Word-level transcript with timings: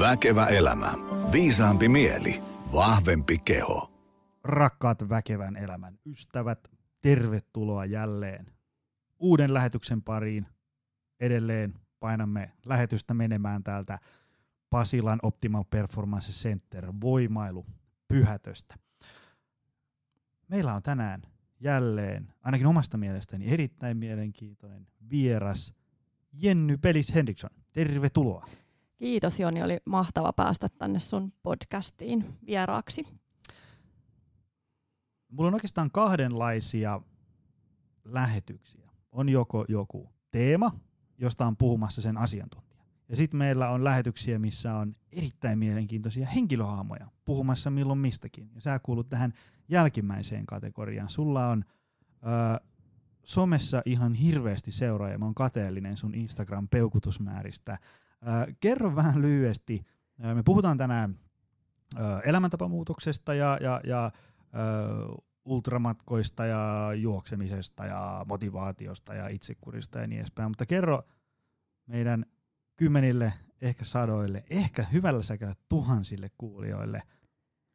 Väkevä 0.00 0.46
elämä. 0.46 0.92
Viisaampi 1.32 1.88
mieli. 1.88 2.42
Vahvempi 2.72 3.38
keho. 3.38 3.90
Rakkaat 4.44 5.08
väkevän 5.08 5.56
elämän 5.56 5.98
ystävät, 6.06 6.70
tervetuloa 7.00 7.84
jälleen 7.84 8.46
uuden 9.18 9.54
lähetyksen 9.54 10.02
pariin. 10.02 10.46
Edelleen 11.20 11.74
painamme 12.00 12.52
lähetystä 12.66 13.14
menemään 13.14 13.62
täältä 13.62 13.98
Pasilan 14.70 15.18
Optimal 15.22 15.64
Performance 15.70 16.32
Center 16.32 16.92
voimailu 17.00 17.66
pyhätöstä. 18.08 18.74
Meillä 20.48 20.74
on 20.74 20.82
tänään 20.82 21.22
jälleen, 21.60 22.32
ainakin 22.42 22.66
omasta 22.66 22.98
mielestäni, 22.98 23.52
erittäin 23.52 23.96
mielenkiintoinen 23.96 24.86
vieras 25.10 25.74
Jenny 26.32 26.76
Pelis 26.76 27.14
Henriksson. 27.14 27.50
Tervetuloa. 27.72 28.46
Kiitos 29.00 29.40
Joni, 29.40 29.62
oli 29.62 29.78
mahtava 29.84 30.32
päästä 30.32 30.68
tänne 30.68 31.00
sun 31.00 31.32
podcastiin 31.42 32.38
vieraaksi. 32.46 33.06
Mulla 35.28 35.48
on 35.48 35.54
oikeastaan 35.54 35.90
kahdenlaisia 35.90 37.00
lähetyksiä. 38.04 38.90
On 39.12 39.28
joko 39.28 39.64
joku 39.68 40.08
teema, 40.30 40.70
josta 41.18 41.46
on 41.46 41.56
puhumassa 41.56 42.02
sen 42.02 42.16
asiantuntija. 42.16 42.84
Ja 43.08 43.16
sitten 43.16 43.38
meillä 43.38 43.70
on 43.70 43.84
lähetyksiä, 43.84 44.38
missä 44.38 44.74
on 44.74 44.96
erittäin 45.12 45.58
mielenkiintoisia 45.58 46.26
henkilöhaamoja 46.26 47.06
puhumassa 47.24 47.70
milloin 47.70 47.98
mistäkin. 47.98 48.50
Ja 48.54 48.60
sä 48.60 48.78
kuulut 48.82 49.08
tähän 49.08 49.32
jälkimmäiseen 49.68 50.46
kategoriaan. 50.46 51.10
Sulla 51.10 51.48
on 51.48 51.64
ö, 52.14 52.60
somessa 53.24 53.82
ihan 53.84 54.14
hirveästi 54.14 54.72
seuraajia. 54.72 55.18
Mä 55.18 55.24
oon 55.24 55.34
kateellinen 55.34 55.96
sun 55.96 56.14
Instagram-peukutusmääristä. 56.14 57.78
Kerro 58.60 58.96
vähän 58.96 59.22
lyhyesti. 59.22 59.82
Me 60.18 60.42
puhutaan 60.42 60.76
tänään 60.76 61.18
elämäntapamuutoksesta 62.24 63.34
ja, 63.34 63.58
ja, 63.60 63.80
ja 63.84 64.10
ultramatkoista 65.44 66.44
ja 66.44 66.90
juoksemisesta 66.94 67.84
ja 67.84 68.24
motivaatiosta 68.28 69.14
ja 69.14 69.28
itsekurista 69.28 69.98
ja 69.98 70.06
niin 70.06 70.20
edespäin. 70.20 70.50
Mutta 70.50 70.66
kerro 70.66 71.02
meidän 71.86 72.26
kymmenille, 72.76 73.32
ehkä 73.60 73.84
sadoille, 73.84 74.44
ehkä 74.50 74.84
hyvällä 74.92 75.22
sekä 75.22 75.54
tuhansille 75.68 76.30
kuulijoille, 76.38 77.02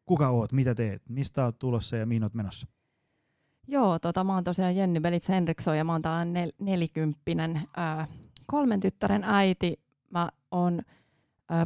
kuka 0.05 0.29
oot, 0.29 0.51
mitä 0.51 0.75
teet, 0.75 1.09
mistä 1.09 1.45
oot 1.45 1.59
tulossa 1.59 1.95
ja 1.95 2.05
mihin 2.05 2.23
oot 2.23 2.33
menossa? 2.33 2.67
Joo, 3.67 3.99
tota, 3.99 4.23
mä 4.23 4.33
oon 4.33 4.43
tosiaan 4.43 4.75
Jenny 4.75 4.99
Belits 4.99 5.29
Henriksson 5.29 5.77
ja 5.77 5.83
mä 5.83 5.91
oon 5.91 6.01
tällainen 6.01 6.49
nel- 6.49 6.55
nelikymppinen 6.59 7.61
ää, 7.77 8.07
kolmen 8.45 8.79
tyttären 8.79 9.23
äiti. 9.23 9.84
Mä 10.15 10.29
oon 10.51 10.81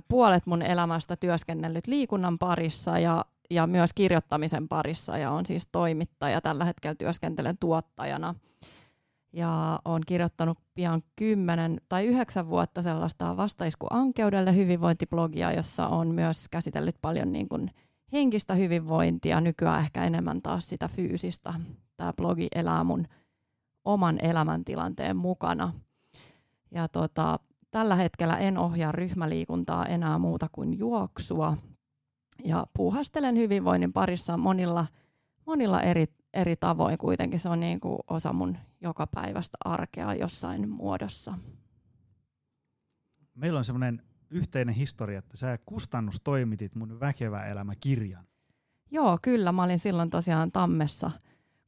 puolet 0.08 0.46
mun 0.46 0.62
elämästä 0.62 1.16
työskennellyt 1.16 1.88
liikunnan 1.88 2.40
parissa 2.40 3.00
ja, 3.00 3.26
ja 3.50 3.68
myös 3.68 3.94
kirjoittamisen 3.94 4.68
parissa 4.68 5.18
ja 5.18 5.32
on 5.32 5.46
siis 5.46 5.68
toimittaja. 5.72 6.42
Tällä 6.42 6.66
hetkellä 6.66 6.96
työskentelen 6.96 7.58
tuottajana 7.60 8.36
ja 9.34 9.80
olen 9.86 10.02
kirjoittanut 10.08 10.58
pian 10.76 11.04
kymmenen 11.16 11.82
tai 11.90 12.06
yhdeksän 12.06 12.50
vuotta 12.50 12.82
sellaista 12.82 13.38
vastaisku 13.38 13.88
ankeudelle 13.90 14.56
hyvinvointiblogia, 14.56 15.52
jossa 15.52 15.88
on 15.88 16.08
myös 16.08 16.50
käsitellyt 16.50 16.96
paljon 17.02 17.32
niin 17.32 17.50
kuin 17.50 17.72
henkistä 18.14 18.56
hyvinvointia, 18.56 19.42
nykyään 19.42 19.80
ehkä 19.80 20.04
enemmän 20.04 20.42
taas 20.42 20.70
sitä 20.70 20.88
fyysistä. 20.88 21.54
Tämä 21.98 22.14
blogi 22.14 22.48
elää 22.56 22.84
mun 22.84 23.08
oman 23.86 24.20
elämäntilanteen 24.22 25.18
mukana. 25.18 25.74
Ja 26.72 26.88
tota, 26.88 27.40
tällä 27.72 27.96
hetkellä 27.96 28.38
en 28.38 28.58
ohjaa 28.58 28.92
ryhmäliikuntaa 28.92 29.86
enää 29.86 30.18
muuta 30.18 30.48
kuin 30.52 30.80
juoksua. 30.80 31.58
Ja 32.44 32.68
puuhastelen 32.76 33.36
hyvinvoinnin 33.36 33.94
parissa 33.94 34.38
monilla, 34.38 34.86
monilla 35.46 35.82
eri, 35.82 36.06
eri 36.34 36.56
tavoin 36.56 36.98
kuitenkin. 36.98 37.40
Se 37.40 37.50
on 37.50 37.60
niin 37.60 37.80
kuin 37.80 38.00
osa 38.08 38.34
mun 38.34 38.58
joka 38.82 39.08
päivästä 39.08 39.58
arkea 39.66 40.14
jossain 40.14 40.70
muodossa. 40.70 41.38
Meillä 43.36 43.58
on 43.58 43.66
semmoinen 43.66 44.02
yhteinen 44.30 44.76
historia, 44.76 45.20
että 45.20 45.38
sä 45.38 45.58
kustannustoimitit 45.66 46.76
mun 46.76 47.00
Väkevä 47.00 47.46
elämä 47.46 47.74
kirjan. 47.80 48.26
Joo, 48.92 49.18
kyllä. 49.22 49.52
Mä 49.52 49.64
olin 49.64 49.80
silloin 49.80 50.10
tosiaan 50.10 50.52
Tammessa 50.52 51.12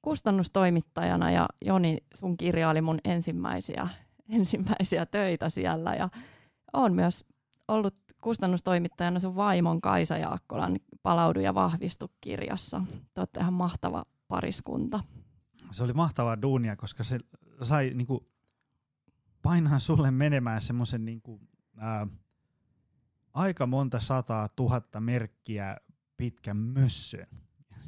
kustannustoimittajana 0.01 1.31
ja 1.31 1.47
Joni, 1.65 1.97
sun 2.15 2.37
kirja 2.37 2.69
oli 2.69 2.81
mun 2.81 2.99
ensimmäisiä, 3.03 3.87
ensimmäisiä 4.37 5.05
töitä 5.05 5.49
siellä. 5.49 5.93
Ja 5.93 6.09
olen 6.73 6.93
myös 6.93 7.25
ollut 7.67 7.95
kustannustoimittajana 8.21 9.19
sun 9.19 9.35
vaimon 9.35 9.81
Kaisa 9.81 10.17
Jaakkolan 10.17 10.79
Palaudu 11.03 11.39
ja 11.39 11.53
vahvistu 11.53 12.11
kirjassa. 12.21 12.81
Te 13.13 13.21
olette 13.21 13.39
ihan 13.39 13.53
mahtava 13.53 14.05
pariskunta. 14.27 15.03
Se 15.71 15.83
oli 15.83 15.93
mahtavaa 15.93 16.41
duunia, 16.41 16.75
koska 16.75 17.03
se 17.03 17.19
sai 17.61 17.91
niinku, 17.93 18.27
painaa 19.41 19.79
sulle 19.79 20.11
menemään 20.11 20.61
semmoisen 20.61 21.21
ää, 21.77 22.07
aika 23.33 23.67
monta 23.67 23.99
sataa 23.99 24.49
tuhatta 24.49 24.99
merkkiä 24.99 25.77
pitkän 26.17 26.57
mössön. 26.57 27.27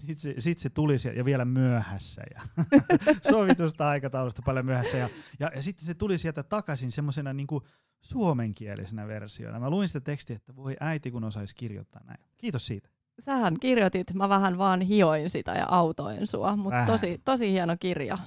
Sitten 0.05 0.33
se, 0.35 0.41
sit 0.41 0.59
se 0.59 0.69
tuli 0.69 0.95
ja 1.15 1.25
vielä 1.25 1.45
myöhässä 1.45 2.21
ja 2.33 2.41
sovitusta 3.31 3.89
aikataulusta 3.89 4.41
paljon 4.45 4.65
myöhässä. 4.65 4.97
Ja, 4.97 5.09
ja, 5.39 5.51
ja 5.55 5.63
sitten 5.63 5.85
se 5.85 5.93
tuli 5.93 6.17
sieltä 6.17 6.43
takaisin 6.43 6.91
semmoisena 6.91 7.33
niinku 7.33 7.63
suomenkielisenä 8.01 9.07
versiona. 9.07 9.59
Mä 9.59 9.69
luin 9.69 9.87
sitä 9.87 9.99
tekstiä, 9.99 10.35
että 10.35 10.55
voi 10.55 10.75
äiti 10.79 11.11
kun 11.11 11.23
osaisi 11.23 11.55
kirjoittaa 11.55 12.01
näin. 12.05 12.19
Kiitos 12.37 12.67
siitä. 12.67 12.89
Sähän 13.19 13.59
kirjoitit, 13.59 14.13
mä 14.13 14.29
vähän 14.29 14.57
vaan 14.57 14.81
hioin 14.81 15.29
sitä 15.29 15.51
ja 15.51 15.65
autoin 15.69 16.27
sua, 16.27 16.55
mutta 16.55 16.85
tosi, 16.85 17.21
tosi 17.25 17.51
hieno 17.51 17.77
kirja. 17.79 18.17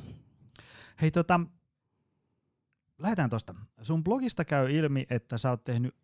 Hei 1.02 1.10
tota, 1.10 1.40
lähdetään 2.98 3.30
tosta. 3.30 3.54
Sun 3.82 4.04
blogista 4.04 4.44
käy 4.44 4.70
ilmi, 4.70 5.06
että 5.10 5.38
sä 5.38 5.50
oot 5.50 5.64
tehnyt 5.64 5.94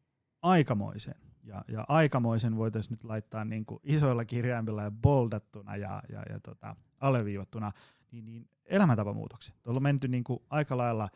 aikamoisen. 0.42 1.14
Ja, 1.42 1.64
ja 1.68 1.84
aikamoisen 1.88 2.56
voitaisiin 2.56 2.90
nyt 2.90 3.04
laittaa 3.04 3.44
niin 3.44 3.66
kuin 3.66 3.80
isoilla 3.84 4.24
kirjaimilla 4.24 4.82
ja 4.82 4.90
boldattuna 4.90 5.76
ja, 5.76 6.02
ja, 6.08 6.22
ja 6.30 6.40
tota, 6.40 6.76
alleviivattuna, 7.00 7.72
niin, 8.12 8.26
niin 8.26 8.48
elämäntapamuutokset. 8.64 9.54
On 9.66 9.82
menty 9.82 10.08
niin 10.08 10.24
kuin 10.24 10.42
aika 10.50 10.76
lailla 10.76 11.08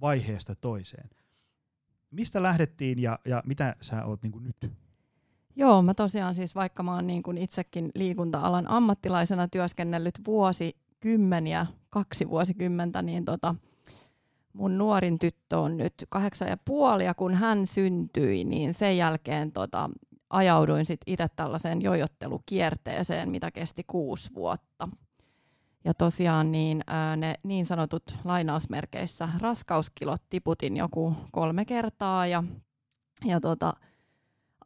vaiheesta 0.00 0.54
toiseen. 0.54 1.10
Mistä 2.10 2.42
lähdettiin 2.42 3.02
ja, 3.02 3.18
ja 3.24 3.42
mitä 3.46 3.76
sä 3.80 4.04
oot 4.04 4.22
niin 4.22 4.32
kuin 4.32 4.44
nyt? 4.44 4.72
Joo, 5.56 5.82
mä 5.82 5.94
tosiaan 5.94 6.34
siis 6.34 6.54
vaikka 6.54 6.82
mä 6.82 6.94
oon 6.94 7.06
niin 7.06 7.22
kuin 7.22 7.38
itsekin 7.38 7.90
liikunta-alan 7.94 8.70
ammattilaisena 8.70 9.48
työskennellyt 9.48 10.14
vuosikymmeniä, 10.26 11.66
kaksi 11.90 12.28
vuosikymmentä, 12.28 13.02
niin 13.02 13.24
tota, 13.24 13.54
mun 14.52 14.78
nuorin 14.78 15.18
tyttö 15.18 15.58
on 15.58 15.76
nyt 15.76 15.94
kahdeksan 16.08 16.48
ja 16.48 16.56
puoli, 16.64 17.04
ja 17.04 17.14
kun 17.14 17.34
hän 17.34 17.66
syntyi, 17.66 18.44
niin 18.44 18.74
sen 18.74 18.96
jälkeen 18.96 19.52
tota, 19.52 19.90
ajauduin 20.30 20.84
sit 20.84 21.00
itse 21.06 21.26
tällaiseen 21.36 21.82
jojottelukierteeseen, 21.82 23.30
mitä 23.30 23.50
kesti 23.50 23.84
kuusi 23.86 24.30
vuotta. 24.34 24.88
Ja 25.84 25.94
tosiaan 25.94 26.52
niin, 26.52 26.84
ne 27.16 27.34
niin 27.42 27.66
sanotut 27.66 28.16
lainausmerkeissä 28.24 29.28
raskauskilot 29.40 30.22
tiputin 30.30 30.76
joku 30.76 31.14
kolme 31.32 31.64
kertaa, 31.64 32.26
ja, 32.26 32.44
ja 33.24 33.40
tota, 33.40 33.72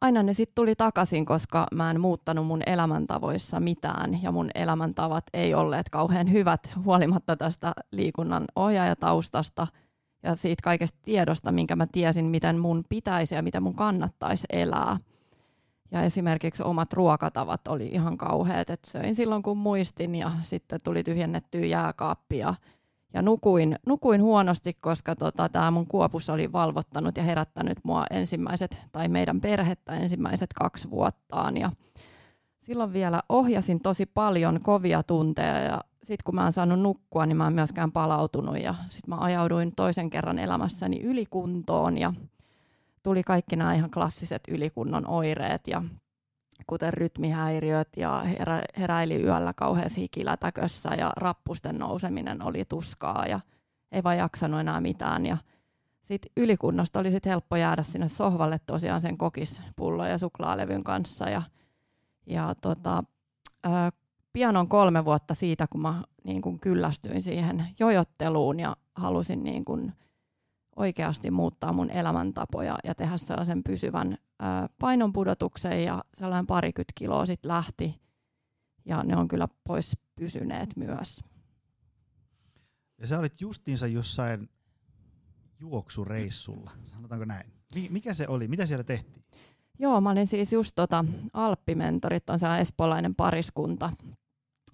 aina 0.01 0.23
ne 0.23 0.33
sitten 0.33 0.55
tuli 0.55 0.75
takaisin, 0.75 1.25
koska 1.25 1.67
mä 1.73 1.91
en 1.91 2.01
muuttanut 2.01 2.47
mun 2.47 2.61
elämäntavoissa 2.65 3.59
mitään 3.59 4.23
ja 4.23 4.31
mun 4.31 4.49
elämäntavat 4.55 5.23
ei 5.33 5.53
olleet 5.53 5.89
kauhean 5.89 6.31
hyvät 6.31 6.71
huolimatta 6.85 7.35
tästä 7.35 7.73
liikunnan 7.91 8.45
ohjaajataustasta 8.55 9.67
ja 10.23 10.35
siitä 10.35 10.61
kaikesta 10.63 10.99
tiedosta, 11.01 11.51
minkä 11.51 11.75
mä 11.75 11.87
tiesin, 11.87 12.25
miten 12.25 12.59
mun 12.59 12.83
pitäisi 12.89 13.35
ja 13.35 13.41
miten 13.41 13.63
mun 13.63 13.75
kannattaisi 13.75 14.47
elää. 14.49 14.97
Ja 15.91 16.03
esimerkiksi 16.03 16.63
omat 16.63 16.93
ruokatavat 16.93 17.67
oli 17.67 17.87
ihan 17.87 18.17
kauheat, 18.17 18.69
että 18.69 18.91
söin 18.91 19.15
silloin 19.15 19.43
kun 19.43 19.57
muistin 19.57 20.15
ja 20.15 20.31
sitten 20.41 20.81
tuli 20.81 21.03
tyhjennettyä 21.03 21.65
jääkaappi 21.65 22.37
ja, 23.13 23.21
nukuin, 23.21 23.75
nukuin 23.85 24.21
huonosti, 24.21 24.73
koska 24.73 25.15
tota, 25.15 25.49
tämä 25.49 25.71
mun 25.71 25.87
kuopus 25.87 26.29
oli 26.29 26.51
valvottanut 26.51 27.17
ja 27.17 27.23
herättänyt 27.23 27.77
mua 27.83 28.05
ensimmäiset, 28.11 28.79
tai 28.91 29.07
meidän 29.07 29.41
perhettä 29.41 29.95
ensimmäiset 29.95 30.53
kaksi 30.53 30.89
vuottaan. 30.89 31.57
Ja 31.57 31.71
silloin 32.61 32.93
vielä 32.93 33.23
ohjasin 33.29 33.79
tosi 33.79 34.05
paljon 34.05 34.59
kovia 34.63 35.03
tunteja 35.03 35.59
ja 35.59 35.81
sitten 36.03 36.23
kun 36.25 36.35
mä 36.35 36.45
en 36.45 36.53
saanut 36.53 36.79
nukkua, 36.79 37.25
niin 37.25 37.37
mä 37.37 37.47
en 37.47 37.53
myöskään 37.53 37.91
palautunut 37.91 38.59
ja 38.59 38.75
sitten 38.89 39.15
mä 39.15 39.21
ajauduin 39.21 39.75
toisen 39.75 40.09
kerran 40.09 40.39
elämässäni 40.39 41.01
ylikuntoon 41.01 41.97
ja 41.97 42.13
tuli 43.03 43.23
kaikki 43.23 43.55
nämä 43.55 43.73
ihan 43.73 43.91
klassiset 43.91 44.43
ylikunnon 44.47 45.07
oireet 45.07 45.67
ja 45.67 45.83
kuten 46.67 46.93
rytmihäiriöt 46.93 47.87
ja 47.97 48.19
herä, 48.19 48.61
heräili 48.77 49.23
yöllä 49.23 49.53
kauheassa 49.53 50.01
hikilätäkössä 50.01 50.89
ja 50.97 51.13
rappusten 51.17 51.77
nouseminen 51.77 52.41
oli 52.41 52.65
tuskaa 52.65 53.25
ja 53.25 53.39
ei 53.91 54.03
vaan 54.03 54.17
jaksanut 54.17 54.59
enää 54.59 54.81
mitään. 54.81 55.25
Ja 55.25 55.37
Sitten 56.01 56.31
ylikunnasta 56.37 56.99
oli 56.99 57.11
sit 57.11 57.25
helppo 57.25 57.55
jäädä 57.55 57.83
sinne 57.83 58.07
sohvalle 58.07 58.59
tosiaan 58.65 59.01
sen 59.01 59.17
kokispullon 59.17 60.09
ja 60.09 60.17
suklaalevyn 60.17 60.83
kanssa. 60.83 61.29
Ja, 61.29 61.41
ja 62.25 62.55
tota, 62.61 63.03
pian 64.33 64.57
on 64.57 64.67
kolme 64.67 65.05
vuotta 65.05 65.33
siitä, 65.33 65.67
kun 65.67 65.81
mä 65.81 66.03
niin 66.23 66.41
kun 66.41 66.59
kyllästyin 66.59 67.23
siihen 67.23 67.67
jojotteluun 67.79 68.59
ja 68.59 68.75
halusin 68.95 69.43
niin 69.43 69.65
kun 69.65 69.93
oikeasti 70.75 71.31
muuttaa 71.31 71.73
mun 71.73 71.89
elämäntapoja 71.89 72.77
ja 72.83 72.95
tehdä 72.95 73.17
sellaisen 73.17 73.63
pysyvän 73.63 74.17
ää, 74.39 74.69
painonpudotuksen 74.79 75.83
ja 75.83 76.03
sellainen 76.13 76.47
parikymmentä 76.47 76.93
kiloa 76.95 77.25
sitten 77.25 77.49
lähti 77.49 78.01
ja 78.85 79.03
ne 79.03 79.17
on 79.17 79.27
kyllä 79.27 79.47
pois 79.63 79.97
pysyneet 80.15 80.75
myös. 80.75 81.23
Ja 83.01 83.07
sä 83.07 83.19
olit 83.19 83.41
justiinsa 83.41 83.87
jossain 83.87 84.49
juoksureissulla, 85.59 86.71
sanotaanko 86.83 87.25
näin. 87.25 87.51
Mikä 87.89 88.13
se 88.13 88.27
oli? 88.27 88.47
Mitä 88.47 88.65
siellä 88.65 88.83
tehtiin? 88.83 89.23
Joo, 89.79 90.01
mä 90.01 90.11
olin 90.11 90.27
siis 90.27 90.53
just 90.53 90.71
tota, 90.75 91.05
Alppimentorit 91.33 92.29
on 92.29 92.39
sellainen 92.39 92.61
espoolainen 92.61 93.15
pariskunta, 93.15 93.91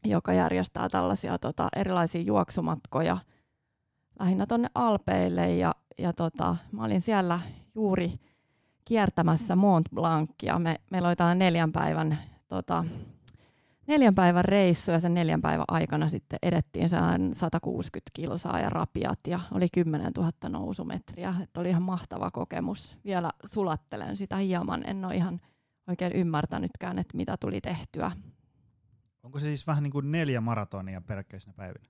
joka 0.05 0.33
järjestää 0.33 0.89
tällaisia 0.89 1.37
tota, 1.37 1.67
erilaisia 1.75 2.21
juoksumatkoja 2.21 3.17
lähinnä 4.19 4.45
tuonne 4.45 4.69
Alpeille 4.75 5.55
ja, 5.55 5.75
ja 5.97 6.13
tota, 6.13 6.55
mä 6.71 6.83
olin 6.83 7.01
siellä 7.01 7.39
juuri 7.75 8.13
kiertämässä 8.85 9.55
Mont 9.55 9.89
Blancia. 9.95 10.59
Me, 10.59 10.79
oli 10.91 11.15
tällainen 11.15 11.39
neljän 11.39 11.71
päivän 11.71 12.17
tota, 12.47 12.85
neljän 13.87 14.15
päivän 14.15 14.45
reissu 14.45 14.91
ja 14.91 14.99
sen 14.99 15.13
neljän 15.13 15.41
päivän 15.41 15.65
aikana 15.67 16.07
sitten 16.07 16.39
edettiin 16.43 16.89
160 17.33 18.11
kilsaa 18.13 18.59
ja 18.59 18.69
rapiat 18.69 19.19
ja 19.27 19.39
oli 19.51 19.67
10 19.73 20.11
000 20.17 20.31
nousumetriä. 20.49 21.35
Että 21.43 21.59
oli 21.59 21.69
ihan 21.69 21.83
mahtava 21.83 22.31
kokemus. 22.31 22.97
Vielä 23.05 23.31
sulattelen 23.45 24.17
sitä 24.17 24.35
hieman. 24.35 24.89
En 24.89 25.05
ole 25.05 25.15
ihan 25.15 25.41
oikein 25.87 26.11
ymmärtänytkään, 26.13 26.99
että 26.99 27.17
mitä 27.17 27.37
tuli 27.37 27.61
tehtyä. 27.61 28.11
Onko 29.23 29.39
se 29.39 29.43
siis 29.43 29.67
vähän 29.67 29.83
niin 29.83 29.91
kuin 29.91 30.11
neljä 30.11 30.41
maratonia 30.41 31.01
peräkkäisenä 31.01 31.53
päivinä? 31.53 31.85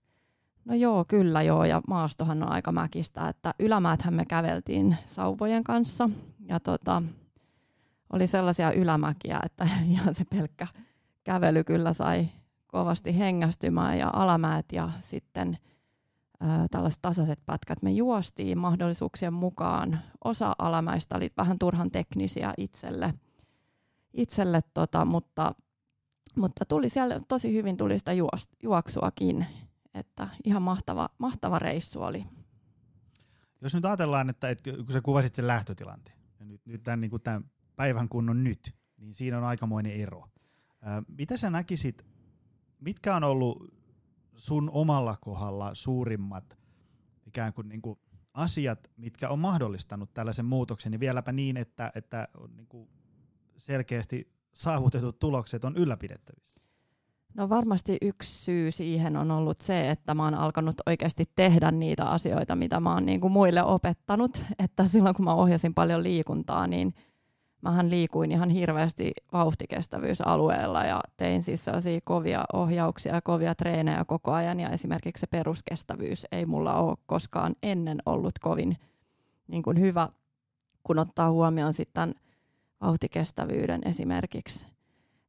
No 0.65 0.75
joo, 0.75 1.05
kyllä 1.07 1.41
joo, 1.41 1.65
ja 1.65 1.81
maastohan 1.87 2.43
on 2.43 2.51
aika 2.51 2.71
mäkistä, 2.71 3.27
että 3.27 3.53
ylämääthän 3.59 4.13
me 4.13 4.25
käveltiin 4.25 4.97
sauvojen 5.05 5.63
kanssa, 5.63 6.09
ja 6.47 6.59
tota, 6.59 7.03
oli 8.13 8.27
sellaisia 8.27 8.71
ylämäkiä, 8.71 9.39
että 9.45 9.69
ihan 9.91 10.15
se 10.15 10.25
pelkkä 10.25 10.67
kävely 11.23 11.63
kyllä 11.63 11.93
sai 11.93 12.29
kovasti 12.67 13.19
hengästymään 13.19 13.99
ja 13.99 14.09
alamäet 14.13 14.65
ja 14.71 14.89
sitten 15.01 15.57
ää, 16.39 16.67
tällaiset 16.71 17.01
tasaiset 17.01 17.39
pätkät 17.45 17.81
me 17.81 17.91
juostiin 17.91 18.57
mahdollisuuksien 18.57 19.33
mukaan. 19.33 19.99
Osa 20.23 20.55
alamäistä 20.59 21.15
oli 21.15 21.29
vähän 21.37 21.59
turhan 21.59 21.91
teknisiä 21.91 22.53
itselle, 22.57 23.13
itselle 24.13 24.61
tota, 24.73 25.05
mutta, 25.05 25.55
mutta 26.35 26.65
tuli 26.65 26.89
siellä 26.89 27.19
tosi 27.27 27.53
hyvin 27.53 27.77
tuli 27.77 27.99
sitä 27.99 28.13
juos, 28.13 28.49
juoksuakin, 28.63 29.45
että 29.93 30.27
ihan 30.43 30.61
mahtava, 30.61 31.09
mahtava 31.17 31.59
reissu 31.59 32.01
oli. 32.01 32.25
Jos 33.61 33.75
nyt 33.75 33.85
ajatellaan, 33.85 34.29
että, 34.29 34.49
että 34.49 34.71
kun 34.71 34.93
sä 34.93 35.01
kuvasit 35.01 35.35
sen 35.35 35.47
lähtötilanteen, 35.47 36.17
ja 36.39 36.45
nyt, 36.45 36.65
nyt 36.65 36.83
tämän, 36.83 37.01
niin 37.01 37.11
kuin 37.11 37.21
tämän 37.21 37.51
päivän 37.75 38.09
kunnon 38.09 38.43
nyt, 38.43 38.75
niin 38.97 39.13
siinä 39.13 39.37
on 39.37 39.43
aikamoinen 39.43 39.93
ero. 39.93 40.27
Mitä 41.07 41.37
sä 41.37 41.49
näkisit, 41.49 42.05
mitkä 42.79 43.15
on 43.15 43.23
ollut 43.23 43.73
sun 44.35 44.69
omalla 44.69 45.17
kohdalla 45.21 45.75
suurimmat 45.75 46.57
ikään 47.25 47.53
kuin, 47.53 47.69
niin 47.69 47.81
kuin 47.81 47.99
asiat, 48.33 48.91
mitkä 48.97 49.29
on 49.29 49.39
mahdollistanut 49.39 50.13
tällaisen 50.13 50.45
muutoksen, 50.45 50.93
ja 50.93 50.99
vieläpä 50.99 51.31
niin, 51.31 51.57
että, 51.57 51.91
että 51.95 52.27
on 52.37 52.55
niin 52.55 52.67
kuin 52.67 52.89
selkeästi 53.57 54.33
saavutetut 54.53 55.19
tulokset 55.19 55.63
on 55.63 55.77
ylläpidettävissä? 55.77 56.60
No 57.33 57.49
varmasti 57.49 57.97
yksi 58.01 58.43
syy 58.43 58.71
siihen 58.71 59.17
on 59.17 59.31
ollut 59.31 59.57
se, 59.57 59.89
että 59.89 60.13
mä 60.13 60.23
oon 60.23 60.35
alkanut 60.35 60.75
oikeasti 60.85 61.25
tehdä 61.35 61.71
niitä 61.71 62.05
asioita, 62.05 62.55
mitä 62.55 62.79
mä 62.79 62.93
oon 62.93 63.05
niin 63.05 63.21
kuin 63.21 63.33
muille 63.33 63.63
opettanut. 63.63 64.43
Että 64.59 64.87
silloin 64.87 65.15
kun 65.15 65.25
mä 65.25 65.33
ohjasin 65.33 65.73
paljon 65.73 66.03
liikuntaa, 66.03 66.67
niin– 66.67 66.93
mähän 67.61 67.89
liikuin 67.89 68.31
ihan 68.31 68.49
hirveästi 68.49 69.11
vauhtikestävyysalueella 69.33 70.83
ja 70.83 71.01
tein 71.17 71.43
siis 71.43 71.65
sellaisia 71.65 71.99
kovia 72.03 72.45
ohjauksia 72.53 73.15
ja 73.15 73.21
kovia 73.21 73.55
treenejä 73.55 74.05
koko 74.05 74.31
ajan 74.31 74.59
ja 74.59 74.69
esimerkiksi 74.69 75.21
se 75.21 75.27
peruskestävyys 75.27 76.27
ei 76.31 76.45
mulla 76.45 76.73
ole 76.73 76.97
koskaan 77.05 77.55
ennen 77.63 77.97
ollut 78.05 78.39
kovin 78.39 78.77
niin 79.47 79.63
kuin 79.63 79.79
hyvä, 79.79 80.09
kun 80.83 80.99
ottaa 80.99 81.31
huomioon 81.31 81.73
sitten 81.73 82.15
vauhtikestävyyden 82.81 83.81
esimerkiksi, 83.85 84.67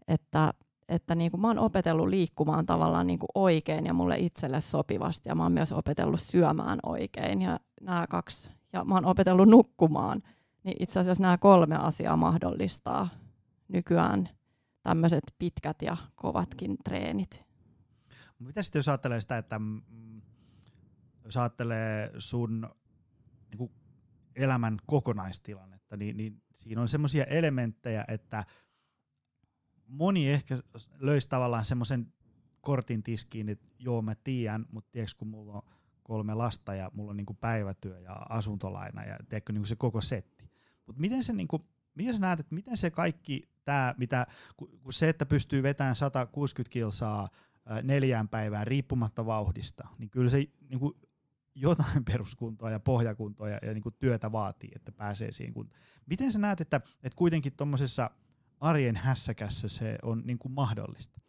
että 0.08 0.52
että 0.88 1.14
niin 1.14 1.30
kuin 1.30 1.40
mä 1.40 1.46
oon 1.46 1.58
opetellut 1.58 2.08
liikkumaan 2.08 2.66
tavallaan 2.66 3.06
niin 3.06 3.18
kuin 3.18 3.28
oikein 3.34 3.86
ja 3.86 3.94
mulle 3.94 4.18
itselle 4.18 4.60
sopivasti 4.60 5.28
ja 5.28 5.34
mä 5.34 5.42
oon 5.42 5.52
myös 5.52 5.72
opetellut 5.72 6.20
syömään 6.20 6.78
oikein 6.86 7.42
ja 7.42 7.60
nämä 7.80 8.06
kaksi 8.10 8.50
ja 8.72 8.84
mä 8.84 8.94
oon 8.94 9.04
opetellut 9.04 9.48
nukkumaan– 9.48 10.22
niin 10.64 10.76
itse 10.80 11.00
asiassa 11.00 11.22
nämä 11.22 11.38
kolme 11.38 11.76
asiaa 11.76 12.16
mahdollistaa 12.16 13.08
nykyään 13.68 14.28
tämmöiset 14.82 15.24
pitkät 15.38 15.82
ja 15.82 15.96
kovatkin 16.14 16.76
treenit. 16.84 17.44
Mitä 18.38 18.62
sitten 18.62 18.78
jos 18.78 18.88
ajattelee 18.88 19.20
sitä, 19.20 19.38
että 19.38 19.60
jos 21.24 21.36
ajattelee 21.36 22.10
sun 22.18 22.60
niin 23.50 23.58
kuin 23.58 23.72
elämän 24.36 24.78
kokonaistilannetta, 24.86 25.96
niin, 25.96 26.16
niin 26.16 26.42
siinä 26.52 26.80
on 26.80 26.88
semmoisia 26.88 27.24
elementtejä, 27.24 28.04
että 28.08 28.44
moni 29.92 30.30
ehkä 30.30 30.58
löisi 30.98 31.28
tavallaan 31.28 31.64
semmoisen 31.64 32.12
kortin 32.60 33.02
tiskiin, 33.02 33.48
että 33.48 33.66
joo 33.78 34.02
mä 34.02 34.14
tiedän, 34.14 34.66
mutta 34.72 34.90
tiedätkö 34.92 35.16
kun 35.18 35.28
mulla 35.28 35.52
on 35.52 35.62
kolme 36.02 36.34
lasta 36.34 36.74
ja 36.74 36.90
mulla 36.94 37.10
on 37.10 37.16
niinku 37.16 37.34
päivätyö 37.34 38.00
ja 38.00 38.12
asuntolaina 38.12 39.04
ja 39.04 39.18
tiedätkö 39.28 39.52
niinku 39.52 39.66
se 39.66 39.76
koko 39.76 40.00
setti. 40.00 40.50
Mutta 40.86 41.00
miten 41.00 41.24
se 41.24 41.32
niinku, 41.32 41.66
miten 41.94 42.14
sä 42.14 42.20
näet, 42.20 42.40
että 42.40 42.54
miten 42.54 42.76
se 42.76 42.90
kaikki 42.90 43.48
tämä, 43.64 43.94
mitä, 43.98 44.26
kun 44.56 44.92
se, 44.92 45.08
että 45.08 45.26
pystyy 45.26 45.62
vetämään 45.62 45.96
160 45.96 46.72
kilsaa 46.72 47.28
neljään 47.82 48.28
päivään 48.28 48.66
riippumatta 48.66 49.26
vauhdista, 49.26 49.88
niin 49.98 50.10
kyllä 50.10 50.30
se 50.30 50.46
niin 50.68 50.80
kuin 50.80 50.94
jotain 51.54 52.04
peruskuntoa 52.12 52.70
ja 52.70 52.80
pohjakuntoa 52.80 53.48
ja, 53.48 53.58
ja 53.62 53.74
niin 53.74 53.82
kuin 53.82 53.94
työtä 53.98 54.32
vaatii, 54.32 54.70
että 54.76 54.92
pääsee 54.92 55.32
siihen. 55.32 55.54
Miten 56.06 56.32
sä 56.32 56.38
näet, 56.38 56.60
että, 56.60 56.76
että 56.76 57.16
kuitenkin 57.16 57.52
tuommoisessa 57.52 58.10
arjen 58.62 58.96
hässäkässä 58.96 59.68
se 59.68 59.98
on 60.02 60.22
niin 60.24 60.38
kuin 60.38 60.52
mahdollista? 60.52 61.20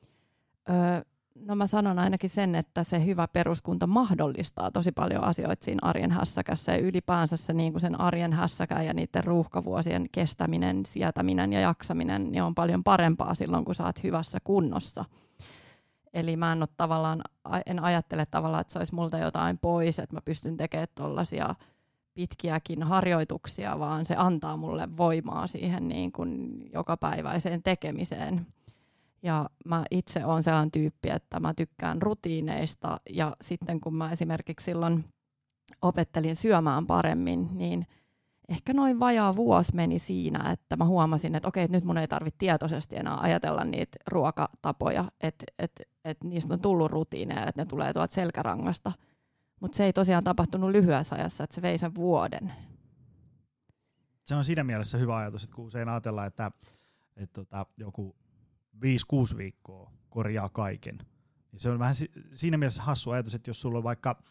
Öö, 0.69 1.01
No 1.35 1.55
mä 1.55 1.67
sanon 1.67 1.99
ainakin 1.99 2.29
sen, 2.29 2.55
että 2.55 2.83
se 2.83 3.05
hyvä 3.05 3.27
peruskunta 3.27 3.87
mahdollistaa 3.87 4.71
tosi 4.71 4.91
paljon 4.91 5.23
asioita 5.23 5.65
siinä 5.65 5.79
arjen 5.81 6.11
hässäkässä 6.11 6.71
ja 6.71 6.77
ylipäänsä 6.77 7.37
se 7.37 7.53
niin 7.53 7.73
kuin 7.73 7.81
sen 7.81 8.01
arjen 8.01 8.33
hässäkä 8.33 8.81
ja 8.81 8.93
niiden 8.93 9.23
ruuhkavuosien 9.23 10.05
kestäminen, 10.11 10.85
sietäminen 10.85 11.53
ja 11.53 11.59
jaksaminen 11.59 12.31
niin 12.31 12.43
on 12.43 12.55
paljon 12.55 12.83
parempaa 12.83 13.33
silloin, 13.33 13.65
kun 13.65 13.75
sä 13.75 13.85
oot 13.85 14.03
hyvässä 14.03 14.39
kunnossa. 14.43 15.05
Eli 16.13 16.37
mä 16.37 16.51
en 16.51 16.61
ole 16.61 16.69
tavallaan, 16.77 17.21
en 17.65 17.83
ajattele 17.83 18.25
tavallaan, 18.25 18.61
että 18.61 18.73
se 18.73 18.79
olisi 18.79 18.95
multa 18.95 19.17
jotain 19.17 19.57
pois, 19.57 19.99
että 19.99 20.15
mä 20.15 20.21
pystyn 20.21 20.57
tekemään 20.57 20.87
tuollaisia 20.95 21.55
pitkiäkin 22.13 22.83
harjoituksia, 22.83 23.79
vaan 23.79 24.05
se 24.05 24.15
antaa 24.15 24.57
mulle 24.57 24.97
voimaa 24.97 25.47
siihen 25.47 25.87
niin 25.87 26.11
kuin 26.11 26.61
jokapäiväiseen 26.73 27.63
tekemiseen. 27.63 28.47
Ja 29.23 29.49
mä 29.65 29.83
itse 29.91 30.25
olen 30.25 30.43
sellainen 30.43 30.71
tyyppi, 30.71 31.09
että 31.09 31.39
mä 31.39 31.53
tykkään 31.53 32.01
rutiineista 32.01 32.99
ja 33.09 33.35
sitten 33.41 33.81
kun 33.81 33.95
mä 33.95 34.11
esimerkiksi 34.11 34.65
silloin 34.65 35.05
opettelin 35.81 36.35
syömään 36.35 36.87
paremmin, 36.87 37.49
niin 37.53 37.87
ehkä 38.49 38.73
noin 38.73 38.99
vajaa 38.99 39.35
vuosi 39.35 39.75
meni 39.75 39.99
siinä, 39.99 40.51
että 40.51 40.75
mä 40.75 40.85
huomasin, 40.85 41.35
että 41.35 41.47
okei, 41.47 41.67
nyt 41.67 41.83
mun 41.83 41.97
ei 41.97 42.07
tarvitse 42.07 42.37
tietoisesti 42.37 42.95
enää 42.95 43.17
ajatella 43.19 43.63
niitä 43.63 43.97
ruokatapoja, 44.07 45.05
että, 45.21 45.45
että, 45.59 45.83
että 46.05 46.27
niistä 46.27 46.53
on 46.53 46.59
tullut 46.59 46.91
rutiineja, 46.91 47.47
että 47.47 47.61
ne 47.61 47.65
tulee 47.65 47.93
tuolta 47.93 48.13
selkärangasta. 48.13 48.91
Mutta 49.63 49.75
se 49.75 49.85
ei 49.85 49.93
tosiaan 49.93 50.23
tapahtunut 50.23 50.71
lyhyessä 50.71 51.15
ajassa, 51.15 51.43
että 51.43 51.55
se 51.55 51.61
vei 51.61 51.77
sen 51.77 51.95
vuoden. 51.95 52.53
Se 54.25 54.35
on 54.35 54.43
siinä 54.43 54.63
mielessä 54.63 54.97
hyvä 54.97 55.17
ajatus, 55.17 55.43
että 55.43 55.55
kun 55.55 55.65
usein 55.65 55.89
ajatellaan, 55.89 56.27
että, 56.27 56.51
että 57.15 57.33
tota, 57.33 57.65
joku 57.77 58.15
5-6 59.33 59.37
viikkoa 59.37 59.91
korjaa 60.09 60.49
kaiken. 60.49 60.97
Ja 61.53 61.59
se 61.59 61.69
on 61.69 61.79
vähän 61.79 61.95
siinä 62.33 62.57
mielessä 62.57 62.83
hassu 62.83 63.11
ajatus, 63.11 63.35
että 63.35 63.49
jos 63.49 63.61
sulla 63.61 63.77
on 63.77 63.83
vaikka 63.83 64.23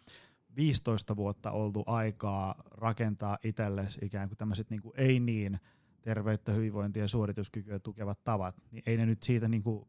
15 0.56 1.16
vuotta 1.16 1.50
oltu 1.50 1.82
aikaa 1.86 2.62
rakentaa 2.70 3.38
itsellesi 3.44 3.98
ikään 4.02 4.28
kuin 4.28 4.38
tämmöiset 4.38 4.70
niin 4.70 4.82
kuin 4.82 4.94
ei 4.96 5.20
niin 5.20 5.60
terveyttä, 6.02 6.52
hyvinvointia 6.52 7.02
ja 7.02 7.08
suorituskykyä 7.08 7.78
tukevat 7.78 8.24
tavat, 8.24 8.56
niin 8.70 8.82
ei 8.86 8.96
ne 8.96 9.06
nyt 9.06 9.22
siitä 9.22 9.48
niin 9.48 9.62
kuin 9.62 9.88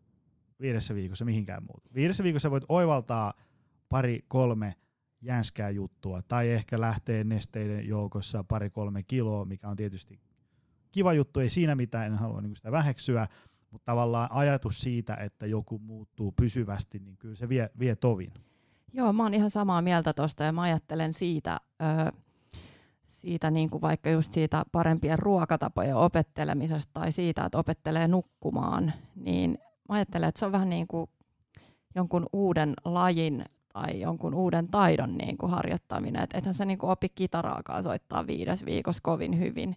viidessä 0.61 0.95
viikossa 0.95 1.25
mihinkään 1.25 1.63
muuta. 1.63 1.89
Viidessä 1.95 2.23
viikossa 2.23 2.51
voit 2.51 2.65
oivaltaa 2.69 3.33
pari, 3.89 4.25
kolme 4.27 4.75
jänskää 5.23 5.69
juttua, 5.69 6.21
tai 6.21 6.49
ehkä 6.49 6.81
lähtee 6.81 7.23
nesteiden 7.23 7.87
joukossa 7.87 8.43
pari-kolme 8.43 9.03
kiloa, 9.03 9.45
mikä 9.45 9.67
on 9.67 9.75
tietysti 9.75 10.19
kiva 10.91 11.13
juttu, 11.13 11.39
ei 11.39 11.49
siinä 11.49 11.75
mitään, 11.75 12.05
en 12.05 12.15
halua 12.15 12.41
niin 12.41 12.55
sitä 12.55 12.71
väheksyä, 12.71 13.27
mutta 13.71 13.85
tavallaan 13.85 14.29
ajatus 14.31 14.77
siitä, 14.79 15.15
että 15.15 15.45
joku 15.45 15.79
muuttuu 15.79 16.31
pysyvästi, 16.31 16.99
niin 16.99 17.17
kyllä 17.17 17.35
se 17.35 17.49
vie, 17.49 17.69
vie 17.79 17.95
tovin. 17.95 18.33
Joo, 18.93 19.13
mä 19.13 19.23
oon 19.23 19.33
ihan 19.33 19.51
samaa 19.51 19.81
mieltä 19.81 20.13
tuosta 20.13 20.43
ja 20.43 20.51
mä 20.51 20.61
ajattelen 20.61 21.13
siitä, 21.13 21.59
öö, 21.81 22.11
siitä 23.07 23.51
niin 23.51 23.69
kuin 23.69 23.81
vaikka 23.81 24.09
just 24.09 24.31
siitä 24.31 24.65
parempien 24.71 25.19
ruokatapojen 25.19 25.95
opettelemisesta 25.95 26.93
tai 26.93 27.11
siitä, 27.11 27.45
että 27.45 27.57
opettelee 27.57 28.07
nukkumaan, 28.07 28.93
niin 29.15 29.57
mä 29.89 29.95
ajattelen, 29.95 30.29
että 30.29 30.39
se 30.39 30.45
on 30.45 30.51
vähän 30.51 30.69
niin 30.69 30.87
kuin 30.87 31.09
jonkun 31.95 32.25
uuden 32.33 32.73
lajin 32.85 33.45
tai 33.73 33.99
jonkun 33.99 34.33
uuden 34.33 34.67
taidon 34.67 35.17
niin 35.17 35.37
kuin 35.37 35.51
harjoittaminen. 35.51 36.23
Et 36.23 36.33
ethän 36.33 36.53
sä 36.53 36.65
niin 36.65 36.77
kuin 36.77 36.89
opi 36.89 37.07
kitaraakaan 37.15 37.83
soittaa 37.83 38.27
viides 38.27 38.65
viikossa 38.65 39.01
kovin 39.03 39.39
hyvin, 39.39 39.75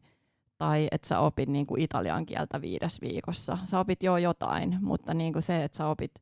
tai 0.59 0.89
että 0.91 1.09
sä 1.09 1.21
opit 1.21 1.49
niin 1.49 1.67
kuin 1.67 1.81
italian 1.81 2.27
kieltä 2.27 2.61
viides 2.61 3.01
viikossa. 3.01 3.59
Sä 3.65 3.81
opit 3.81 4.03
jo 4.03 4.17
jotain, 4.17 4.79
mutta 4.81 5.15
niin 5.15 5.33
kuin 5.33 5.43
se, 5.43 5.65
että 5.65 5.79
sä 5.79 5.87
opit 5.87 6.13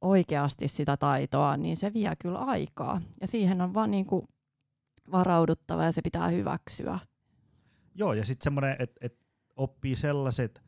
oikeasti 0.00 0.68
sitä 0.68 0.96
taitoa, 0.96 1.56
niin 1.56 1.76
se 1.76 1.92
vie 1.94 2.16
kyllä 2.18 2.38
aikaa. 2.38 3.00
Ja 3.20 3.26
siihen 3.26 3.60
on 3.60 3.74
vaan 3.74 3.90
niin 3.90 4.06
kuin 4.06 4.28
varauduttava 5.12 5.84
ja 5.84 5.92
se 5.92 6.02
pitää 6.02 6.28
hyväksyä. 6.28 6.98
Joo, 7.94 8.12
ja 8.12 8.24
sitten 8.24 8.44
semmoinen, 8.44 8.76
että 8.78 8.98
et 9.00 9.18
oppii 9.56 9.96
sellaiset 9.96 10.62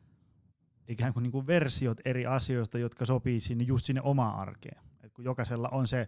ikään 0.87 1.13
kuin, 1.13 1.23
niin 1.23 1.31
kuin 1.31 1.47
versiot 1.47 1.97
eri 2.05 2.25
asioista, 2.25 2.77
jotka 2.77 3.05
sopii 3.05 3.39
sinne, 3.39 3.63
just 3.63 3.85
sinne 3.85 4.01
omaan 4.01 4.39
arkeen. 4.39 4.81
Et 5.03 5.13
kun 5.13 5.25
jokaisella 5.25 5.69
on 5.69 5.87
se 5.87 6.07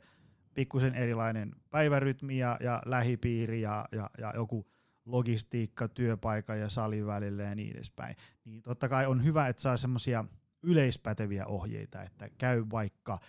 pikkusen 0.54 0.96
erilainen 0.96 1.56
päivärytmi 1.70 2.38
ja, 2.38 2.58
ja 2.60 2.82
lähipiiri 2.86 3.62
ja, 3.62 3.86
ja, 3.92 4.10
ja 4.18 4.34
joku 4.36 4.68
logistiikka 5.06 5.88
työpaikan 5.88 6.60
ja 6.60 6.70
salin 6.70 7.06
välillä 7.06 7.44
ja 7.44 7.56
niin 7.56 7.76
edespäin, 7.76 8.16
niin 8.46 8.62
totta 8.62 8.90
kai 8.90 9.06
on 9.06 9.24
hyvä, 9.24 9.48
että 9.48 9.62
saa 9.62 9.78
semmoisia 9.78 10.26
yleispäteviä 10.64 11.46
ohjeita, 11.46 12.02
että 12.02 12.30
käy 12.38 12.66
vaikka 12.72 13.20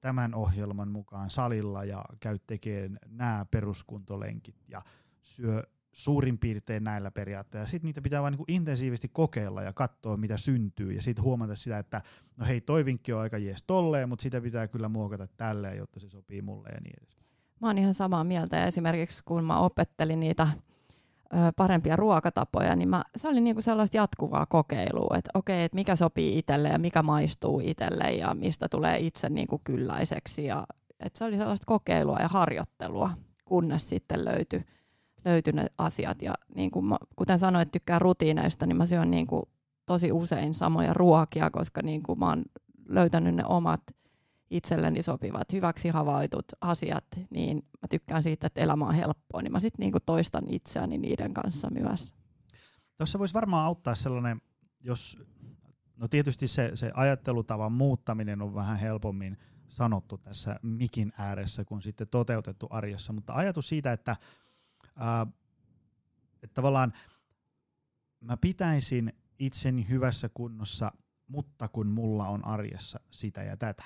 tämän 0.00 0.34
ohjelman 0.34 0.88
mukaan 0.88 1.30
salilla 1.30 1.84
ja 1.84 2.04
käy 2.20 2.38
tekemään 2.46 2.98
nämä 3.08 3.46
peruskuntolenkit 3.50 4.56
ja 4.68 4.82
syö 5.20 5.62
suurin 5.92 6.38
piirtein 6.38 6.84
näillä 6.84 7.10
periaatteilla. 7.10 7.66
Sitten 7.66 7.88
niitä 7.88 8.02
pitää 8.02 8.22
vain 8.22 8.34
niin 8.34 8.44
intensiivisesti 8.48 9.08
kokeilla 9.08 9.62
ja 9.62 9.72
katsoa, 9.72 10.16
mitä 10.16 10.36
syntyy, 10.36 10.92
ja 10.92 11.02
sitten 11.02 11.24
huomata 11.24 11.56
sitä, 11.56 11.78
että 11.78 12.00
no 12.36 12.46
hei, 12.46 12.60
toi 12.60 12.84
vinkki 12.84 13.12
on 13.12 13.20
aika 13.20 13.38
jees 13.38 13.62
tolleen, 13.62 14.08
mutta 14.08 14.22
sitä 14.22 14.40
pitää 14.40 14.68
kyllä 14.68 14.88
muokata 14.88 15.26
tälleen, 15.36 15.76
jotta 15.76 16.00
se 16.00 16.08
sopii 16.08 16.42
mulle 16.42 16.68
ja 16.68 16.80
niin 16.80 16.94
edes. 16.98 17.16
Mä 17.60 17.66
oon 17.66 17.78
ihan 17.78 17.94
samaa 17.94 18.24
mieltä, 18.24 18.56
ja 18.56 18.66
esimerkiksi 18.66 19.24
kun 19.24 19.44
mä 19.44 19.58
opettelin 19.58 20.20
niitä 20.20 20.48
parempia 21.56 21.96
ruokatapoja, 21.96 22.76
niin 22.76 22.88
mä, 22.88 23.04
se 23.16 23.28
oli 23.28 23.40
niinku 23.40 23.62
sellaista 23.62 23.96
jatkuvaa 23.96 24.46
kokeilua, 24.46 25.16
että 25.18 25.30
okei, 25.34 25.64
että 25.64 25.74
mikä 25.76 25.96
sopii 25.96 26.38
itselle 26.38 26.68
ja 26.68 26.78
mikä 26.78 27.02
maistuu 27.02 27.60
itselle 27.64 28.12
ja 28.12 28.34
mistä 28.34 28.68
tulee 28.68 28.98
itse 28.98 29.28
niinku 29.28 29.60
kylläiseksi. 29.64 30.44
Ja, 30.44 30.66
että 31.00 31.18
se 31.18 31.24
oli 31.24 31.36
sellaista 31.36 31.66
kokeilua 31.66 32.18
ja 32.18 32.28
harjoittelua, 32.28 33.10
kunnes 33.44 33.88
sitten 33.88 34.24
löytyi 34.24 34.64
löyty 35.24 35.52
ne 35.52 35.66
asiat. 35.78 36.22
Ja 36.22 36.34
niin 36.54 36.70
kuin 36.70 36.84
mä, 36.84 36.96
kuten 37.16 37.38
sanoin, 37.38 37.62
että 37.62 37.72
tykkään 37.72 38.00
rutiineista, 38.00 38.66
niin 38.66 38.76
mä 38.76 38.86
syön 38.86 39.10
niin 39.10 39.26
kuin 39.26 39.42
tosi 39.86 40.12
usein 40.12 40.54
samoja 40.54 40.94
ruokia, 40.94 41.50
koska 41.50 41.82
niin 41.82 42.02
kuin 42.02 42.18
mä 42.18 42.28
oon 42.28 42.44
löytänyt 42.88 43.34
ne 43.34 43.44
omat 43.44 43.82
itselleni 44.50 45.02
sopivat, 45.02 45.52
hyväksi 45.52 45.88
havaitut 45.88 46.44
asiat, 46.60 47.04
niin 47.30 47.56
mä 47.56 47.88
tykkään 47.90 48.22
siitä, 48.22 48.46
että 48.46 48.60
elämä 48.60 48.86
on 48.86 48.94
helppoa, 48.94 49.42
niin 49.42 49.52
mä 49.52 49.60
sitten 49.60 49.82
niinku 49.82 49.98
toistan 50.06 50.44
itseäni 50.48 50.98
niiden 50.98 51.34
kanssa 51.34 51.70
myös. 51.70 52.14
Tuossa 52.98 53.18
voisi 53.18 53.34
varmaan 53.34 53.66
auttaa 53.66 53.94
sellainen, 53.94 54.40
jos, 54.80 55.18
no 55.96 56.08
tietysti 56.08 56.48
se, 56.48 56.70
se 56.74 56.92
ajattelutavan 56.94 57.72
muuttaminen 57.72 58.42
on 58.42 58.54
vähän 58.54 58.78
helpommin 58.78 59.38
sanottu 59.68 60.18
tässä 60.18 60.60
mikin 60.62 61.12
ääressä 61.18 61.64
kuin 61.64 61.82
sitten 61.82 62.08
toteutettu 62.08 62.66
arjessa, 62.70 63.12
mutta 63.12 63.32
ajatus 63.34 63.68
siitä, 63.68 63.92
että, 63.92 64.16
ää, 64.96 65.26
että 66.42 66.54
tavallaan 66.54 66.92
mä 68.20 68.36
pitäisin 68.36 69.12
itseni 69.38 69.88
hyvässä 69.88 70.28
kunnossa, 70.28 70.92
mutta 71.26 71.68
kun 71.68 71.86
mulla 71.86 72.28
on 72.28 72.44
arjessa 72.44 73.00
sitä 73.10 73.42
ja 73.42 73.56
tätä, 73.56 73.84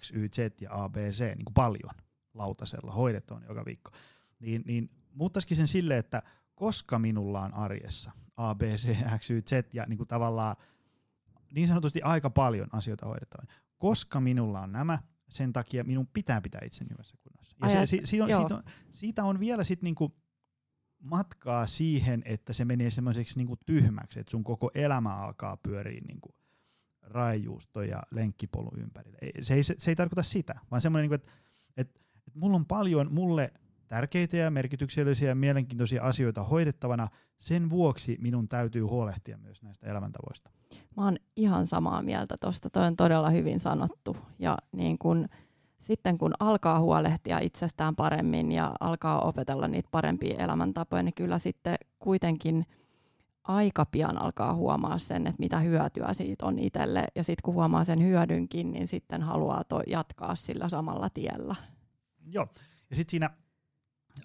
X, 0.00 0.10
Y, 0.10 0.28
Z 0.28 0.60
ja 0.60 0.84
A, 0.84 0.88
B, 0.88 0.96
C 0.96 1.20
niin 1.20 1.44
kuin 1.44 1.54
paljon 1.54 1.94
lautasella 2.34 2.92
hoidettavan 2.92 3.44
joka 3.48 3.64
viikko, 3.64 3.90
niin, 4.38 4.62
niin 4.66 4.90
muuttaisikin 5.12 5.56
sen 5.56 5.68
silleen, 5.68 6.00
että 6.00 6.22
koska 6.54 6.98
minulla 6.98 7.40
on 7.40 7.54
arjessa 7.54 8.12
A, 8.36 8.54
B, 8.54 8.62
C, 8.62 8.96
X, 9.18 9.30
Y, 9.30 9.42
Z 9.42 9.52
ja 9.74 9.84
niin 9.88 9.96
kuin 9.96 10.08
tavallaan 10.08 10.56
niin 11.50 11.68
sanotusti 11.68 12.02
aika 12.02 12.30
paljon 12.30 12.68
asioita 12.72 13.06
hoidettavan, 13.06 13.48
koska 13.78 14.20
minulla 14.20 14.60
on 14.60 14.72
nämä, 14.72 14.98
sen 15.28 15.52
takia 15.52 15.84
minun 15.84 16.06
pitää 16.06 16.40
pitää 16.40 16.60
itseni 16.64 16.90
hyvässä 16.90 17.16
kunnossa. 17.22 17.56
Ja 17.62 17.68
se, 17.68 17.86
si, 17.86 18.00
si, 18.04 18.20
on, 18.20 18.28
siitä, 18.28 18.54
on, 18.56 18.62
siitä 18.90 19.24
on 19.24 19.40
vielä 19.40 19.64
sitten 19.64 19.84
niinku 19.84 20.14
matkaa 21.04 21.66
siihen, 21.66 22.22
että 22.24 22.52
se 22.52 22.64
menee 22.64 22.90
semmoiseksi 22.90 23.36
niinku 23.36 23.56
tyhmäksi, 23.66 24.20
että 24.20 24.30
sun 24.30 24.44
koko 24.44 24.70
elämä 24.74 25.16
alkaa 25.16 25.56
pyöriä 25.56 26.00
niinku 26.06 26.34
raijuusto 27.02 27.82
ja 27.82 28.02
lenkkipolu 28.10 28.70
ympärille. 28.76 29.18
Se 29.40 29.54
ei, 29.54 29.62
se, 29.62 29.74
se 29.78 29.90
ei 29.90 29.96
tarkoita 29.96 30.22
sitä, 30.22 30.54
vaan 30.70 30.80
semmoinen, 30.80 31.10
niin 31.10 31.14
että, 31.14 31.32
että, 31.76 32.00
että 32.26 32.38
mulla 32.38 32.56
on 32.56 32.66
paljon 32.66 33.12
mulle 33.12 33.52
tärkeitä 33.88 34.36
ja 34.36 34.50
merkityksellisiä 34.50 35.28
ja 35.28 35.34
mielenkiintoisia 35.34 36.02
asioita 36.02 36.44
hoidettavana, 36.44 37.08
sen 37.36 37.70
vuoksi 37.70 38.16
minun 38.20 38.48
täytyy 38.48 38.82
huolehtia 38.82 39.38
myös 39.38 39.62
näistä 39.62 39.86
elämäntavoista. 39.86 40.50
Mä 40.96 41.04
oon 41.04 41.16
ihan 41.36 41.66
samaa 41.66 42.02
mieltä 42.02 42.36
tuosta, 42.40 42.70
toi 42.70 42.86
on 42.86 42.96
todella 42.96 43.30
hyvin 43.30 43.60
sanottu. 43.60 44.16
Ja 44.38 44.58
niin 44.72 44.98
kun, 44.98 45.28
sitten 45.84 46.18
kun 46.18 46.32
alkaa 46.40 46.80
huolehtia 46.80 47.38
itsestään 47.38 47.96
paremmin 47.96 48.52
ja 48.52 48.72
alkaa 48.80 49.20
opetella 49.20 49.68
niitä 49.68 49.88
parempia 49.90 50.44
elämäntapoja, 50.44 51.02
niin 51.02 51.14
kyllä 51.14 51.38
sitten 51.38 51.76
kuitenkin– 51.98 52.66
aika 53.44 53.84
pian 53.84 54.18
alkaa 54.18 54.54
huomaa 54.54 54.98
sen, 54.98 55.26
että 55.26 55.38
mitä 55.38 55.58
hyötyä 55.58 56.12
siitä 56.12 56.46
on 56.46 56.58
itselle. 56.58 57.06
Ja 57.14 57.24
sitten 57.24 57.42
kun 57.44 57.54
huomaa 57.54 57.84
sen 57.84 58.02
hyödynkin, 58.02 58.72
niin 58.72 58.88
sitten 58.88 59.22
haluaa 59.22 59.64
to 59.64 59.80
jatkaa 59.86 60.34
sillä 60.34 60.68
samalla 60.68 61.10
tiellä. 61.10 61.54
Joo, 62.26 62.48
ja 62.90 62.96
sitten 62.96 63.10
siinä 63.10 63.30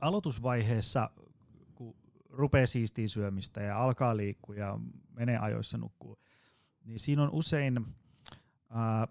aloitusvaiheessa, 0.02 1.10
kun 1.76 1.96
rupeaa 2.30 2.68
siistiin 2.68 3.10
syömistä 3.10 3.62
ja 3.62 3.84
alkaa 3.84 4.18
liikkua 4.18 4.56
ja 4.56 4.80
menee 5.12 5.38
ajoissa 5.38 5.78
nukkuu, 5.78 6.18
niin 6.86 7.00
siinä 7.00 7.24
on 7.24 7.30
usein, 7.32 7.86
ää, 8.70 9.08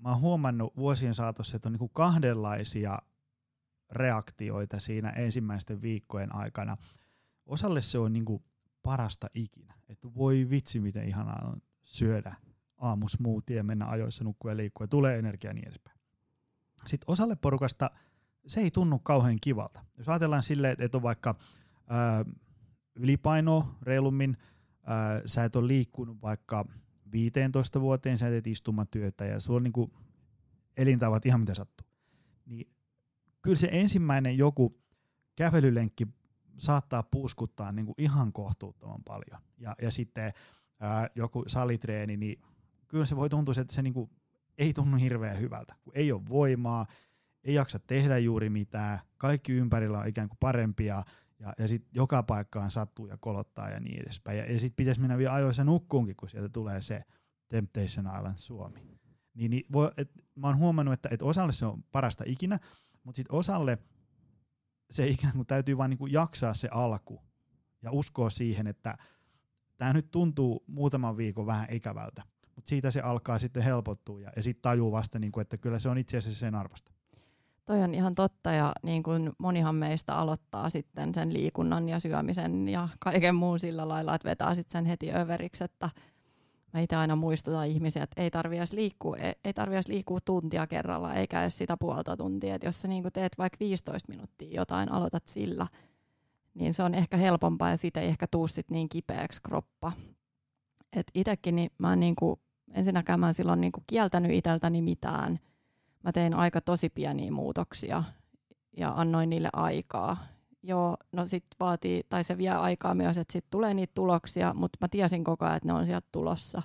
mä 0.00 0.08
oon 0.08 0.20
huomannut 0.20 0.76
vuosien 0.76 1.14
saatossa, 1.14 1.56
että 1.56 1.68
on 1.68 1.72
niinku 1.72 1.88
kahdenlaisia 1.88 2.98
reaktioita 3.90 4.80
siinä 4.80 5.10
ensimmäisten 5.10 5.82
viikkojen 5.82 6.34
aikana. 6.34 6.76
Osalle 7.46 7.82
se 7.82 7.98
on 7.98 8.12
niinku 8.12 8.42
parasta 8.82 9.26
ikinä. 9.34 9.74
Että 9.88 10.14
voi 10.14 10.46
vitsi, 10.50 10.80
miten 10.80 11.08
ihanaa 11.08 11.48
on 11.48 11.62
syödä 11.82 12.34
aamusmoothie, 12.76 13.62
mennä 13.62 13.86
ajoissa 13.86 14.24
nukkua 14.24 14.50
ja 14.50 14.56
liikkua, 14.56 14.86
tulee 14.86 15.18
energia 15.18 15.50
ja 15.50 15.54
niin 15.54 15.68
edespäin. 15.68 16.00
Sitten 16.86 17.10
osalle 17.10 17.36
porukasta 17.36 17.90
se 18.46 18.60
ei 18.60 18.70
tunnu 18.70 18.98
kauhean 18.98 19.38
kivalta. 19.40 19.84
Jos 19.98 20.08
ajatellaan 20.08 20.42
silleen, 20.42 20.76
että 20.78 20.98
on 20.98 21.02
vaikka 21.02 21.34
ää, 21.88 22.24
ylipainoa 22.94 23.76
reilummin, 23.82 24.36
ää, 24.82 25.22
sä 25.26 25.44
et 25.44 25.56
ole 25.56 25.68
liikkunut 25.68 26.22
vaikka 26.22 26.64
15 27.12 27.80
vuoteen, 27.80 28.18
sä 28.18 28.28
teet 28.28 28.46
istumatyötä 28.46 29.24
ja 29.24 29.40
sulla 29.40 29.56
on 29.56 29.62
niinku 29.62 29.92
elintavat 30.76 31.26
ihan 31.26 31.40
mitä 31.40 31.54
sattuu. 31.54 31.86
Niin 32.46 32.70
kyllä 33.42 33.56
se 33.56 33.68
ensimmäinen 33.72 34.38
joku 34.38 34.80
kävelylenkki 35.36 36.06
saattaa 36.58 37.02
puuskuttaa 37.02 37.72
niin 37.72 37.94
ihan 37.98 38.32
kohtuuttoman 38.32 39.04
paljon. 39.04 39.40
Ja, 39.58 39.76
ja 39.82 39.90
sitten 39.90 40.32
ää, 40.80 41.10
joku 41.14 41.44
salitreeni, 41.46 42.16
niin 42.16 42.40
kyllä 42.88 43.06
se 43.06 43.16
voi 43.16 43.28
tuntua, 43.28 43.54
että 43.60 43.74
se 43.74 43.82
niin 43.82 44.10
ei 44.58 44.72
tunnu 44.72 44.96
hirveän 44.96 45.40
hyvältä, 45.40 45.74
kun 45.82 45.92
ei 45.96 46.12
ole 46.12 46.28
voimaa, 46.28 46.86
ei 47.44 47.54
jaksa 47.54 47.78
tehdä 47.78 48.18
juuri 48.18 48.50
mitään, 48.50 48.98
kaikki 49.18 49.52
ympärillä 49.52 49.98
on 49.98 50.08
ikään 50.08 50.28
kuin 50.28 50.38
parempia, 50.40 51.02
ja, 51.40 51.52
ja 51.58 51.68
sitten 51.68 51.90
joka 51.94 52.22
paikkaan 52.22 52.70
sattuu 52.70 53.06
ja 53.06 53.16
kolottaa 53.16 53.70
ja 53.70 53.80
niin 53.80 54.02
edespäin. 54.02 54.38
Ja, 54.38 54.52
ja 54.52 54.60
sitten 54.60 54.76
pitäisi 54.76 55.00
mennä 55.00 55.18
vielä 55.18 55.34
ajoissa 55.34 55.64
nukkuunkin, 55.64 56.16
kun 56.16 56.28
sieltä 56.28 56.48
tulee 56.48 56.80
se 56.80 57.02
Temptation 57.48 58.16
Island 58.16 58.36
Suomi. 58.36 58.80
Niin, 59.34 59.50
niin 59.50 59.66
voi, 59.72 59.90
et, 59.96 60.10
mä 60.34 60.46
oon 60.46 60.58
huomannut, 60.58 60.94
että 60.94 61.08
et 61.12 61.22
osalle 61.22 61.52
se 61.52 61.66
on 61.66 61.84
parasta 61.92 62.24
ikinä, 62.26 62.58
mutta 63.04 63.16
sitten 63.16 63.36
osalle– 63.36 63.78
se 64.90 65.06
ikään 65.06 65.32
kuin 65.32 65.46
täytyy 65.46 65.76
vain 65.78 65.90
niin 65.90 65.98
kuin 65.98 66.12
jaksaa 66.12 66.54
se 66.54 66.68
alku 66.72 67.22
ja 67.82 67.92
uskoa 67.92 68.30
siihen, 68.30 68.66
että 68.66 68.98
tämä 69.76 69.92
nyt 69.92 70.10
tuntuu 70.10 70.64
muutaman 70.66 71.16
viikon 71.16 71.46
vähän 71.46 71.68
ikävältä, 71.70 72.22
mutta 72.54 72.68
siitä 72.68 72.90
se 72.90 73.00
alkaa 73.00 73.38
sitten 73.38 73.62
helpottua 73.62 74.20
ja, 74.20 74.32
ja 74.36 74.42
sitten 74.42 74.62
tajuu 74.62 74.92
vasta, 74.92 75.18
niin 75.18 75.32
kuin, 75.32 75.42
että 75.42 75.56
kyllä 75.56 75.78
se 75.78 75.88
on 75.88 75.98
itse 75.98 76.18
asiassa 76.18 76.40
sen 76.40 76.54
arvosta. 76.54 76.92
Toi 77.70 77.82
on 77.82 77.94
ihan 77.94 78.14
totta 78.14 78.52
ja 78.52 78.72
niin 78.82 79.02
kuin 79.02 79.32
monihan 79.38 79.74
meistä 79.74 80.14
aloittaa 80.14 80.70
sitten 80.70 81.14
sen 81.14 81.32
liikunnan 81.32 81.88
ja 81.88 82.00
syömisen 82.00 82.68
ja 82.68 82.88
kaiken 83.00 83.34
muun 83.34 83.60
sillä 83.60 83.88
lailla, 83.88 84.14
että 84.14 84.28
vetää 84.28 84.54
sitten 84.54 84.72
sen 84.72 84.84
heti 84.84 85.12
överiksi, 85.12 85.64
että 85.64 85.90
mä 86.72 86.80
itse 86.80 86.96
aina 86.96 87.16
muistutan 87.16 87.66
ihmisiä, 87.66 88.02
että 88.02 88.22
ei 88.22 88.30
tarvi 88.30 88.58
edes 88.58 88.72
liikkua, 88.72 89.16
ei, 89.16 89.34
ei 89.44 89.52
tarvi 89.52 89.74
edes 89.74 89.88
liikkua 89.88 90.18
tuntia 90.24 90.66
kerralla, 90.66 91.14
eikä 91.14 91.42
edes 91.42 91.58
sitä 91.58 91.76
puolta 91.76 92.16
tuntia. 92.16 92.54
Et 92.54 92.62
jos 92.62 92.82
sä 92.82 92.88
niin 92.88 93.04
teet 93.12 93.38
vaikka 93.38 93.56
15 93.60 94.12
minuuttia 94.12 94.54
jotain, 94.60 94.92
aloitat 94.92 95.28
sillä, 95.28 95.66
niin 96.54 96.74
se 96.74 96.82
on 96.82 96.94
ehkä 96.94 97.16
helpompaa 97.16 97.70
ja 97.70 97.76
siitä 97.76 98.00
ei 98.00 98.08
ehkä 98.08 98.26
tuu 98.30 98.46
sit 98.46 98.70
niin 98.70 98.88
kipeäksi 98.88 99.42
kroppa. 99.42 99.92
Et 100.96 101.06
itekin 101.14 101.56
niin 101.56 101.70
mä 101.78 101.96
niin 101.96 102.16
kuin, 102.16 102.40
ensinnäkään 102.72 103.20
mä 103.20 103.28
en 103.28 103.34
silloin 103.34 103.60
niin 103.60 103.72
kuin 103.72 103.84
kieltänyt 103.86 104.32
iteltäni 104.32 104.82
mitään. 104.82 105.40
Mä 106.04 106.12
tein 106.12 106.34
aika 106.34 106.60
tosi 106.60 106.88
pieniä 106.88 107.32
muutoksia 107.32 108.04
ja 108.76 108.92
annoin 108.96 109.30
niille 109.30 109.48
aikaa. 109.52 110.26
Joo, 110.62 110.96
no 111.12 111.26
sit 111.26 111.44
vaatii, 111.60 112.02
tai 112.08 112.24
se 112.24 112.38
vie 112.38 112.50
aikaa 112.50 112.94
myös, 112.94 113.18
että 113.18 113.32
sit 113.32 113.44
tulee 113.50 113.74
niitä 113.74 113.92
tuloksia, 113.94 114.54
mutta 114.54 114.78
mä 114.80 114.88
tiesin 114.88 115.24
koko 115.24 115.44
ajan, 115.44 115.56
että 115.56 115.66
ne 115.66 115.72
on 115.72 115.86
sieltä 115.86 116.08
tulossa. 116.12 116.62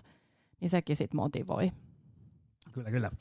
Niin 0.61 0.69
sekin 0.69 0.95
sit 0.95 1.13
motivoi. 1.13 1.71
Kyllä, 2.71 2.91
kyllä. 2.91 3.11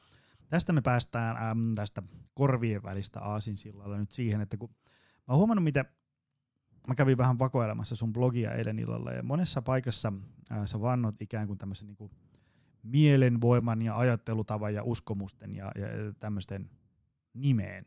Tästä 0.49 0.73
me 0.73 0.81
päästään 0.81 1.37
äm, 1.37 1.75
tästä 1.75 2.03
korvien 2.35 2.83
välistä 2.83 3.21
aasinsillalla 3.21 3.99
nyt 3.99 4.13
siihen, 4.13 4.41
että 4.41 4.57
kun 4.57 4.71
mä 5.17 5.25
oon 5.29 5.39
huomannut, 5.39 5.65
miten 5.65 5.85
mä 6.89 6.95
kävin 6.95 7.19
vähän 7.19 7.39
vakoilemassa 7.39 7.97
sun 7.97 8.13
blogia 8.13 8.53
eilen 8.53 8.79
illalla 8.79 9.13
ja 9.13 9.23
monessa 9.23 9.63
paikassa 9.63 10.13
ää, 10.51 10.67
sä 10.67 10.81
vannot 10.81 11.23
ikään 11.23 11.47
kuin 11.47 11.59
tämmöisen 11.59 11.87
niin 11.87 12.11
mielenvoiman 12.85 13.83
ja 13.83 13.97
ajattelutavan 13.97 14.75
ja 14.75 14.83
uskomusten 14.83 15.55
ja, 15.57 15.73
ja 15.75 15.89
tämmöisten 16.21 16.71
nimeen 17.35 17.87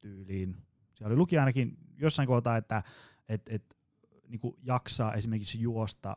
tyyliin. 0.00 0.56
Siellä 0.94 1.12
oli 1.12 1.16
luki 1.16 1.38
ainakin 1.38 1.78
jossain 1.96 2.28
kohtaa, 2.28 2.56
että 2.56 2.82
et, 3.28 3.42
et, 3.48 3.76
niin 4.28 4.40
jaksaa 4.62 5.14
esimerkiksi 5.14 5.60
juosta, 5.60 6.16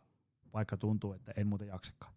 vaikka 0.54 0.78
tuntuu, 0.78 1.14
että 1.14 1.34
en 1.38 1.48
muuten 1.48 1.68
jaksakaan. 1.68 2.14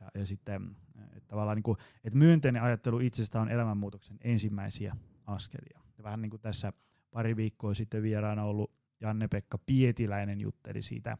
Ja, 0.00 0.10
ja 0.14 0.26
sitten 0.26 0.76
että 0.98 1.28
tavallaan 1.28 1.56
niin 1.56 1.62
kuin, 1.62 1.78
että 2.04 2.18
myönteinen 2.18 2.62
ajattelu 2.62 3.00
itsestä 3.00 3.40
on 3.40 3.48
elämänmuutoksen 3.48 4.18
ensimmäisiä 4.20 4.96
askelia. 5.26 5.80
Ja 5.98 6.04
vähän 6.04 6.22
niin 6.22 6.30
kuin 6.30 6.42
tässä 6.42 6.72
pari 7.10 7.36
viikkoa 7.36 7.74
sitten 7.74 8.02
vieraana 8.02 8.44
ollut 8.44 8.70
Janne-Pekka 9.00 9.58
Pietiläinen 9.58 10.40
jutteli 10.40 10.82
siitä 10.82 11.18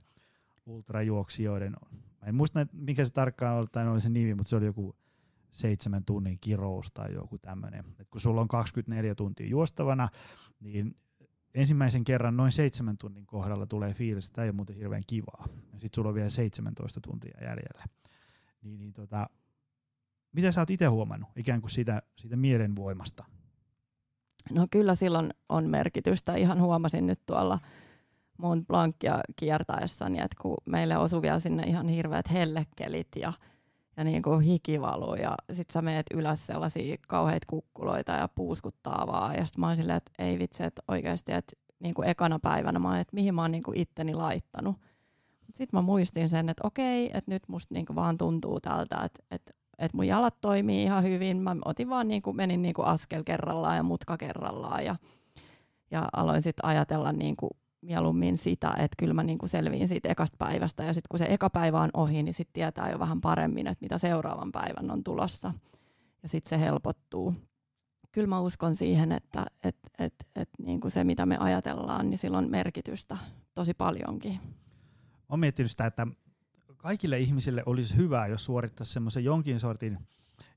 ultrajuoksijoiden, 0.67 1.77
mä 2.23 2.29
en 2.29 2.35
muista 2.35 2.67
mikä 2.73 3.05
se 3.05 3.13
tarkkaan 3.13 3.69
tai 3.73 3.89
oli 3.89 4.01
se 4.01 4.09
nimi, 4.09 4.35
mutta 4.35 4.51
se 4.51 4.57
oli 4.57 4.67
joku 4.67 4.97
seitsemän 5.51 6.05
tunnin 6.05 6.39
kirous 6.41 6.91
tai 6.95 7.15
joku 7.15 7.39
tämmöinen. 7.39 7.85
kun 8.11 8.21
sulla 8.21 8.41
on 8.41 8.49
24 8.49 9.15
tuntia 9.15 9.47
juostavana, 9.47 10.09
niin 10.61 10.95
ensimmäisen 11.55 12.05
kerran 12.05 12.37
noin 12.37 12.53
seitsemän 12.53 12.99
tunnin 12.99 13.27
kohdalla 13.27 13.67
tulee 13.67 13.95
fiilis, 13.95 14.27
että 14.27 14.35
tämä 14.35 14.45
ei 14.45 14.49
ole 14.49 14.57
muuten 14.57 14.77
hirveän 14.77 15.03
kivaa. 15.07 15.49
Sitten 15.73 15.91
sulla 15.95 16.09
on 16.09 16.15
vielä 16.15 16.31
17 16.31 17.01
tuntia 17.01 17.39
jäljellä. 17.41 17.85
Niin, 18.63 18.79
niin 18.79 18.93
tota, 18.93 19.31
mitä 20.33 20.53
sä 20.53 20.61
oot 20.61 20.71
itse 20.71 20.87
huomannut 20.87 21.31
ikään 21.37 21.61
kuin 21.61 21.71
siitä, 21.71 22.03
siitä 22.17 22.37
mielenvoimasta 22.37 23.25
No 24.51 24.67
kyllä 24.71 24.95
silloin 24.95 25.31
on 25.49 25.69
merkitystä. 25.69 26.35
Ihan 26.35 26.61
huomasin 26.61 27.07
nyt 27.07 27.21
tuolla 27.27 27.59
mun 28.39 28.67
blankkia 28.67 29.21
kiertäessäni, 29.37 30.19
että 30.19 30.37
kun 30.41 30.57
meille 30.65 30.97
osui 30.97 31.23
vielä 31.23 31.41
sinne 31.41 31.63
ihan 31.63 31.89
hirveät 31.89 32.31
hellekelit 32.31 33.09
ja, 33.17 33.33
ja 33.97 34.05
niin 34.05 34.23
kuin 34.23 34.41
hikivalu 34.41 35.15
ja 35.15 35.35
sit 35.53 35.71
sä 35.71 35.83
meet 35.83 36.07
ylös 36.15 36.47
sellaisia 36.47 36.97
kauheita 37.09 37.47
kukkuloita 37.47 38.13
ja 38.13 38.29
puuskuttaa 38.35 39.07
vaan 39.07 39.35
ja 39.35 39.45
sit 39.45 39.57
mä 39.57 39.67
oon 39.67 39.77
silleen, 39.77 39.97
että 39.97 40.13
ei 40.19 40.39
vitsi, 40.39 40.63
että 40.63 40.83
oikeasti, 40.89 41.33
että 41.33 41.57
niin 41.81 41.95
kuin 41.95 42.09
ekana 42.09 42.39
päivänä 42.39 42.79
mä 42.79 42.89
oon, 42.89 42.99
että 42.99 43.15
mihin 43.15 43.35
mä 43.35 43.43
oon 43.43 43.53
niin 43.53 43.63
kuin 43.63 43.79
itteni 43.79 44.15
laittanut. 44.15 44.77
Sitten 45.55 45.79
mä 45.79 45.83
muistin 45.83 46.29
sen, 46.29 46.49
että 46.49 46.67
okei, 46.67 47.11
että 47.15 47.31
nyt 47.31 47.43
musta 47.49 47.75
niin 47.75 47.87
kuin 47.87 47.97
vaan 47.97 48.19
tuntuu 48.19 48.61
tältä, 48.61 48.97
että, 49.05 49.23
että 49.31 49.53
että 49.79 49.97
mun 49.97 50.07
jalat 50.07 50.41
toimii 50.41 50.83
ihan 50.83 51.05
hyvin. 51.05 51.43
Mä 51.43 51.57
otin 51.65 51.91
vaan 51.91 52.09
niin 52.09 52.23
kuin, 52.23 52.37
menin 52.37 52.63
niin 52.63 52.75
kuin 52.75 52.87
askel 52.87 53.23
kerrallaan 53.25 53.77
ja 53.77 53.83
mutka 53.83 54.17
kerrallaan 54.17 54.85
ja, 54.85 54.97
ja 55.91 56.09
aloin 56.17 56.43
sitten 56.43 56.65
ajatella 56.65 57.13
niin 57.13 57.37
kuin 57.37 57.51
mieluummin 57.81 58.39
sitä, 58.39 58.69
että 58.69 58.95
kyllä 58.99 59.15
mä 59.15 59.23
niin 59.23 59.39
kuin 59.39 59.51
selviin 59.51 59.89
siitä 59.89 60.09
ekasta 60.09 60.37
päivästä 60.39 60.85
ja 60.85 60.95
sitten 60.95 61.09
kun 61.11 61.19
se 61.19 61.27
eka 61.29 61.51
päivä 61.51 61.81
on 61.81 61.91
ohi, 61.95 62.23
niin 62.23 62.35
sitten 62.35 62.53
tietää 62.53 62.91
jo 62.91 62.99
vähän 62.99 63.21
paremmin, 63.21 63.67
että 63.67 63.85
mitä 63.85 63.99
seuraavan 63.99 64.53
päivän 64.53 64.91
on 64.91 65.05
tulossa 65.05 65.55
ja 66.23 66.29
sitten 66.29 66.49
se 66.49 66.65
helpottuu. 66.65 67.35
Kyllä 68.13 68.29
mä 68.29 68.41
uskon 68.41 68.77
siihen, 68.77 69.13
että 69.13 69.47
et, 69.65 69.77
et, 69.99 70.15
et, 70.37 70.49
niin 70.59 70.81
kuin 70.81 70.91
se 70.91 71.05
mitä 71.05 71.27
me 71.27 71.37
ajatellaan, 71.39 72.11
niin 72.11 72.19
sillä 72.19 72.39
on 72.39 72.51
merkitystä 72.51 73.17
tosi 73.55 73.75
paljonkin. 73.75 74.41
Olen 75.29 75.41
miettinyt 75.41 75.71
sitä, 75.71 75.87
että 75.87 76.07
kaikille 76.77 77.19
ihmisille 77.19 77.63
olisi 77.67 77.97
hyvä, 77.97 78.27
jos 78.27 78.45
suorittaisi 78.45 78.93
semmoisen 78.93 79.25
jonkin 79.25 79.61
sortin 79.61 79.99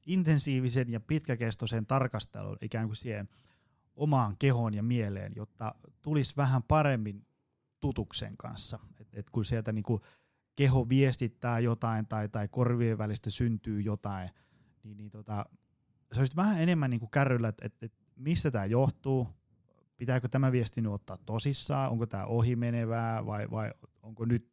intensiivisen 0.05 0.91
ja 0.91 0.99
pitkäkestoisen 0.99 1.85
tarkastelun 1.85 2.57
ikään 2.61 2.87
kuin 2.87 2.95
siihen 2.95 3.29
omaan 3.95 4.35
kehoon 4.39 4.73
ja 4.73 4.83
mieleen, 4.83 5.33
jotta 5.35 5.75
tulisi 6.01 6.33
vähän 6.37 6.63
paremmin 6.63 7.25
tutuksen 7.79 8.37
kanssa. 8.37 8.79
Et, 8.99 9.07
et 9.13 9.29
kun 9.29 9.45
sieltä 9.45 9.71
niinku 9.71 10.01
keho 10.55 10.89
viestittää 10.89 11.59
jotain 11.59 12.07
tai, 12.07 12.29
tai 12.29 12.47
korvien 12.47 12.97
välistä 12.97 13.29
syntyy 13.29 13.81
jotain, 13.81 14.29
niin, 14.83 14.97
niin 14.97 15.09
tota, 15.09 15.45
se 16.13 16.19
olisi 16.19 16.35
vähän 16.35 16.61
enemmän 16.61 16.89
niinku 16.89 17.07
kärryllä, 17.07 17.47
että 17.47 17.65
et, 17.65 17.83
et 17.83 17.93
mistä 18.15 18.51
tämä 18.51 18.65
johtuu, 18.65 19.27
pitääkö 19.97 20.27
tämä 20.27 20.51
viesti 20.51 20.81
nyt 20.81 20.91
ottaa 20.91 21.17
tosissaan, 21.25 21.91
onko 21.91 22.05
tämä 22.05 22.25
ohimenevää 22.25 23.25
vai, 23.25 23.51
vai 23.51 23.71
onko 24.01 24.25
nyt 24.25 24.51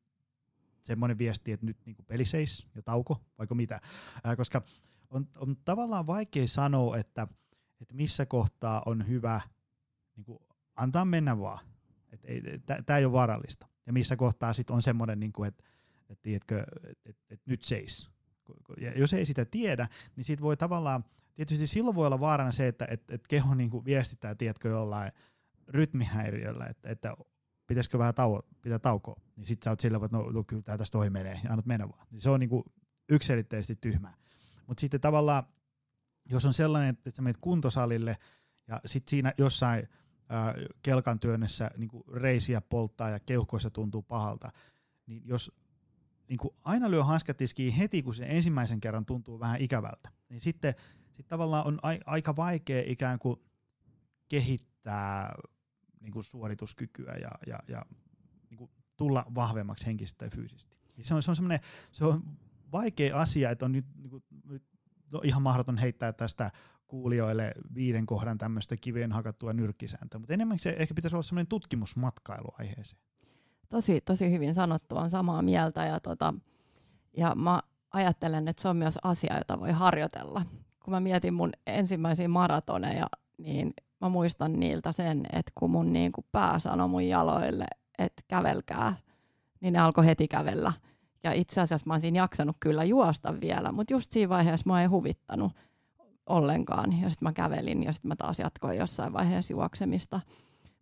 semmoinen 0.82 1.18
viesti, 1.18 1.52
että 1.52 1.66
nyt 1.66 1.76
niin 1.86 1.96
peli 2.06 2.24
seis 2.24 2.66
ja 2.74 2.82
tauko, 2.82 3.20
vaikka 3.38 3.54
mitä. 3.54 3.80
Ää, 4.24 4.36
koska 4.36 4.62
on, 5.10 5.28
on 5.36 5.56
tavallaan 5.64 6.06
vaikea 6.06 6.48
sanoa, 6.48 6.96
että, 6.96 7.28
että 7.80 7.94
missä 7.94 8.26
kohtaa 8.26 8.82
on 8.86 9.08
hyvä 9.08 9.40
niin 10.16 10.24
kuin 10.24 10.38
antaa 10.76 11.04
mennä 11.04 11.38
vaan. 11.38 11.66
Tämä 12.86 12.98
ei 12.98 13.04
ole 13.04 13.12
vaarallista. 13.12 13.66
Ja 13.86 13.92
missä 13.92 14.16
kohtaa 14.16 14.52
sitten 14.52 14.76
on 14.76 14.82
semmoinen, 14.82 15.20
niin 15.20 15.32
kuin, 15.32 15.48
että, 15.48 15.64
tiedätkö, 16.22 16.64
että, 16.76 17.10
että, 17.10 17.22
että 17.30 17.50
nyt 17.50 17.62
seis. 17.62 18.10
Ja 18.80 18.98
jos 18.98 19.12
ei 19.12 19.26
sitä 19.26 19.44
tiedä, 19.44 19.88
niin 20.16 20.24
siitä 20.24 20.42
voi 20.42 20.56
tavallaan, 20.56 21.04
tietysti 21.34 21.66
silloin 21.66 21.96
voi 21.96 22.06
olla 22.06 22.20
vaarana 22.20 22.52
se, 22.52 22.68
että, 22.68 22.86
että, 22.90 23.14
että 23.14 23.28
keho 23.28 23.54
niin 23.54 23.70
kuin 23.70 23.84
viestittää, 23.84 24.34
tiedätkö, 24.34 24.68
jollain 24.68 25.12
rytmihäiriöllä, 25.68 26.66
että, 26.66 26.90
että 26.90 27.16
pitäisikö 27.66 27.98
vähän 27.98 28.14
tauo, 28.14 28.42
pitää 28.62 28.78
taukoa, 28.78 29.20
niin 29.36 29.46
sit 29.46 29.62
sä 29.62 29.70
oot 29.70 29.80
sillä 29.80 29.96
että 30.04 30.16
no, 30.16 30.30
no 30.30 30.44
kyllä 30.44 30.62
tästä 30.62 30.98
ohi 30.98 31.10
menee, 31.10 31.40
ja 31.44 31.50
annat 31.50 31.66
mennä 31.66 31.88
vaan. 31.88 32.06
Niin 32.10 32.20
se 32.20 32.30
on 32.30 32.40
niinku 32.40 32.64
yksilitteisesti 33.08 33.76
tyhmää. 33.80 34.14
Mutta 34.66 34.80
sitten 34.80 35.00
tavallaan, 35.00 35.44
jos 36.28 36.44
on 36.44 36.54
sellainen, 36.54 36.90
että 36.90 37.10
sä 37.10 37.22
menet 37.22 37.38
kuntosalille, 37.40 38.16
ja 38.68 38.80
sitten 38.86 39.10
siinä 39.10 39.32
jossain 39.38 39.88
kelkan 40.82 41.20
työnnessä 41.20 41.70
niinku 41.76 42.04
reisiä 42.12 42.60
polttaa 42.60 43.10
ja 43.10 43.20
keuhkoissa 43.20 43.70
tuntuu 43.70 44.02
pahalta, 44.02 44.52
niin 45.06 45.22
jos 45.24 45.52
niinku 46.28 46.56
aina 46.62 46.90
lyö 46.90 47.04
hanskat 47.04 47.38
heti, 47.78 48.02
kun 48.02 48.14
se 48.14 48.26
ensimmäisen 48.28 48.80
kerran 48.80 49.06
tuntuu 49.06 49.40
vähän 49.40 49.60
ikävältä, 49.60 50.10
niin 50.28 50.40
sitten 50.40 50.74
sit 51.12 51.28
tavallaan 51.28 51.66
on 51.66 51.78
a, 51.82 51.88
aika 52.06 52.36
vaikea 52.36 52.82
ikään 52.86 53.18
kuin 53.18 53.40
kehittää 54.28 55.34
niin 56.00 56.12
kuin 56.12 56.24
suorituskykyä 56.24 57.14
ja, 57.14 57.30
ja, 57.46 57.58
ja 57.68 57.86
niin 58.50 58.58
kuin 58.58 58.70
tulla 58.96 59.26
vahvemmaksi 59.34 59.86
henkisesti 59.86 60.18
tai 60.18 60.30
fyysisesti. 60.30 60.76
Se 61.02 61.14
on, 61.14 61.22
se 61.22 61.30
on 61.30 61.36
se 61.92 62.04
on 62.04 62.38
vaikea 62.72 63.20
asia, 63.20 63.50
että 63.50 63.64
on 63.64 63.72
nyt, 63.72 63.86
niin 63.96 64.10
kuin, 64.10 64.24
nyt 64.44 64.62
ihan 65.22 65.42
mahdoton 65.42 65.78
heittää 65.78 66.12
tästä 66.12 66.50
kuulijoille 66.86 67.52
viiden 67.74 68.06
kohdan 68.06 68.38
tämmöistä 68.38 68.76
kiveen 68.76 69.12
hakattua 69.12 69.52
nyrkkisääntöä, 69.52 70.18
mutta 70.18 70.34
enemmän 70.34 70.58
se 70.58 70.76
ehkä 70.78 70.94
pitäisi 70.94 71.16
olla 71.16 71.22
semmoinen 71.22 71.46
tutkimusmatkailu 71.46 72.48
aiheeseen. 72.58 73.02
Tosi, 73.68 74.00
tosi 74.00 74.30
hyvin 74.32 74.54
sanottu, 74.54 74.96
on 74.96 75.10
samaa 75.10 75.42
mieltä 75.42 75.84
ja, 75.84 76.00
tota, 76.00 76.34
ja 77.16 77.34
mä 77.34 77.62
ajattelen, 77.92 78.48
että 78.48 78.62
se 78.62 78.68
on 78.68 78.76
myös 78.76 78.98
asia, 79.02 79.38
jota 79.38 79.60
voi 79.60 79.72
harjoitella. 79.72 80.42
Kun 80.84 80.90
mä 80.90 81.00
mietin 81.00 81.34
mun 81.34 81.52
ensimmäisiä 81.66 82.28
maratoneja, 82.28 83.06
niin 83.38 83.74
mä 84.00 84.08
muistan 84.08 84.52
niiltä 84.52 84.92
sen, 84.92 85.26
että 85.32 85.52
kun 85.54 85.70
mun 85.70 85.92
niin 85.92 86.12
kuin 86.12 86.26
pää 86.32 86.58
sanoi 86.58 86.88
mun 86.88 87.08
jaloille, 87.08 87.66
että 87.98 88.22
kävelkää, 88.28 88.94
niin 89.60 89.72
ne 89.72 89.78
alkoi 89.78 90.06
heti 90.06 90.28
kävellä. 90.28 90.72
Ja 91.24 91.32
itse 91.32 91.60
asiassa 91.60 91.86
mä 91.86 91.94
olisin 91.94 92.16
jaksanut 92.16 92.56
kyllä 92.60 92.84
juosta 92.84 93.40
vielä, 93.40 93.72
mutta 93.72 93.94
just 93.94 94.12
siinä 94.12 94.28
vaiheessa 94.28 94.70
mä 94.70 94.82
ei 94.82 94.86
huvittanut 94.86 95.52
ollenkaan. 96.26 97.00
Ja 97.02 97.10
sitten 97.10 97.26
mä 97.26 97.32
kävelin 97.32 97.82
ja 97.82 97.92
sitten 97.92 98.08
mä 98.08 98.16
taas 98.16 98.38
jatkoin 98.38 98.78
jossain 98.78 99.12
vaiheessa 99.12 99.52
juoksemista. 99.52 100.20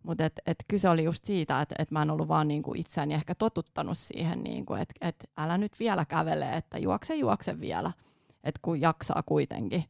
Mutta 0.02 0.24
et, 0.24 0.40
et 0.46 0.56
kyse 0.70 0.88
oli 0.88 1.04
just 1.04 1.24
siitä, 1.24 1.60
että 1.60 1.74
et 1.78 1.90
mä 1.90 2.02
en 2.02 2.10
ollut 2.10 2.28
vaan 2.28 2.48
niinku 2.48 2.74
itseäni 2.76 3.14
ehkä 3.14 3.34
totuttanut 3.34 3.98
siihen, 3.98 4.44
niinku, 4.44 4.74
että 4.74 4.94
et 5.00 5.30
älä 5.36 5.58
nyt 5.58 5.72
vielä 5.80 6.04
kävele, 6.04 6.52
että 6.52 6.78
juokse 6.78 7.14
juokse 7.14 7.60
vielä, 7.60 7.92
että 8.44 8.60
kun 8.62 8.80
jaksaa 8.80 9.22
kuitenkin. 9.26 9.84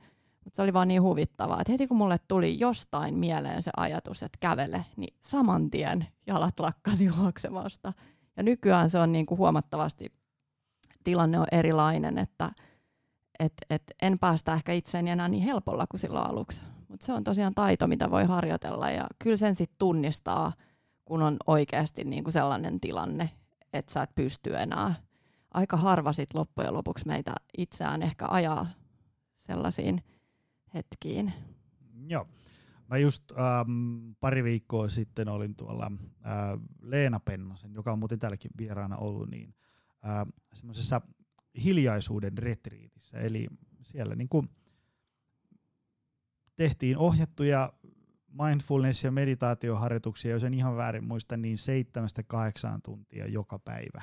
Mutta 0.45 0.57
se 0.57 0.63
oli 0.63 0.73
vaan 0.73 0.89
niin 0.89 1.03
huvittavaa, 1.03 1.61
että 1.61 1.73
heti 1.73 1.87
kun 1.87 1.97
mulle 1.97 2.19
tuli 2.29 2.61
jostain 2.61 3.19
mieleen 3.19 3.63
se 3.63 3.71
ajatus, 3.77 4.23
että 4.23 4.39
kävele, 4.41 4.85
niin 4.97 5.15
saman 5.21 5.71
tien 5.71 6.07
jalat 6.27 6.61
lakkasi 6.61 7.05
juoksemasta. 7.05 7.93
Ja 8.37 8.43
nykyään 8.43 8.91
se 8.91 8.99
on 8.99 9.13
niin 9.13 9.27
kuin 9.27 9.39
huomattavasti, 9.39 10.13
tilanne 11.07 11.39
on 11.39 11.47
erilainen, 11.53 12.19
että 12.19 12.53
et, 13.39 13.53
et 13.71 13.83
en 14.03 14.19
päästä 14.19 14.55
ehkä 14.55 14.73
itseeni 14.73 15.11
enää 15.11 15.29
niin 15.29 15.43
helpolla 15.43 15.87
kuin 15.91 16.01
silloin 16.01 16.31
aluksi. 16.31 16.63
Mutta 16.89 17.07
se 17.07 17.13
on 17.13 17.25
tosiaan 17.25 17.55
taito, 17.55 17.87
mitä 17.87 18.11
voi 18.11 18.25
harjoitella 18.25 18.91
ja 18.91 19.07
kyllä 19.19 19.37
sen 19.37 19.57
sitten 19.57 19.77
tunnistaa, 19.79 20.53
kun 21.05 21.23
on 21.23 21.37
oikeasti 21.47 22.05
niin 22.05 22.25
kuin 22.25 22.33
sellainen 22.33 22.81
tilanne, 22.81 23.31
että 23.73 23.93
sä 23.93 24.03
et 24.03 24.15
pysty 24.15 24.57
enää. 24.57 24.95
Aika 25.55 25.77
harva 25.77 26.13
sit 26.13 26.35
loppujen 26.35 26.75
lopuksi 26.75 27.07
meitä 27.07 27.35
itseään 27.59 28.03
ehkä 28.03 28.27
ajaa 28.29 28.67
sellaisiin 29.37 30.03
hetkiin. 30.75 31.33
Joo. 32.07 32.27
Mä 32.89 32.97
just 32.97 33.33
ähm, 33.33 34.11
pari 34.21 34.45
viikkoa 34.45 34.89
sitten 34.89 35.29
olin 35.29 35.57
tuolla 35.57 35.93
äh, 36.27 36.33
Leena 36.81 37.21
Pennasen, 37.21 37.75
joka 37.75 37.93
on 37.93 37.99
muuten 37.99 38.19
täälläkin 38.19 38.51
vieraana 38.59 38.97
ollut, 38.97 39.31
niin 39.31 39.55
semmoisessa 40.55 41.01
hiljaisuuden 41.65 42.39
retriitissä. 42.39 43.19
Eli 43.19 43.47
siellä 43.83 44.15
niin 44.15 44.29
kuin 44.29 44.49
tehtiin 46.57 46.99
ohjattuja 46.99 47.73
mindfulness- 48.33 49.05
ja 49.05 49.11
meditaatioharjoituksia, 49.11 50.31
jos 50.31 50.45
en 50.45 50.55
ihan 50.55 50.77
väärin 50.77 51.05
muista, 51.05 51.37
niin 51.37 51.59
seitsemästä 51.59 52.23
kahdeksaan 52.23 52.83
tuntia 52.83 53.27
joka 53.27 53.59
päivä, 53.59 54.03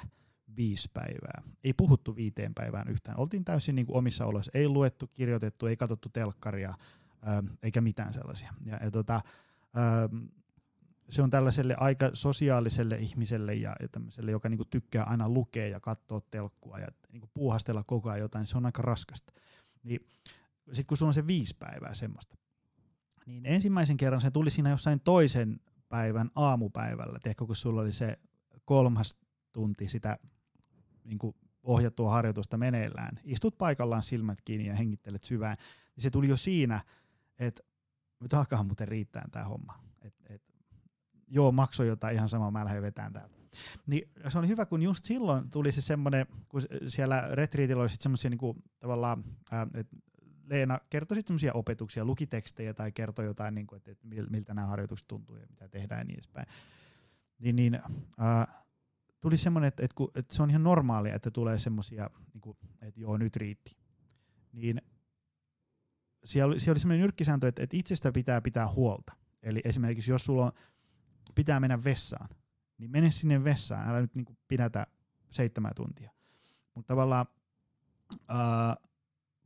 viisi 0.58 0.90
päivää. 0.94 1.44
Ei 1.64 1.74
puhuttu 1.74 2.16
viiteen 2.16 2.54
päivään 2.54 2.88
yhtään. 2.88 3.20
Oltiin 3.20 3.46
täysin 3.46 3.76
niin 3.76 3.86
kuin 3.86 3.98
omissa 3.98 4.26
oloissa. 4.26 4.52
Ei 4.54 4.68
luettu, 4.68 5.08
kirjoitettu, 5.08 5.66
ei 5.66 5.78
katsottu 5.78 6.10
telkkaria, 6.10 6.74
eikä 7.64 7.82
mitään 7.82 8.14
sellaisia. 8.14 8.54
Ja, 8.66 8.78
ja 8.84 8.92
tota, 8.92 9.22
se 11.10 11.22
on 11.22 11.30
tällaiselle 11.30 11.76
aika 11.76 12.10
sosiaaliselle 12.14 12.98
ihmiselle 12.98 13.54
ja, 13.54 13.76
ja 13.80 13.88
tämmöiselle, 13.88 14.32
joka 14.32 14.50
niinku 14.50 14.66
tykkää 14.66 15.04
aina 15.04 15.30
lukea 15.30 15.68
ja 15.68 15.80
katsoa 15.80 16.22
telkkua 16.32 16.80
ja 16.80 16.88
niinku 17.12 17.30
puuhastella 17.34 17.84
koko 17.84 18.10
ajan 18.10 18.20
jotain, 18.20 18.46
se 18.46 18.58
on 18.58 18.66
aika 18.66 18.82
raskasta. 18.82 19.34
Niin, 19.84 20.08
Sitten 20.66 20.86
kun 20.86 20.98
sulla 20.98 21.10
on 21.10 21.14
se 21.14 21.28
viisi 21.28 21.56
päivää 21.60 21.94
semmoista, 21.94 22.38
niin 23.26 23.46
ensimmäisen 23.46 23.98
kerran 23.98 24.22
se 24.22 24.32
tuli 24.32 24.52
siinä 24.52 24.70
jossain 24.70 25.00
toisen 25.00 25.60
päivän 25.90 26.32
aamupäivällä, 26.36 27.20
tiedätkö, 27.24 27.46
kun 27.46 27.56
sulla 27.56 27.82
oli 27.82 27.94
se 27.94 28.20
kolmas 28.66 29.18
tunti 29.52 29.90
sitä 29.90 30.20
niin 31.04 31.20
kuin 31.20 31.36
ohjattua 31.64 32.12
harjoitusta 32.12 32.58
meneillään. 32.58 33.20
Istut 33.24 33.58
paikallaan 33.58 34.04
silmät 34.04 34.42
kiinni 34.42 34.68
ja 34.68 34.76
hengittelet 34.76 35.24
syvään. 35.24 35.58
Niin 35.96 36.04
se 36.04 36.10
tuli 36.10 36.28
jo 36.28 36.38
siinä, 36.38 36.82
että 37.40 37.64
nyt 38.20 38.34
alkaa 38.34 38.64
muuten 38.64 38.88
riittää 38.88 39.28
tämä 39.32 39.46
homma. 39.46 39.80
Et, 40.02 40.16
et, 40.30 40.53
joo, 41.34 41.52
maksoi 41.52 41.88
jotain 41.88 42.16
ihan 42.16 42.30
samaa, 42.30 42.52
mä 42.52 42.66
lähden 42.66 42.82
vetämään 42.82 43.14
täältä. 43.14 43.36
Niin 43.88 44.10
se 44.30 44.40
oli 44.40 44.48
hyvä, 44.48 44.66
kun 44.66 44.84
just 44.84 45.06
silloin 45.06 45.50
tuli 45.50 45.72
se 45.72 45.82
semmoinen, 45.82 46.26
kun 46.50 46.62
siellä 46.88 47.28
retriitillä 47.32 47.82
oli 47.82 47.90
semmoisia 47.90 48.30
niinku, 48.30 48.56
tavallaan, 48.80 49.24
ää, 49.52 49.68
Leena 50.46 50.80
kertoi 50.90 51.16
sitten 51.16 51.28
semmoisia 51.28 51.54
opetuksia, 51.54 52.06
luki 52.06 52.28
tekstejä 52.28 52.74
tai 52.74 52.92
kertoi 52.92 53.26
jotain, 53.26 53.56
niin 53.56 53.68
kuin, 53.68 53.78
että, 53.78 53.92
että 53.92 54.08
miltä 54.30 54.54
nämä 54.54 54.68
harjoitukset 54.68 55.08
tuntuu 55.08 55.36
ja 55.36 55.48
mitä 55.50 55.68
tehdään 55.68 56.00
ja 56.00 56.04
niin 56.04 56.16
edespäin. 56.16 56.48
Niin, 57.40 57.56
niin 57.56 57.80
ää, 58.18 58.64
tuli 59.22 59.38
semmoinen, 59.38 59.68
että, 59.68 59.84
että, 59.86 60.04
että, 60.16 60.36
se 60.36 60.44
on 60.44 60.50
ihan 60.50 60.64
normaalia, 60.64 61.16
että 61.16 61.32
tulee 61.32 61.58
semmoisia, 61.58 62.10
niin 62.34 62.56
että 62.82 63.00
joo, 63.00 63.18
nyt 63.18 63.36
riitti. 63.36 63.78
Niin 64.54 64.82
siellä 66.26 66.52
oli, 66.52 66.60
siellä 66.60 66.74
oli 66.74 66.80
semmoinen 66.80 67.02
nyrkkisääntö, 67.02 67.48
että, 67.48 67.64
että 67.64 67.78
itsestä 67.78 68.12
pitää 68.12 68.42
pitää 68.42 68.68
huolta. 68.68 69.14
Eli 69.44 69.62
esimerkiksi 69.64 70.12
jos 70.12 70.26
sulla 70.26 70.46
on, 70.46 70.52
pitää 71.36 71.60
mennä 71.60 71.84
vessaan, 71.84 72.30
niin 72.78 72.92
mene 72.92 73.12
sinne 73.12 73.44
vessaan, 73.44 73.90
älä 73.90 74.02
nyt 74.02 74.16
niin 74.16 74.38
pidätä 74.48 74.88
seitsemän 75.32 75.72
tuntia. 75.76 76.12
Mutta 76.76 76.88
tavallaan 76.88 77.26
ää, 78.28 78.76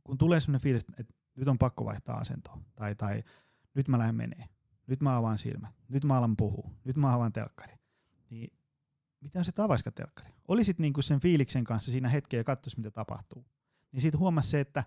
kun 0.04 0.18
tulee 0.18 0.40
sellainen 0.40 0.60
fiilis, 0.60 0.86
että 0.98 1.14
nyt 1.34 1.48
on 1.48 1.58
pakko 1.58 1.84
vaihtaa 1.84 2.16
asentoa, 2.18 2.58
tai, 2.74 2.94
tai 2.94 3.22
nyt 3.74 3.88
mä 3.88 3.98
lähden 3.98 4.14
menee, 4.14 4.48
nyt 4.86 5.00
mä 5.00 5.16
avaan 5.16 5.38
silmät, 5.38 5.74
nyt 5.88 6.04
mä 6.04 6.18
alan 6.18 6.36
puhua, 6.36 6.70
nyt 6.84 6.96
mä 6.96 7.14
avaan 7.14 7.32
telkkari, 7.32 7.74
niin 8.30 8.52
mitä 9.20 9.44
se 9.44 9.52
avaiska 9.58 9.90
telkkari? 9.90 10.34
Olisit 10.48 10.78
niinku 10.78 11.02
sen 11.02 11.20
fiiliksen 11.20 11.64
kanssa 11.64 11.90
siinä 11.90 12.08
hetkeen 12.08 12.40
ja 12.40 12.44
katsois, 12.44 12.76
mitä 12.76 12.90
tapahtuu. 12.90 13.46
Niin 13.92 14.02
siitä 14.02 14.18
huomasi 14.18 14.50
se, 14.50 14.60
että 14.60 14.84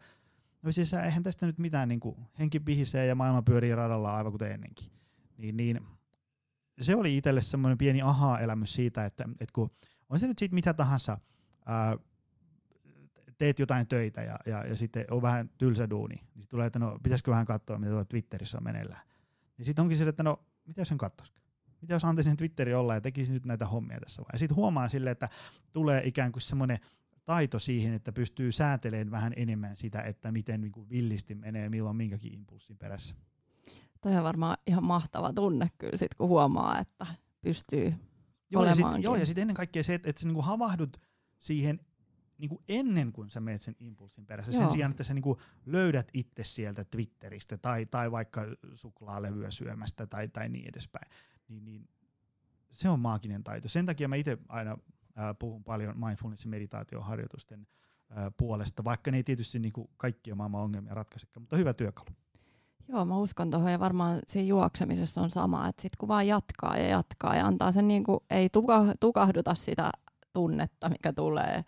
no 0.61 0.71
siis 0.71 0.93
eihän 0.93 1.23
tästä 1.23 1.45
nyt 1.45 1.57
mitään 1.57 1.87
niinku, 1.87 2.17
henki 2.39 2.59
pihisee 2.59 3.05
ja 3.05 3.15
maailma 3.15 3.41
pyörii 3.41 3.75
radalla 3.75 4.15
aivan 4.15 4.31
kuten 4.31 4.51
ennenkin. 4.51 4.91
Niin, 5.37 5.57
niin 5.57 5.87
se 6.81 6.95
oli 6.95 7.17
itselle 7.17 7.41
semmoinen 7.41 7.77
pieni 7.77 8.01
aha-elämys 8.01 8.73
siitä, 8.73 9.05
että, 9.05 9.23
että 9.39 9.53
kun 9.53 9.71
on 10.09 10.19
se 10.19 10.27
nyt 10.27 10.39
siitä 10.39 10.55
mitä 10.55 10.73
tahansa, 10.73 11.17
ää, 11.65 11.97
teet 13.37 13.59
jotain 13.59 13.87
töitä 13.87 14.21
ja, 14.21 14.39
ja, 14.45 14.65
ja 14.65 14.75
sitten 14.75 15.05
on 15.11 15.21
vähän 15.21 15.49
tylsä 15.57 15.89
duuni, 15.89 16.15
niin 16.35 16.47
tulee, 16.49 16.67
että 16.67 16.79
no 16.79 16.99
pitäisikö 17.03 17.31
vähän 17.31 17.45
katsoa, 17.45 17.77
mitä 17.77 17.89
tuolla 17.89 18.05
Twitterissä 18.05 18.57
on 18.57 18.63
meneillään. 18.63 19.01
Niin 19.57 19.65
sitten 19.65 19.83
onkin 19.83 19.97
se, 19.97 20.07
että 20.07 20.23
no 20.23 20.45
mitä 20.65 20.81
jos 20.81 20.87
sen 20.87 20.97
katsoisikaan? 20.97 21.45
Mitä 21.81 21.93
jos 21.93 22.05
antaisin 22.05 22.37
Twitteri 22.37 22.73
olla 22.73 22.93
ja 22.93 23.01
tekisi 23.01 23.31
nyt 23.31 23.45
näitä 23.45 23.65
hommia 23.65 23.99
tässä 23.99 24.21
vai? 24.21 24.29
Ja 24.33 24.39
sitten 24.39 24.55
huomaa 24.55 24.87
sille, 24.87 25.11
että 25.11 25.29
tulee 25.71 26.01
ikään 26.05 26.31
kuin 26.31 26.41
semmoinen 26.41 26.79
taito 27.25 27.59
siihen, 27.59 27.93
että 27.93 28.11
pystyy 28.11 28.51
säätelemään 28.51 29.11
vähän 29.11 29.33
enemmän 29.35 29.75
sitä, 29.75 30.01
että 30.01 30.31
miten 30.31 30.61
niin 30.61 30.71
kuin 30.71 30.89
villisti 30.89 31.35
menee 31.35 31.69
milloin 31.69 31.95
minkäkin 31.95 32.33
impulssin 32.33 32.77
perässä. 32.77 33.15
Toi 34.01 34.15
on 34.15 34.23
varmaan 34.23 34.57
ihan 34.67 34.83
mahtava 34.83 35.33
tunne 35.33 35.67
kyllä 35.77 35.97
sit, 35.97 36.15
kun 36.15 36.29
huomaa, 36.29 36.79
että 36.79 37.07
pystyy 37.41 37.93
joo, 38.51 38.65
ja 38.65 38.75
sit, 38.75 38.85
joo, 38.99 39.15
ja 39.15 39.25
sitten 39.25 39.41
ennen 39.41 39.55
kaikkea 39.55 39.83
se, 39.83 39.93
että, 39.93 40.09
että 40.09 40.21
sä 40.21 40.27
niin 40.27 40.33
kuin 40.33 40.45
havahdut 40.45 40.97
siihen 41.39 41.79
niin 42.41 42.49
kuin 42.49 42.63
ennen 42.67 43.11
kuin 43.11 43.29
sä 43.29 43.39
meet 43.39 43.61
sen 43.61 43.75
impulssin 43.79 44.25
perässä, 44.25 44.51
Joo. 44.51 44.61
sen 44.61 44.71
sijaan, 44.71 44.91
että 44.91 45.03
sä 45.03 45.13
niin 45.13 45.21
kuin 45.21 45.39
löydät 45.65 46.07
itse 46.13 46.43
sieltä 46.43 46.83
Twitteristä 46.83 47.57
tai, 47.57 47.85
tai 47.85 48.11
vaikka 48.11 48.41
suklaalevyä 48.75 49.51
syömästä 49.51 50.07
tai, 50.07 50.27
tai 50.27 50.49
niin 50.49 50.69
edespäin, 50.69 51.11
niin, 51.47 51.65
niin 51.65 51.89
se 52.71 52.89
on 52.89 52.99
maaginen 52.99 53.43
taito. 53.43 53.69
Sen 53.69 53.85
takia 53.85 54.07
mä 54.07 54.15
itse 54.15 54.37
aina 54.49 54.71
äh, 54.71 55.35
puhun 55.39 55.63
paljon 55.63 55.95
mindfulness- 55.95 56.43
ja 56.43 56.49
meditaatioharjoitusten 56.49 57.67
äh, 58.17 58.33
puolesta, 58.37 58.83
vaikka 58.83 59.11
ne 59.11 59.17
ei 59.17 59.23
tietysti 59.23 59.59
niin 59.59 59.73
kuin 59.73 59.89
kaikkia 59.97 60.35
maailman 60.35 60.61
ongelmia 60.61 60.93
ratkaisekaan, 60.93 61.41
mutta 61.41 61.57
hyvä 61.57 61.73
työkalu. 61.73 62.09
Joo, 62.91 63.06
mä 63.06 63.17
uskon 63.17 63.51
tuohon 63.51 63.71
ja 63.71 63.80
varmaan 63.80 64.19
siinä 64.27 64.47
juoksemisessa 64.47 65.21
on 65.21 65.30
sama, 65.30 65.67
että 65.67 65.82
sit 65.82 65.95
kun 65.95 66.10
vaan 66.10 66.27
jatkaa 66.27 66.77
ja 66.77 66.88
jatkaa 66.88 67.36
ja 67.36 67.47
antaa 67.47 67.71
sen 67.71 67.88
niin 67.88 68.04
kuin, 68.04 68.19
ei 68.30 68.49
tuka, 68.49 68.86
tukahduta 68.99 69.56
sitä 69.56 69.91
tunnetta, 70.34 70.89
mikä 70.89 71.13
tulee, 71.13 71.63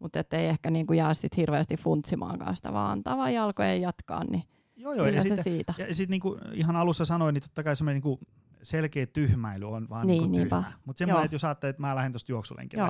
mutta 0.00 0.24
ei 0.32 0.46
ehkä 0.46 0.70
niin 0.70 0.86
kuin 0.86 0.96
jää 0.96 1.14
sit 1.14 1.36
hirveästi 1.36 1.76
funtsimaan 1.76 2.56
sitä, 2.56 2.72
vaan 2.72 2.92
antaa 2.92 3.16
vaan 3.16 3.34
jalkojen 3.34 3.80
jatkaa, 3.80 4.24
niin 4.24 4.42
joo, 4.76 4.92
joo, 4.92 5.06
ja 5.06 5.22
se 5.22 5.28
sit, 5.28 5.44
siitä. 5.44 5.74
Ja 5.78 5.94
sitten 5.94 6.10
niinku 6.10 6.38
ihan 6.52 6.76
alussa 6.76 7.04
sanoin, 7.04 7.34
niin 7.34 7.42
totta 7.42 7.62
kai 7.62 7.76
semmoinen 7.76 8.02
niinku 8.02 8.20
selkeä 8.62 9.06
tyhmäily 9.06 9.72
on 9.72 9.88
vaan 9.88 10.06
niin, 10.06 10.22
niinku 10.22 10.36
tyhmä. 10.36 10.72
Mutta 10.84 10.98
semmoinen, 10.98 11.24
että 11.24 11.34
jos 11.34 11.44
ajattelee, 11.44 11.70
että 11.70 11.82
mä 11.82 11.94
lähden 11.94 12.12
tuosta 12.12 12.32
juoksulenkille, 12.32 12.82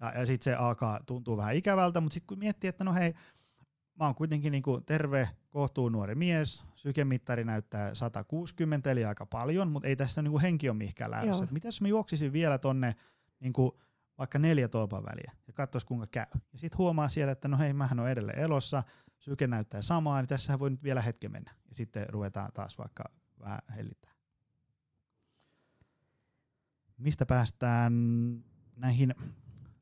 ja, 0.00 0.12
ja 0.18 0.26
sitten 0.26 0.44
se 0.44 0.54
alkaa 0.54 1.00
tuntua 1.06 1.36
vähän 1.36 1.56
ikävältä, 1.56 2.00
mutta 2.00 2.14
sitten 2.14 2.26
kun 2.26 2.38
miettii, 2.38 2.68
että 2.68 2.84
no 2.84 2.94
hei, 2.94 3.14
mä 3.94 4.04
oon 4.04 4.14
kuitenkin 4.14 4.50
niinku 4.50 4.80
terve, 4.80 5.28
kohtuu 5.50 5.88
nuori 5.88 6.14
mies, 6.14 6.64
sykemittari 6.74 7.44
näyttää 7.44 7.94
160, 7.94 8.90
eli 8.90 9.04
aika 9.04 9.26
paljon, 9.26 9.70
mutta 9.70 9.88
ei 9.88 9.96
tässä 9.96 10.22
niinku 10.22 10.40
henki 10.40 10.68
ole 10.68 10.76
mihinkään 10.76 11.10
lähdössä. 11.10 11.48
Mitä 11.50 11.68
jos 11.68 11.80
mä 11.80 11.88
juoksisin 11.88 12.32
vielä 12.32 12.58
tonne 12.58 12.94
niinku 13.40 13.80
vaikka 14.18 14.38
neljä 14.38 14.68
tolpan 14.68 15.04
väliä 15.04 15.32
ja 15.46 15.52
katsoisi 15.52 15.86
kuinka 15.86 16.06
käy. 16.06 16.26
Ja 16.52 16.58
sitten 16.58 16.78
huomaa 16.78 17.08
siellä, 17.08 17.32
että 17.32 17.48
no 17.48 17.58
hei, 17.58 17.72
mähän 17.72 18.00
on 18.00 18.08
edelleen 18.08 18.38
elossa, 18.38 18.82
syke 19.18 19.46
näyttää 19.46 19.82
samaa, 19.82 20.20
niin 20.20 20.28
tässähän 20.28 20.60
voi 20.60 20.70
nyt 20.70 20.82
vielä 20.82 21.02
hetken 21.02 21.32
mennä. 21.32 21.54
Ja 21.68 21.74
sitten 21.74 22.08
ruvetaan 22.08 22.52
taas 22.52 22.78
vaikka 22.78 23.04
vähän 23.40 23.60
hellittää. 23.76 24.14
Mistä 26.98 27.26
päästään 27.26 27.92
näihin, 28.76 29.14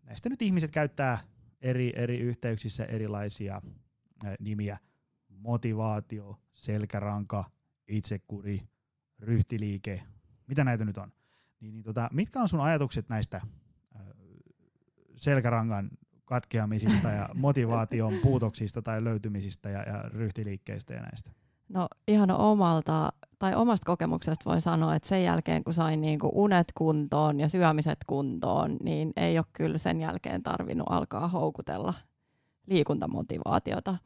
näistä 0.03 0.29
nyt 0.29 0.43
ihmiset 0.43 0.71
käyttää 0.71 1.19
eri, 1.61 1.93
eri 1.97 2.19
yhteyksissä 2.19 2.85
erilaisia 2.85 3.63
nimiä. 4.41 4.79
Motivaatio, 5.29 6.39
selkäranka, 6.53 7.45
itsekuri, 7.89 8.69
ryhtiliike, 9.19 10.03
mitä 10.47 10.65
näitä 10.65 10.85
nyt 10.85 10.99
on. 10.99 11.13
Niin, 11.61 11.75
niin 11.75 11.83
tota, 11.83 12.09
mitkä 12.13 12.41
on 12.41 12.49
sun 12.49 12.61
ajatukset 12.61 13.09
näistä 13.09 13.41
selkärangan 15.17 15.91
katkeamisista 16.25 17.09
ja 17.09 17.29
motivaation 17.35 18.13
puutoksista 18.23 18.83
tai 18.83 19.05
löytymisistä 19.05 19.71
ja, 19.71 19.83
ja 19.83 20.03
ryhtiliikkeistä 20.09 20.95
ja 20.95 21.01
näistä? 21.01 21.31
No 21.69 21.89
ihan 22.09 22.31
omalta 22.31 23.13
tai 23.39 23.55
omasta 23.55 23.87
kokemuksesta 23.87 24.51
voi 24.51 24.61
sanoa, 24.61 24.95
että 24.95 25.09
sen 25.09 25.25
jälkeen 25.25 25.65
kun 25.65 25.75
sain 25.75 26.01
niin 26.01 26.19
kuin 26.19 26.33
unet 26.35 26.67
kuntoon 26.75 27.41
ja 27.41 27.49
syömiset 27.49 27.99
kuntoon, 28.07 28.77
niin 28.83 29.13
ei 29.17 29.39
ole 29.39 29.47
kyllä 29.53 29.79
sen 29.79 30.01
jälkeen 30.01 30.43
tarvinnut 30.43 30.87
alkaa 30.91 31.29
houkutella 31.29 31.95
liikuntamotivaatiota. 32.67 33.97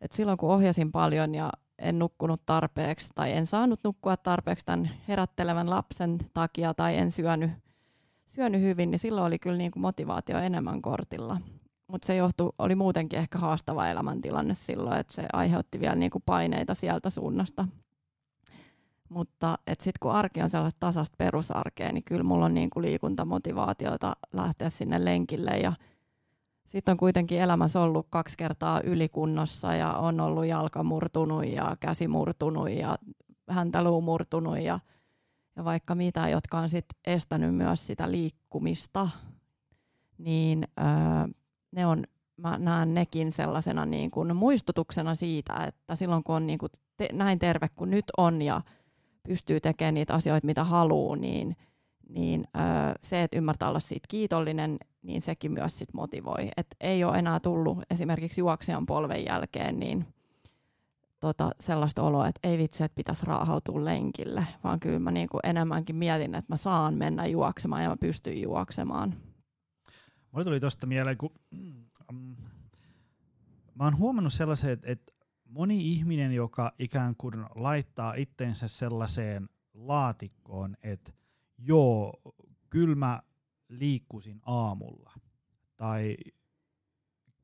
Et 0.00 0.12
silloin 0.12 0.38
kun 0.38 0.50
ohjasin 0.50 0.92
paljon 0.92 1.34
ja 1.34 1.52
en 1.78 1.98
nukkunut 1.98 2.46
tarpeeksi 2.46 3.10
tai 3.14 3.32
en 3.32 3.46
saanut 3.46 3.80
nukkua 3.84 4.16
tarpeeksi 4.16 4.66
tämän 4.66 4.90
herättelevän 5.08 5.70
lapsen 5.70 6.18
takia 6.34 6.74
tai 6.74 6.96
en 6.96 7.10
syönyt, 7.10 7.50
syönyt 8.26 8.60
hyvin, 8.60 8.90
niin 8.90 8.98
silloin 8.98 9.26
oli 9.26 9.38
kyllä 9.38 9.56
niin 9.56 9.70
kuin 9.70 9.80
motivaatio 9.80 10.38
enemmän 10.38 10.82
kortilla. 10.82 11.40
Mutta 11.86 12.06
se 12.06 12.16
johtui, 12.16 12.52
oli 12.58 12.74
muutenkin 12.74 13.18
ehkä 13.18 13.38
haastava 13.38 13.88
elämäntilanne 13.88 14.54
silloin, 14.54 15.00
että 15.00 15.14
se 15.14 15.26
aiheutti 15.32 15.80
vielä 15.80 15.94
niin 15.94 16.10
kuin 16.10 16.22
paineita 16.26 16.74
sieltä 16.74 17.10
suunnasta. 17.10 17.68
Mutta 19.08 19.58
sitten 19.68 19.98
kun 20.00 20.12
arki 20.12 20.42
on 20.42 20.50
sellaista 20.50 20.80
tasasta 20.80 21.14
perusarkea, 21.18 21.92
niin 21.92 22.04
kyllä 22.04 22.22
mulla 22.22 22.44
on 22.44 22.54
niin 22.54 22.70
kuin 22.70 22.82
liikuntamotivaatiota 22.82 24.16
lähteä 24.32 24.70
sinne 24.70 25.04
lenkille 25.04 25.50
ja 25.50 25.72
sitten 26.72 26.92
on 26.92 26.96
kuitenkin 26.96 27.40
elämässä 27.40 27.80
ollut 27.80 28.06
kaksi 28.10 28.36
kertaa 28.36 28.80
ylikunnossa 28.80 29.74
ja 29.74 29.92
on 29.92 30.20
ollut 30.20 30.46
jalka 30.46 30.82
murtunut 30.82 31.46
ja 31.46 31.76
käsi 31.80 32.08
murtunut 32.08 32.70
ja 32.70 32.98
häntä 33.50 33.78
murtunut 34.02 34.58
ja, 34.58 34.80
ja 35.56 35.64
vaikka 35.64 35.94
mitä, 35.94 36.28
jotka 36.28 36.58
on 36.58 36.68
sit 36.68 36.84
estänyt 37.06 37.54
myös 37.54 37.86
sitä 37.86 38.10
liikkumista, 38.10 39.08
niin 40.18 40.68
öö, 40.80 40.86
ne 41.72 41.86
on, 41.86 42.04
mä 42.36 42.58
näen 42.58 42.94
nekin 42.94 43.32
sellaisena 43.32 43.86
niin 43.86 44.10
kuin 44.10 44.36
muistutuksena 44.36 45.14
siitä, 45.14 45.64
että 45.64 45.96
silloin 45.96 46.24
kun 46.24 46.34
on 46.34 46.46
niin 46.46 46.58
kuin 46.58 46.70
te, 46.96 47.08
näin 47.12 47.38
terve 47.38 47.68
kuin 47.68 47.90
nyt 47.90 48.04
on 48.16 48.42
ja 48.42 48.60
pystyy 49.22 49.60
tekemään 49.60 49.94
niitä 49.94 50.14
asioita, 50.14 50.46
mitä 50.46 50.64
haluaa, 50.64 51.16
niin, 51.16 51.56
niin 52.08 52.44
öö, 52.56 52.94
se, 53.00 53.22
että 53.22 53.36
ymmärtää 53.36 53.68
olla 53.68 53.80
siitä 53.80 54.06
kiitollinen, 54.08 54.78
niin 55.02 55.22
sekin 55.22 55.52
myös 55.52 55.78
sit 55.78 55.94
motivoi. 55.94 56.50
Et 56.56 56.66
ei 56.80 57.04
ole 57.04 57.18
enää 57.18 57.40
tullut 57.40 57.78
esimerkiksi 57.90 58.40
juoksijan 58.40 58.86
polven 58.86 59.24
jälkeen 59.24 59.78
niin 59.78 60.06
tota, 61.20 61.50
sellaista 61.60 62.02
oloa, 62.02 62.28
että 62.28 62.48
ei 62.48 62.58
vitsi, 62.58 62.84
että 62.84 62.96
pitäisi 62.96 63.26
raahautua 63.26 63.84
lenkille, 63.84 64.46
vaan 64.64 64.80
kyllä 64.80 64.98
mä 64.98 65.10
niinku 65.10 65.38
enemmänkin 65.44 65.96
mietin, 65.96 66.34
että 66.34 66.52
mä 66.52 66.56
saan 66.56 66.94
mennä 66.94 67.26
juoksemaan 67.26 67.82
ja 67.82 67.88
mä 67.88 67.96
pystyn 67.96 68.42
juoksemaan. 68.42 69.14
Mulle 70.32 70.44
tuli 70.44 70.60
tuosta 70.60 70.86
mieleen, 70.86 71.18
kun 71.18 71.30
um, 72.10 72.36
mä 73.74 73.84
oon 73.84 73.98
huomannut 73.98 74.32
sellaisen, 74.32 74.70
että, 74.70 74.92
että 74.92 75.12
moni 75.44 75.92
ihminen, 75.92 76.32
joka 76.32 76.72
ikään 76.78 77.16
kuin 77.16 77.34
laittaa 77.54 78.14
itteensä 78.14 78.68
sellaiseen 78.68 79.48
laatikkoon, 79.74 80.76
että 80.82 81.12
joo, 81.58 82.20
kyllä 82.70 82.94
mä 82.94 83.22
liikkusin 83.78 84.40
aamulla, 84.46 85.12
tai 85.76 86.16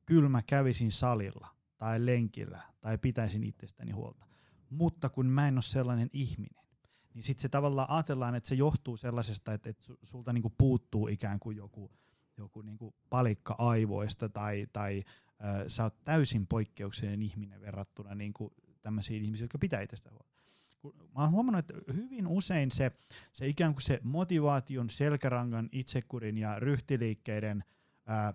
kyllä 0.05 0.29
mä 0.29 0.41
kävisin 0.41 0.91
salilla, 0.91 1.47
tai 1.77 2.05
lenkillä, 2.05 2.61
tai 2.81 2.97
pitäisin 2.97 3.43
itsestäni 3.43 3.91
huolta. 3.91 4.25
Mutta 4.69 5.09
kun 5.09 5.25
mä 5.25 5.47
en 5.47 5.55
ole 5.55 5.61
sellainen 5.61 6.09
ihminen, 6.13 6.65
niin 7.13 7.23
sitten 7.23 7.41
se 7.41 7.49
tavallaan 7.49 7.89
ajatellaan, 7.89 8.35
että 8.35 8.49
se 8.49 8.55
johtuu 8.55 8.97
sellaisesta, 8.97 9.53
että, 9.53 9.69
että 9.69 9.83
sulta 10.03 10.33
niinku 10.33 10.53
puuttuu 10.57 11.07
ikään 11.07 11.39
kuin 11.39 11.57
joku, 11.57 11.91
joku 12.37 12.61
niinku 12.61 12.95
palikka 13.09 13.55
aivoista, 13.57 14.29
tai, 14.29 14.67
tai 14.73 15.03
äh, 15.43 15.63
sä 15.67 15.83
oot 15.83 16.03
täysin 16.03 16.47
poikkeuksellinen 16.47 17.21
ihminen 17.21 17.61
verrattuna 17.61 18.15
niinku 18.15 18.53
tämmöisiin 18.81 19.23
ihmisiin, 19.23 19.43
jotka 19.43 19.57
pitää 19.57 19.81
itsestä 19.81 20.09
huolta 20.11 20.38
mä 20.83 21.21
oon 21.21 21.31
huomannut, 21.31 21.59
että 21.59 21.93
hyvin 21.93 22.27
usein 22.27 22.71
se, 22.71 22.91
se 23.33 23.47
ikään 23.47 23.73
kuin 23.73 23.83
se 23.83 23.99
motivaation, 24.03 24.89
selkärangan, 24.89 25.69
itsekurin 25.71 26.37
ja 26.37 26.59
ryhtiliikkeiden 26.59 27.63
ää, 28.05 28.33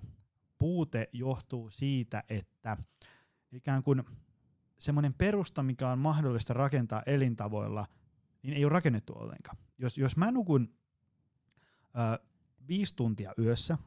puute 0.59 1.09
johtuu 1.13 1.71
siitä, 1.71 2.25
että 2.29 2.77
ikään 3.53 3.83
kuin 3.83 4.03
semmoinen 4.79 5.15
perusta, 5.15 5.63
mikä 5.63 5.89
on 5.89 5.99
mahdollista 5.99 6.55
rakentaa 6.55 7.03
elintavoilla, 7.07 7.87
niin 8.43 8.57
ei 8.57 8.65
ole 8.65 8.73
rakennettu 8.73 9.13
ollenkaan. 9.13 9.59
Jos, 9.79 9.99
jos 9.99 10.17
mä 10.17 10.31
nukun 10.31 10.75
ää, 11.95 12.19
viisi 12.69 12.97
tuntia 12.97 13.33
yössä, 13.39 13.79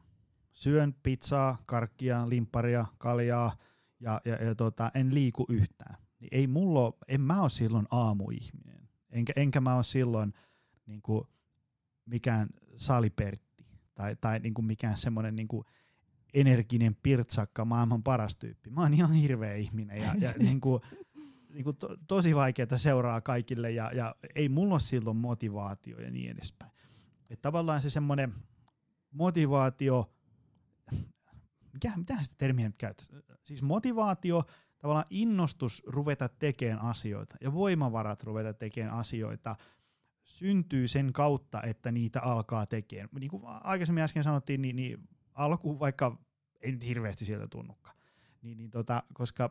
syön 0.52 0.94
pizzaa, 1.02 1.58
karkkia, 1.66 2.28
limpparia, 2.28 2.86
kaljaa 2.98 3.56
ja, 4.00 4.20
ja, 4.24 4.34
ja 4.34 4.54
tota, 4.54 4.90
en 4.94 5.14
liiku 5.14 5.46
yhtään, 5.48 5.96
niin 6.20 6.28
ei 6.32 6.46
mulla 6.46 6.92
en 7.08 7.20
mä 7.20 7.40
ole 7.42 7.50
silloin 7.50 7.86
aamuihminen. 7.90 8.88
Enkä, 9.10 9.32
enkä 9.36 9.60
mä 9.60 9.74
ole 9.74 9.84
silloin 9.84 10.32
niin 10.86 11.02
kuin, 11.02 11.24
mikään 12.06 12.48
salipertti 12.76 13.66
tai, 13.94 14.16
tai 14.16 14.38
niin 14.38 14.54
kuin 14.54 14.64
mikään 14.64 14.98
semmoinen 14.98 15.36
niin 15.36 15.48
kuin, 15.48 15.64
energinen 16.34 16.96
pirtsakka, 17.02 17.64
maailman 17.64 18.02
paras 18.02 18.36
tyyppi. 18.36 18.70
Mä 18.70 18.80
oon 18.80 18.94
ihan 18.94 19.12
hirveä 19.12 19.54
ihminen 19.54 20.02
ja, 20.02 20.14
ja 20.18 20.34
niin 20.38 20.60
kuin, 20.60 20.82
niin 21.54 21.64
kuin 21.64 21.76
to, 21.76 21.96
tosi 22.08 22.34
vaikeaa 22.34 22.78
seuraa 22.78 23.20
kaikille 23.20 23.70
ja, 23.70 23.90
ja 23.94 24.14
ei 24.34 24.48
mulla 24.48 24.74
ole 24.74 24.80
silloin 24.80 25.16
motivaatio 25.16 26.00
ja 26.00 26.10
niin 26.10 26.30
edespäin. 26.30 26.72
Et 27.30 27.42
tavallaan 27.42 27.82
se 27.82 27.90
semmoinen 27.90 28.34
motivaatio, 29.10 30.12
mikä, 31.72 31.92
mitä 31.96 32.22
sitä 32.22 32.34
termiä 32.38 32.66
nyt 32.66 32.76
käyttäisi? 32.76 33.12
Siis 33.42 33.62
motivaatio 33.62 34.44
tavallaan 34.78 35.06
innostus 35.10 35.82
ruveta 35.86 36.28
tekemään 36.28 36.82
asioita 36.82 37.36
ja 37.40 37.52
voimavarat 37.52 38.22
ruveta 38.22 38.54
tekemään 38.54 38.94
asioita 38.94 39.56
syntyy 40.22 40.88
sen 40.88 41.12
kautta, 41.12 41.62
että 41.62 41.92
niitä 41.92 42.20
alkaa 42.20 42.66
tekemään. 42.66 43.08
Niin 43.20 43.30
kuin 43.30 43.42
aikaisemmin 43.46 44.04
äsken 44.04 44.24
sanottiin, 44.24 44.62
niin, 44.62 44.76
niin 44.76 45.08
alku 45.34 45.78
vaikka 45.78 46.18
ei 46.60 46.72
nyt 46.72 46.84
hirveästi 46.84 47.24
sieltä 47.24 47.48
tunnukaan. 47.48 47.96
Niin, 48.42 48.58
niin 48.58 48.70
tota, 48.70 49.02
koska 49.14 49.50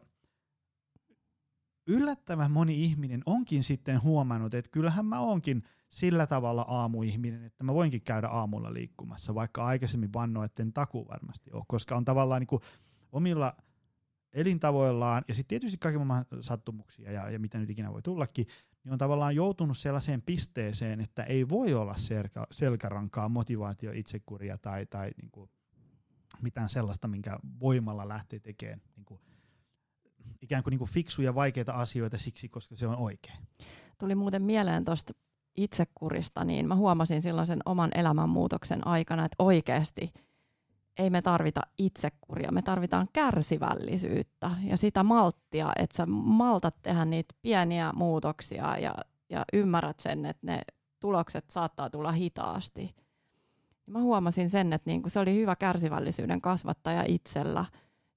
yllättävän 1.88 2.52
moni 2.52 2.84
ihminen 2.84 3.22
onkin 3.26 3.64
sitten 3.64 4.04
huomannut, 4.04 4.54
että 4.54 4.72
kyllähän 4.72 5.06
mä 5.06 5.20
onkin 5.20 5.64
sillä 5.90 6.28
tavalla 6.28 6.66
aamuihminen, 6.68 7.44
että 7.44 7.64
mä 7.64 7.74
voinkin 7.74 8.02
käydä 8.02 8.28
aamulla 8.28 8.74
liikkumassa, 8.74 9.36
vaikka 9.36 9.66
aikaisemmin 9.66 10.14
vannoin, 10.14 10.46
etten 10.46 10.74
takuu 10.74 11.08
varmasti 11.08 11.52
ole, 11.52 11.64
koska 11.68 11.96
on 11.96 12.06
tavallaan 12.06 12.42
niin 12.42 12.48
kuin 12.48 12.62
omilla– 13.12 13.56
elintavoillaan 14.34 15.24
ja 15.28 15.36
sitten 15.36 15.48
tietysti 15.48 15.78
kaiken 15.78 16.08
maailman 16.08 16.44
sattumuksia 16.44 17.12
ja, 17.12 17.30
ja 17.30 17.40
mitä 17.40 17.58
nyt 17.58 17.70
ikinä 17.70 17.94
voi 17.94 18.02
tullakin, 18.02 18.48
niin 18.84 18.94
on 18.94 18.98
tavallaan 18.98 19.36
joutunut 19.36 19.78
sellaiseen 19.78 20.22
pisteeseen, 20.22 21.02
että 21.02 21.24
ei 21.24 21.50
voi 21.50 21.74
olla 21.74 21.98
selkä, 21.98 22.48
selkärankaa, 22.52 23.30
motivaatio, 23.30 23.92
itsekuria 23.92 24.58
tai, 24.58 24.86
tai 24.86 25.12
niin 25.22 25.32
kuin 25.32 25.50
mitään 26.42 26.70
sellaista, 26.70 27.08
minkä 27.08 27.40
voimalla 27.60 28.08
lähtee 28.08 28.40
tekemään 28.40 28.82
niin 28.96 29.06
kuin, 29.06 29.22
ikään 30.42 30.64
kuin, 30.64 30.72
niin 30.72 30.80
kuin 30.80 30.92
fiksuja 30.92 31.36
vaikeita 31.36 31.74
asioita 31.74 32.18
siksi, 32.18 32.50
koska 32.50 32.76
se 32.76 32.88
on 32.88 32.98
oikein. 32.98 33.38
Tuli 34.00 34.16
muuten 34.16 34.42
mieleen 34.42 34.86
tuosta 34.86 35.14
itsekurista, 35.56 36.44
niin 36.44 36.68
mä 36.68 36.76
huomasin 36.76 37.22
silloin 37.22 37.48
sen 37.48 37.60
oman 37.66 37.92
elämänmuutoksen 37.96 38.88
aikana, 38.88 39.26
että 39.26 39.36
oikeasti– 39.44 40.12
ei 40.98 41.10
me 41.10 41.22
tarvita 41.22 41.62
itsekuria, 41.78 42.52
me 42.52 42.62
tarvitaan 42.62 43.08
kärsivällisyyttä 43.14 44.52
ja 44.64 44.78
sitä 44.78 45.04
malttia, 45.04 45.72
että 45.76 45.98
sä 45.98 46.06
maltat 46.06 46.76
tehdä 46.82 47.06
niitä 47.06 47.36
pieniä 47.42 47.92
muutoksia 47.96 48.78
ja, 48.78 48.96
ja 49.30 49.46
ymmärrät 49.54 50.00
sen, 50.00 50.26
että 50.26 50.48
ne 50.48 50.62
tulokset 51.00 51.50
saattaa 51.50 51.90
tulla 51.90 52.12
hitaasti. 52.12 52.96
Ja 53.88 53.94
mä 53.94 54.00
huomasin 54.00 54.50
sen, 54.50 54.74
että 54.74 54.90
niinku 54.90 55.10
se 55.10 55.20
oli 55.20 55.36
hyvä 55.36 55.56
kärsivällisyyden 55.56 56.42
kasvattaja 56.42 57.04
itsellä 57.08 57.66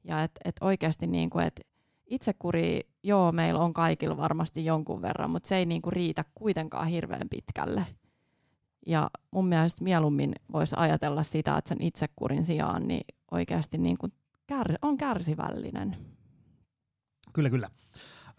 ja 0.05 0.23
että 0.23 0.41
et 0.45 0.57
oikeasti 0.61 1.07
niinku, 1.07 1.39
et 1.39 1.61
itsekuri, 2.07 2.81
joo, 3.03 3.33
meillä 3.33 3.61
on 3.61 3.73
kaikilla 3.73 4.17
varmasti 4.17 4.65
jonkun 4.65 5.03
verran, 5.03 5.31
mutta 5.31 5.49
se 5.49 5.57
ei 5.57 5.67
niinku 5.67 5.91
riitä 5.91 6.25
kuitenkaan 6.35 6.87
hirveän 6.87 7.29
pitkälle. 7.31 7.87
Ja 8.87 9.11
mun 9.31 9.47
mielestä 9.49 9.85
mieluummin 9.85 10.33
voisi 10.53 10.77
ajatella 10.79 11.23
sitä, 11.23 11.59
että 11.59 11.69
sen 11.69 11.83
itsekurin 11.83 12.45
sijaan 12.45 12.89
niin 12.89 13.05
oikeasti 13.31 13.79
niin 13.79 13.99
kuin 13.99 14.13
kär, 14.47 14.75
on 14.83 14.97
kärsivällinen. 14.97 15.97
Kyllä, 17.33 17.51
kyllä. 17.51 17.71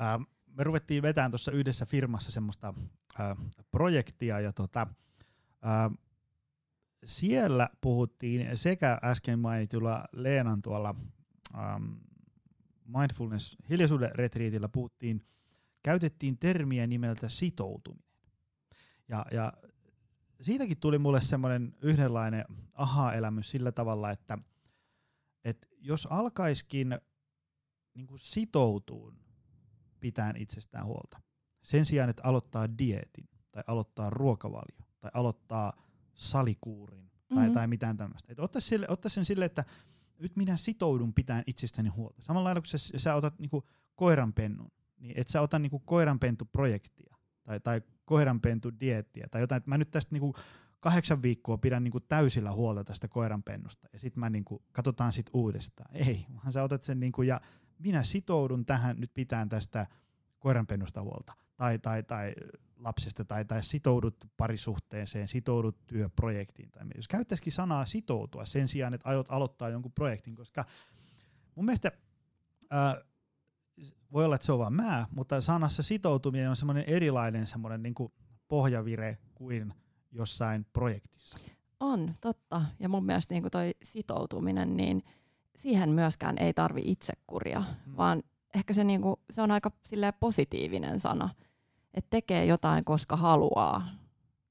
Äh, 0.01 0.27
me 0.57 0.63
ruvettiin 0.63 1.01
vetämään 1.01 1.31
tuossa 1.31 1.51
yhdessä 1.51 1.85
firmassa 1.85 2.31
semmoista 2.31 2.73
äh, 3.19 3.37
projektia 3.71 4.39
ja 4.39 4.53
tota, 4.53 4.87
äh, 5.65 5.97
siellä 7.05 7.69
puhuttiin 7.81 8.57
sekä 8.57 8.99
äsken 9.03 9.39
mainitulla 9.39 10.05
Leenan 10.11 10.61
tuolla 10.61 10.95
ähm, 11.57 11.83
mindfulness 12.97 13.57
hiljaisuuden 13.69 14.15
retriitillä 14.15 14.69
puhuttiin, 14.69 15.25
käytettiin 15.83 16.37
termiä 16.37 16.87
nimeltä 16.87 17.29
sitoutuminen. 17.29 18.11
Ja, 19.07 19.25
ja 19.31 19.53
siitäkin 20.41 20.79
tuli 20.79 20.97
mulle 20.97 21.21
semmoinen 21.21 21.75
yhdenlainen 21.81 22.45
aha-elämys 22.73 23.51
sillä 23.51 23.71
tavalla, 23.71 24.11
että, 24.11 24.37
että 25.43 25.67
jos 25.79 26.07
alkaiskin 26.09 26.97
niin 27.93 28.07
kuin 28.07 28.19
sitoutuu 28.19 29.13
pitään 29.99 30.37
itsestään 30.37 30.85
huolta, 30.85 31.21
sen 31.61 31.85
sijaan, 31.85 32.09
että 32.09 32.23
aloittaa 32.25 32.77
dieetin 32.77 33.29
tai 33.51 33.63
aloittaa 33.67 34.09
ruokavalio 34.09 34.85
tai 34.99 35.11
aloittaa 35.13 35.73
salikuurin 36.13 37.11
tai, 37.27 37.37
mm-hmm. 37.37 37.53
tai 37.53 37.67
mitään 37.67 37.97
tämmöistä. 37.97 38.31
Että 38.31 38.43
ottaisi, 38.43 38.67
sille, 38.67 38.85
ottaisi 38.89 39.15
sen 39.15 39.25
sille, 39.25 39.45
että 39.45 39.65
nyt 40.19 40.35
minä 40.35 40.57
sitoudun 40.57 41.13
pitään 41.13 41.43
itsestäni 41.47 41.89
huolta. 41.89 42.21
Samalla 42.21 42.43
lailla 42.43 42.61
kun 42.61 42.67
sä, 42.67 42.77
sä 42.99 43.15
otat 43.15 43.39
niin 43.39 43.49
kuin 43.49 43.63
koiranpennun, 43.95 44.71
niin 44.97 45.13
et 45.17 45.27
sä 45.27 45.41
ota 45.41 45.59
niinku 45.59 45.79
koiranpentuprojektia 45.79 47.10
tai, 47.43 47.59
tai 47.59 47.81
koiranpentudiettiä 48.05 49.27
tai 49.31 49.41
jotain, 49.41 49.61
mä 49.65 49.77
nyt 49.77 49.91
tästä 49.91 50.15
niinku 50.15 50.35
kahdeksan 50.79 51.21
viikkoa 51.21 51.57
pidän 51.57 51.83
niinku 51.83 51.99
täysillä 51.99 52.51
huolta 52.51 52.83
tästä 52.83 53.07
koiranpennusta 53.07 53.87
ja 53.93 53.99
sitten 53.99 54.19
mä 54.19 54.29
niinku, 54.29 54.63
katsotaan 54.71 55.13
sit 55.13 55.29
uudestaan. 55.33 55.95
Ei, 55.95 56.25
vaan 56.35 56.51
sä 56.51 56.63
otat 56.63 56.83
sen 56.83 56.99
niinku, 56.99 57.21
ja 57.21 57.41
minä 57.79 58.03
sitoudun 58.03 58.65
tähän 58.65 58.99
nyt 58.99 59.13
pitään 59.13 59.49
tästä 59.49 59.87
koiranpennusta 60.39 61.01
huolta 61.01 61.33
tai, 61.57 61.79
tai, 61.79 62.03
tai 62.03 62.33
lapsesta 62.75 63.25
tai, 63.25 63.45
tai 63.45 63.63
sitoudut 63.63 64.25
parisuhteeseen, 64.37 65.27
sitoudut 65.27 65.87
työprojektiin. 65.87 66.71
Tai 66.71 66.85
jos 66.95 67.07
käyttäisikin 67.07 67.53
sanaa 67.53 67.85
sitoutua 67.85 68.45
sen 68.45 68.67
sijaan, 68.67 68.93
että 68.93 69.09
aiot 69.09 69.27
aloittaa 69.29 69.69
jonkun 69.69 69.91
projektin, 69.91 70.35
koska 70.35 70.65
mun 71.55 71.65
mielestä 71.65 71.91
voi 74.13 74.25
olla, 74.25 74.35
että 74.35 74.45
se 74.45 74.51
on 74.51 74.59
vaan 74.59 74.73
mä, 74.73 75.07
mutta 75.11 75.41
sanassa 75.41 75.83
sitoutuminen 75.83 76.49
on 76.49 76.55
semmoinen 76.55 76.83
erilainen 76.87 77.47
semmoinen 77.47 77.83
niin 77.83 77.95
pohjavire 78.47 79.17
kuin 79.35 79.73
jossain 80.11 80.65
projektissa. 80.73 81.39
On, 81.79 82.13
totta. 82.21 82.61
Ja 82.79 82.89
mun 82.89 83.05
mielestä 83.05 83.33
niin 83.33 83.43
toi 83.51 83.71
sitoutuminen, 83.83 84.77
niin 84.77 85.03
siihen 85.55 85.89
myöskään 85.89 86.37
ei 86.37 86.53
tarvi 86.53 86.81
itsekuria, 86.85 87.59
hmm. 87.59 87.97
vaan 87.97 88.23
ehkä 88.55 88.73
se, 88.73 88.83
niin 88.83 89.01
kuin, 89.01 89.15
se 89.29 89.41
on 89.41 89.51
aika 89.51 89.71
positiivinen 90.19 90.99
sana, 90.99 91.29
että 91.93 92.09
tekee 92.09 92.45
jotain, 92.45 92.85
koska 92.85 93.15
haluaa, 93.15 93.87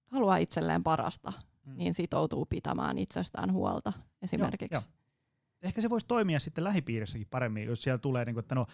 haluaa 0.06 0.36
itselleen 0.36 0.82
parasta, 0.82 1.32
hmm. 1.66 1.76
niin 1.76 1.94
sitoutuu 1.94 2.46
pitämään 2.46 2.98
itsestään 2.98 3.52
huolta 3.52 3.92
esimerkiksi. 4.22 4.74
Joo, 4.74 4.82
jo. 4.82 5.00
Ehkä 5.62 5.82
se 5.82 5.90
voisi 5.90 6.06
toimia 6.06 6.40
sitten 6.40 6.64
lähipiirissäkin 6.64 7.26
paremmin, 7.30 7.66
jos 7.66 7.82
siellä 7.82 7.98
tulee, 7.98 8.24
niin 8.24 8.34
kuin, 8.34 8.42
että 8.42 8.54
no 8.54 8.66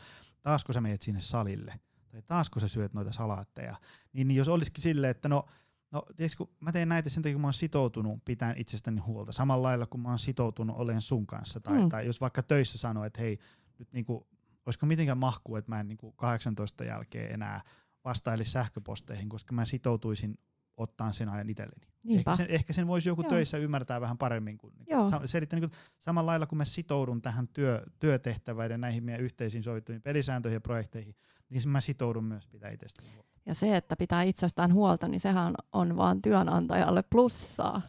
taasko 0.46 0.72
sä 0.72 0.80
menet 0.80 1.02
sinne 1.02 1.20
salille, 1.20 1.80
tai 2.10 2.22
taasko 2.22 2.60
sä 2.60 2.68
syöt 2.68 2.94
noita 2.94 3.12
salaatteja, 3.12 3.74
niin, 4.12 4.28
niin 4.28 4.38
jos 4.38 4.48
olisikin 4.48 4.82
silleen, 4.82 5.10
että 5.10 5.28
no 5.28 5.46
No, 5.90 6.02
tiedätkö, 6.16 6.36
kun 6.36 6.54
mä 6.60 6.72
teen 6.72 6.88
näitä 6.88 7.08
sen 7.08 7.22
takia, 7.22 7.34
kun 7.34 7.40
mä 7.40 7.46
oon 7.46 7.54
sitoutunut 7.54 8.24
pitämään 8.24 8.58
itsestäni 8.58 9.00
huolta. 9.00 9.32
Samalla 9.32 9.68
lailla, 9.68 9.86
kun 9.86 10.00
mä 10.00 10.08
oon 10.08 10.18
sitoutunut 10.18 10.76
olen 10.76 11.02
sun 11.02 11.26
kanssa. 11.26 11.60
Tai, 11.60 11.78
mm. 11.78 11.88
tai 11.88 12.06
jos 12.06 12.20
vaikka 12.20 12.42
töissä 12.42 12.78
sanoo, 12.78 13.04
että 13.04 13.20
hei, 13.20 13.38
nyt 13.78 13.92
niinku, 13.92 14.26
olisiko 14.66 14.86
mitenkään 14.86 15.18
mahkuu, 15.18 15.56
että 15.56 15.70
mä 15.70 15.80
en 15.80 15.88
niinku 15.88 16.12
18 16.12 16.84
jälkeen 16.84 17.32
enää 17.34 17.60
vastailisi 18.04 18.50
sähköposteihin, 18.50 19.28
koska 19.28 19.54
mä 19.54 19.64
sitoutuisin 19.64 20.38
ottaa 20.76 21.12
sen 21.12 21.28
ajan 21.28 21.50
itselleni. 21.50 21.86
Ehkä 22.08 22.36
sen, 22.36 22.46
ehkä 22.50 22.72
sen 22.72 22.86
voisi 22.86 23.08
joku 23.08 23.22
Joo. 23.22 23.30
töissä 23.30 23.58
ymmärtää 23.58 24.00
vähän 24.00 24.18
paremmin. 24.18 24.58
Kuin, 24.58 24.74
niin 24.78 24.86
kuin, 25.18 25.28
selittää, 25.28 25.60
niin 25.60 25.70
kuin, 25.70 25.78
samalla 25.98 26.30
lailla 26.30 26.46
kun 26.46 26.58
mä 26.58 26.64
sitoudun 26.64 27.22
tähän 27.22 27.48
työ, 27.48 27.82
työtehtävään 27.98 28.70
ja 28.70 28.78
näihin 28.78 29.04
meidän 29.04 29.20
yhteisiin 29.20 29.62
sovittuihin 29.62 30.02
pelisääntöihin 30.02 30.56
ja 30.56 30.60
projekteihin, 30.60 31.16
niin 31.48 31.68
mä 31.68 31.80
sitoudun 31.80 32.24
myös 32.24 32.46
pitää 32.48 32.70
itsestäni 32.70 33.08
huolta. 33.14 33.30
Ja 33.46 33.54
se, 33.54 33.76
että 33.76 33.96
pitää 33.96 34.22
itsestään 34.22 34.72
huolta, 34.72 35.08
niin 35.08 35.20
sehän 35.20 35.54
on 35.72 35.96
vaan 35.96 36.22
työnantajalle 36.22 37.02
plussaa. 37.02 37.82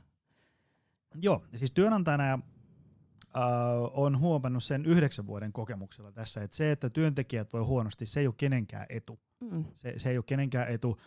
Joo, 1.15 1.43
ja 1.51 1.59
siis 1.59 1.71
työnantajana 1.71 2.25
ja 2.25 2.33
äh, 2.33 3.41
on 3.93 4.19
huomannut 4.19 4.63
sen 4.63 4.85
yhdeksän 4.85 5.27
vuoden 5.27 5.53
kokemuksella 5.53 6.11
tässä, 6.11 6.43
että 6.43 6.57
se, 6.57 6.71
että 6.71 6.89
työntekijät 6.89 7.53
voi 7.53 7.61
huonosti, 7.61 8.05
se 8.05 8.19
ei 8.19 8.27
ole 8.27 8.35
kenenkään 8.37 8.85
etu. 8.89 9.19
Mm. 9.39 9.65
Se, 9.73 9.93
se 9.97 10.09
ei 10.09 10.17
ole 10.17 10.23
kenenkään 10.27 10.69
etu 10.69 10.99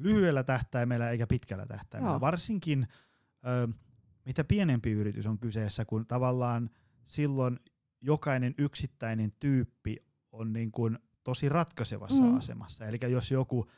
lyhyellä 0.00 0.42
tähtäimellä 0.42 1.10
eikä 1.10 1.26
pitkällä 1.26 1.66
tähtäimellä. 1.66 2.12
Joo. 2.12 2.20
Varsinkin 2.20 2.88
äh, 3.46 3.74
mitä 4.24 4.44
pienempi 4.44 4.90
yritys 4.90 5.26
on 5.26 5.38
kyseessä, 5.38 5.84
kun 5.84 6.06
tavallaan 6.06 6.70
silloin 7.06 7.60
jokainen 8.00 8.54
yksittäinen 8.58 9.32
tyyppi 9.40 9.96
on 10.32 10.52
niin 10.52 10.72
kuin 10.72 10.98
tosi 11.24 11.48
ratkaisevassa 11.48 12.22
mm. 12.22 12.36
asemassa. 12.36 12.84
Eli 12.84 12.98
jos 13.08 13.30
joku 13.30 13.70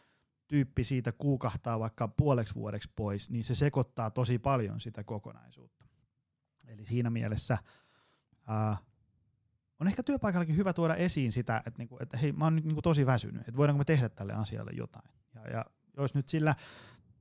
tyyppi 0.49 0.85
siitä 0.85 1.13
kuukahtaa 1.13 1.81
vaikka 1.81 2.09
puoleksi 2.09 2.55
vuodeksi 2.55 2.91
pois, 2.97 3.31
niin 3.31 3.45
se 3.45 3.55
sekoittaa 3.55 4.11
tosi 4.11 4.39
paljon 4.39 4.81
sitä 4.81 5.05
kokonaisuutta. 5.05 5.87
Eli 6.69 6.87
siinä 6.87 7.11
mielessä 7.11 7.59
ää, 8.47 8.77
on 9.81 9.89
ehkä 9.89 10.03
työpaikallakin 10.03 10.57
hyvä 10.57 10.73
tuoda 10.73 10.95
esiin 10.95 11.33
sitä, 11.33 11.57
että, 11.57 11.79
niinku, 11.79 11.99
että 12.01 12.17
hei, 12.17 12.33
mä 12.33 12.45
oon 12.45 12.57
nyt 12.57 12.65
niinku 12.65 12.83
tosi 12.83 13.07
väsynyt, 13.07 13.41
että 13.41 13.57
voidaanko 13.57 13.79
me 13.79 13.85
tehdä 13.85 14.09
tälle 14.09 14.33
asialle 14.33 14.71
jotain. 14.75 15.11
Ja, 15.35 15.51
ja 15.51 15.65
jos 15.97 16.15
nyt 16.15 16.29
sillä 16.29 16.55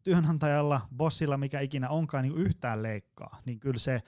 työnantajalla, 0.03 0.81
bossilla, 0.95 1.37
mikä 1.37 1.59
ikinä 1.59 1.89
onkaan, 1.89 2.23
niin 2.23 2.37
yhtään 2.37 2.83
leikkaa, 2.83 3.41
niin 3.45 3.59
kyllä 3.59 3.79
se 3.79 4.01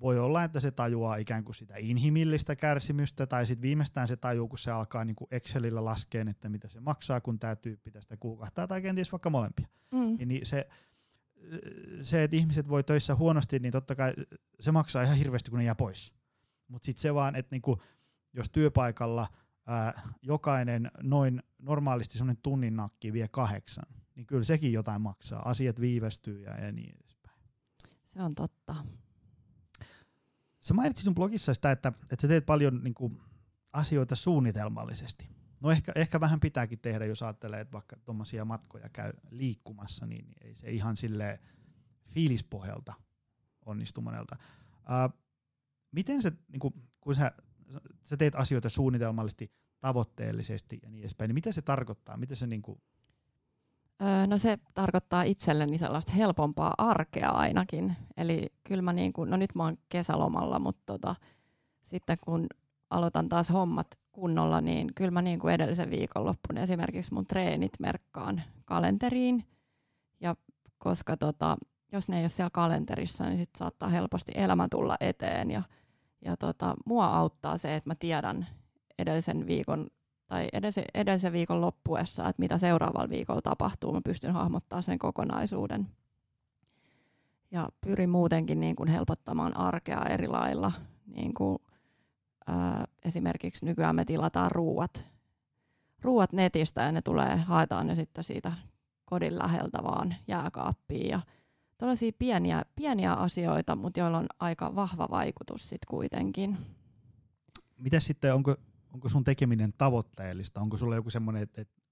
voi 0.00 0.18
olla, 0.18 0.44
että 0.44 0.60
se 0.60 0.70
tajuaa 0.70 1.16
ikään 1.16 1.44
kuin 1.44 1.54
sitä 1.54 1.74
inhimillistä 1.78 2.56
kärsimystä, 2.56 3.26
tai 3.26 3.46
sitten 3.46 3.62
viimeistään 3.62 4.08
se 4.08 4.16
tajuu, 4.16 4.48
kun 4.48 4.58
se 4.58 4.70
alkaa 4.70 5.04
niin 5.04 5.16
kuin 5.16 5.28
Excelillä 5.30 5.84
laskeen, 5.84 6.28
että 6.28 6.48
mitä 6.48 6.68
se 6.68 6.80
maksaa, 6.80 7.20
kun 7.20 7.38
tämä 7.38 7.56
tyyppi 7.56 7.90
tästä 7.90 8.16
kuukahtaa, 8.16 8.66
tai 8.66 8.82
kenties 8.82 9.12
vaikka 9.12 9.30
molempia. 9.30 9.66
Mm. 9.90 10.28
Niin 10.28 10.46
se, 10.46 10.68
se, 12.00 12.24
että 12.24 12.36
ihmiset 12.36 12.68
voi 12.68 12.84
töissä 12.84 13.14
huonosti, 13.14 13.58
niin 13.58 13.72
totta 13.72 13.94
kai 13.94 14.14
se 14.60 14.72
maksaa 14.72 15.02
ihan 15.02 15.16
hirveästi, 15.16 15.50
kun 15.50 15.58
ne 15.58 15.64
jää 15.64 15.74
pois. 15.74 16.12
Mutta 16.68 16.86
sitten 16.86 17.02
se 17.02 17.14
vaan, 17.14 17.36
että 17.36 17.54
niinku, 17.54 17.82
jos 18.32 18.48
työpaikalla 18.48 19.26
ää, 19.70 20.02
jokainen 20.22 20.90
noin 21.02 21.42
normaalisti 21.58 22.18
semmoinen 22.18 22.42
tunnin 22.42 22.76
nakki 22.76 23.12
vie 23.12 23.28
kahdeksan, 23.28 23.86
niin 24.14 24.26
kyllä 24.26 24.44
sekin 24.44 24.72
jotain 24.72 25.02
maksaa. 25.02 25.48
Asiat 25.48 25.80
viivästyy 25.80 26.42
ja, 26.42 26.64
ja 26.64 26.72
niin 26.72 26.94
edespäin. 26.94 27.38
Se 28.04 28.22
on 28.22 28.34
totta. 28.34 28.76
Sä 30.60 30.74
mainitsit 30.74 31.04
sun 31.04 31.14
blogissa 31.14 31.54
sitä, 31.54 31.70
että, 31.70 31.92
että 32.02 32.22
sä 32.22 32.28
teet 32.28 32.46
paljon 32.46 32.84
niin 32.84 32.94
kuin, 32.94 33.20
asioita 33.72 34.16
suunnitelmallisesti. 34.16 35.30
No 35.60 35.70
ehkä, 35.70 35.92
ehkä 35.94 36.20
vähän 36.20 36.40
pitääkin 36.40 36.78
tehdä, 36.78 37.04
jos 37.04 37.22
ajattelee, 37.22 37.60
että 37.60 37.72
vaikka 37.72 37.96
tuommoisia 38.04 38.44
matkoja 38.44 38.88
käy 38.88 39.12
liikkumassa, 39.30 40.06
niin 40.06 40.26
ei 40.40 40.54
se 40.54 40.70
ihan 40.70 40.96
sille 40.96 41.40
fiilispohjalta 42.06 42.94
onnistu 43.66 44.00
monelta. 44.00 44.36
Miten 45.92 46.22
se, 46.22 46.32
niin 46.48 46.60
kuin, 46.60 46.74
kun 47.00 47.14
sä, 47.14 47.32
sä 48.04 48.16
teet 48.16 48.34
asioita 48.34 48.68
suunnitelmallisesti, 48.68 49.52
tavoitteellisesti 49.80 50.78
ja 50.82 50.90
niin 50.90 51.00
edespäin, 51.00 51.28
niin 51.28 51.34
mitä 51.34 51.52
se 51.52 51.62
tarkoittaa? 51.62 52.16
Mitä 52.16 52.34
se 52.34 52.46
niin 52.46 52.62
kuin, 52.62 52.80
no 54.26 54.38
se 54.38 54.58
tarkoittaa 54.74 55.22
itselleni 55.22 55.78
sellaista 55.78 56.12
helpompaa 56.12 56.74
arkea 56.78 57.30
ainakin. 57.30 57.96
Eli 58.16 58.46
kyllä 58.64 58.82
mä 58.82 58.92
niin 58.92 59.12
kuin, 59.12 59.30
no 59.30 59.36
nyt 59.36 59.54
mä 59.54 59.64
oon 59.64 59.78
kesälomalla, 59.88 60.58
mutta 60.58 60.82
tota, 60.86 61.14
sitten 61.84 62.16
kun 62.20 62.46
aloitan 62.90 63.28
taas 63.28 63.50
hommat 63.50 63.86
kunnolla, 64.12 64.60
niin 64.60 64.94
kyllä 64.94 65.10
mä 65.10 65.22
niin 65.22 65.38
kuin 65.38 65.54
edellisen 65.54 65.90
viikonloppun 65.90 66.58
esimerkiksi 66.58 67.14
mun 67.14 67.26
treenit 67.26 67.72
merkkaan 67.80 68.42
kalenteriin. 68.64 69.44
Ja 70.20 70.36
koska 70.78 71.16
tota, 71.16 71.56
jos 71.92 72.08
ne 72.08 72.16
ei 72.16 72.22
ole 72.22 72.28
siellä 72.28 72.50
kalenterissa, 72.50 73.24
niin 73.24 73.38
sit 73.38 73.50
saattaa 73.58 73.88
helposti 73.88 74.32
elämä 74.34 74.68
tulla 74.70 74.96
eteen. 75.00 75.50
Ja, 75.50 75.62
ja 76.24 76.36
tota, 76.36 76.74
mua 76.86 77.06
auttaa 77.06 77.58
se, 77.58 77.76
että 77.76 77.90
mä 77.90 77.94
tiedän 77.94 78.46
edellisen 78.98 79.46
viikon 79.46 79.86
tai 80.28 80.48
edellisen, 80.52 80.84
edellisen 80.94 81.32
viikon 81.32 81.60
loppuessa, 81.60 82.28
että 82.28 82.42
mitä 82.42 82.58
seuraavalla 82.58 83.08
viikolla 83.08 83.42
tapahtuu, 83.42 83.92
mä 83.92 84.00
pystyn 84.04 84.32
hahmottamaan 84.32 84.82
sen 84.82 84.98
kokonaisuuden. 84.98 85.88
Ja 87.50 87.68
pyrin 87.80 88.10
muutenkin 88.10 88.60
niin 88.60 88.76
kuin 88.76 88.88
helpottamaan 88.88 89.56
arkea 89.56 90.04
eri 90.04 90.28
lailla. 90.28 90.72
Niin 91.06 91.34
kuin, 91.34 91.58
ää, 92.46 92.84
esimerkiksi 93.04 93.66
nykyään 93.66 93.96
me 93.96 94.04
tilataan 94.04 94.50
ruuat, 94.50 95.04
ruuat 96.02 96.32
netistä 96.32 96.82
ja 96.82 96.92
ne 96.92 97.02
tulee, 97.02 97.36
haetaan 97.36 97.86
ne 97.86 97.94
sitten 97.94 98.24
siitä 98.24 98.52
kodin 99.04 99.38
läheltä 99.38 99.78
vaan 99.82 100.14
jääkaappiin. 100.28 101.08
Ja 101.08 101.20
tällaisia 101.80 102.12
pieniä, 102.18 102.62
pieniä 102.76 103.12
asioita, 103.12 103.76
mutta 103.76 104.00
joilla 104.00 104.18
on 104.18 104.26
aika 104.38 104.74
vahva 104.74 105.08
vaikutus 105.10 105.68
sitten 105.68 105.86
kuitenkin. 105.88 106.56
Miten 107.78 108.00
sitten, 108.00 108.34
onko 108.34 108.54
onko 108.94 109.08
sun 109.08 109.24
tekeminen 109.24 109.72
tavoitteellista? 109.78 110.60
Onko 110.60 110.76
sulla 110.76 110.96
joku 110.96 111.10
semmoinen, 111.10 111.42
että, 111.42 111.60
että 111.60 111.82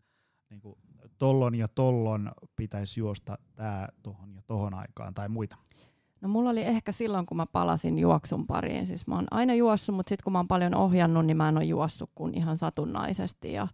niin 0.51 0.61
kuin, 0.61 0.79
tollon 1.19 1.55
ja 1.55 1.69
tollon 1.69 2.33
pitäisi 2.57 3.01
juosta 3.01 3.39
tää 3.55 3.89
tohon 4.03 4.35
ja 4.35 4.43
tohon 4.47 4.75
aikaan 4.75 5.15
tai 5.15 5.29
muita? 5.29 5.57
No 6.21 6.29
mulla 6.29 6.51
oli 6.51 6.63
ehkä 6.63 6.93
silloin, 6.93 7.27
kun 7.27 7.37
mä 7.37 7.47
palasin 7.47 7.99
juoksun 7.99 8.47
pariin. 8.47 8.87
Siis 8.87 9.07
mä 9.07 9.15
oon 9.15 9.27
aina 9.31 9.55
juossut, 9.55 9.97
mutta 9.97 10.09
sitten 10.09 10.25
kun 10.25 10.33
mä 10.33 10.39
oon 10.39 10.49
paljon 10.49 10.75
ohjannut, 10.75 11.27
niin 11.27 11.37
mä 11.37 11.49
en 11.49 11.57
ole 11.57 11.65
juossut 11.65 12.11
kuin 12.15 12.35
ihan 12.35 12.59
satunnaisesti. 12.59 13.53
Ja, 13.53 13.69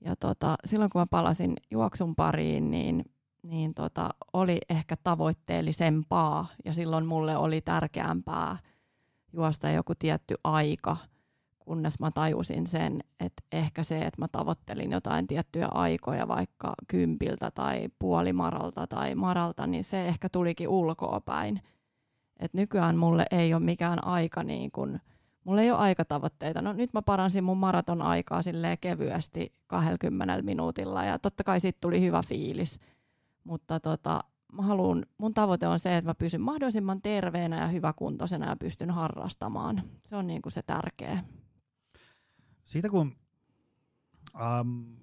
ja 0.00 0.16
tota, 0.16 0.56
silloin 0.64 0.90
kun 0.90 1.00
mä 1.00 1.06
palasin 1.06 1.54
juoksun 1.70 2.16
pariin, 2.16 2.70
niin, 2.70 3.04
niin 3.42 3.74
tota, 3.74 4.08
oli 4.32 4.58
ehkä 4.68 4.96
tavoitteellisempaa. 5.04 6.46
Ja 6.64 6.74
silloin 6.74 7.06
mulle 7.06 7.36
oli 7.36 7.60
tärkeämpää 7.60 8.56
juosta 9.32 9.70
joku 9.70 9.92
tietty 9.94 10.34
aika– 10.44 10.96
kunnes 11.68 12.00
mä 12.00 12.10
tajusin 12.10 12.66
sen, 12.66 13.00
että 13.20 13.42
ehkä 13.52 13.82
se, 13.82 13.98
että 13.98 14.20
mä 14.22 14.28
tavoittelin 14.32 14.92
jotain 14.92 15.26
tiettyjä 15.26 15.68
aikoja 15.70 16.28
vaikka 16.28 16.74
kympiltä 16.88 17.50
tai 17.50 17.88
puolimaralta 17.98 18.86
tai 18.86 19.14
maralta, 19.14 19.66
niin 19.66 19.84
se 19.84 20.08
ehkä 20.08 20.28
tulikin 20.28 20.68
ulkoa 20.68 21.20
päin. 21.20 21.60
Et 22.40 22.54
nykyään 22.54 22.96
mulle 22.96 23.26
ei 23.30 23.54
ole 23.54 23.62
mikään 23.62 24.04
aika 24.04 24.42
niin 24.42 24.70
kun 24.70 25.00
mulla 25.44 25.62
ei 25.62 25.70
ole 25.70 25.78
aikatavoitteita. 25.78 26.62
No 26.62 26.72
nyt 26.72 26.92
mä 26.92 27.02
paransin 27.02 27.44
mun 27.44 27.58
maraton 27.58 28.02
aikaa 28.02 28.42
silleen 28.42 28.78
kevyesti 28.80 29.52
20 29.66 30.42
minuutilla 30.42 31.04
ja 31.04 31.18
totta 31.18 31.44
kai 31.44 31.60
siitä 31.60 31.78
tuli 31.80 32.00
hyvä 32.00 32.22
fiilis. 32.28 32.80
Mutta 33.48 33.80
tota, 33.80 34.24
mä 34.52 34.62
haluun, 34.62 35.06
mun 35.18 35.34
tavoite 35.34 35.66
on 35.66 35.80
se, 35.80 35.96
että 35.96 36.10
mä 36.10 36.14
pysyn 36.14 36.40
mahdollisimman 36.40 37.02
terveenä 37.02 37.60
ja 37.60 37.66
hyväkuntoisena 37.66 38.48
ja 38.48 38.56
pystyn 38.56 38.90
harrastamaan. 38.90 39.82
Se 40.04 40.16
on 40.16 40.26
niin 40.26 40.42
kuin 40.42 40.52
se 40.52 40.62
tärkeä. 40.62 41.24
Siitä 42.64 42.88
kun 42.88 43.16
um, 44.60 44.96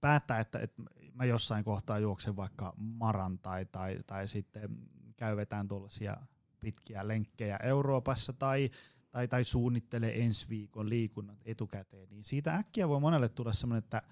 päättää, 0.00 0.40
että, 0.40 0.58
että 0.58 0.82
mä 1.14 1.24
jossain 1.24 1.64
kohtaa 1.64 1.98
juoksen 1.98 2.36
vaikka 2.36 2.74
maran 2.76 3.38
tai, 3.38 3.64
tai, 3.64 3.98
tai 4.06 4.28
sitten 4.28 4.78
käyvetään 5.16 5.68
tuollaisia 5.68 6.16
pitkiä 6.60 7.08
lenkkejä 7.08 7.56
Euroopassa 7.62 8.32
tai, 8.32 8.70
tai, 9.10 9.28
tai 9.28 9.44
suunnittelee 9.44 10.24
ensi 10.24 10.48
viikon 10.48 10.88
liikunnat 10.88 11.38
etukäteen, 11.44 12.08
niin 12.10 12.24
siitä 12.24 12.54
äkkiä 12.54 12.88
voi 12.88 13.00
monelle 13.00 13.28
tulla 13.28 13.78
että, 13.78 13.98
että 13.98 14.02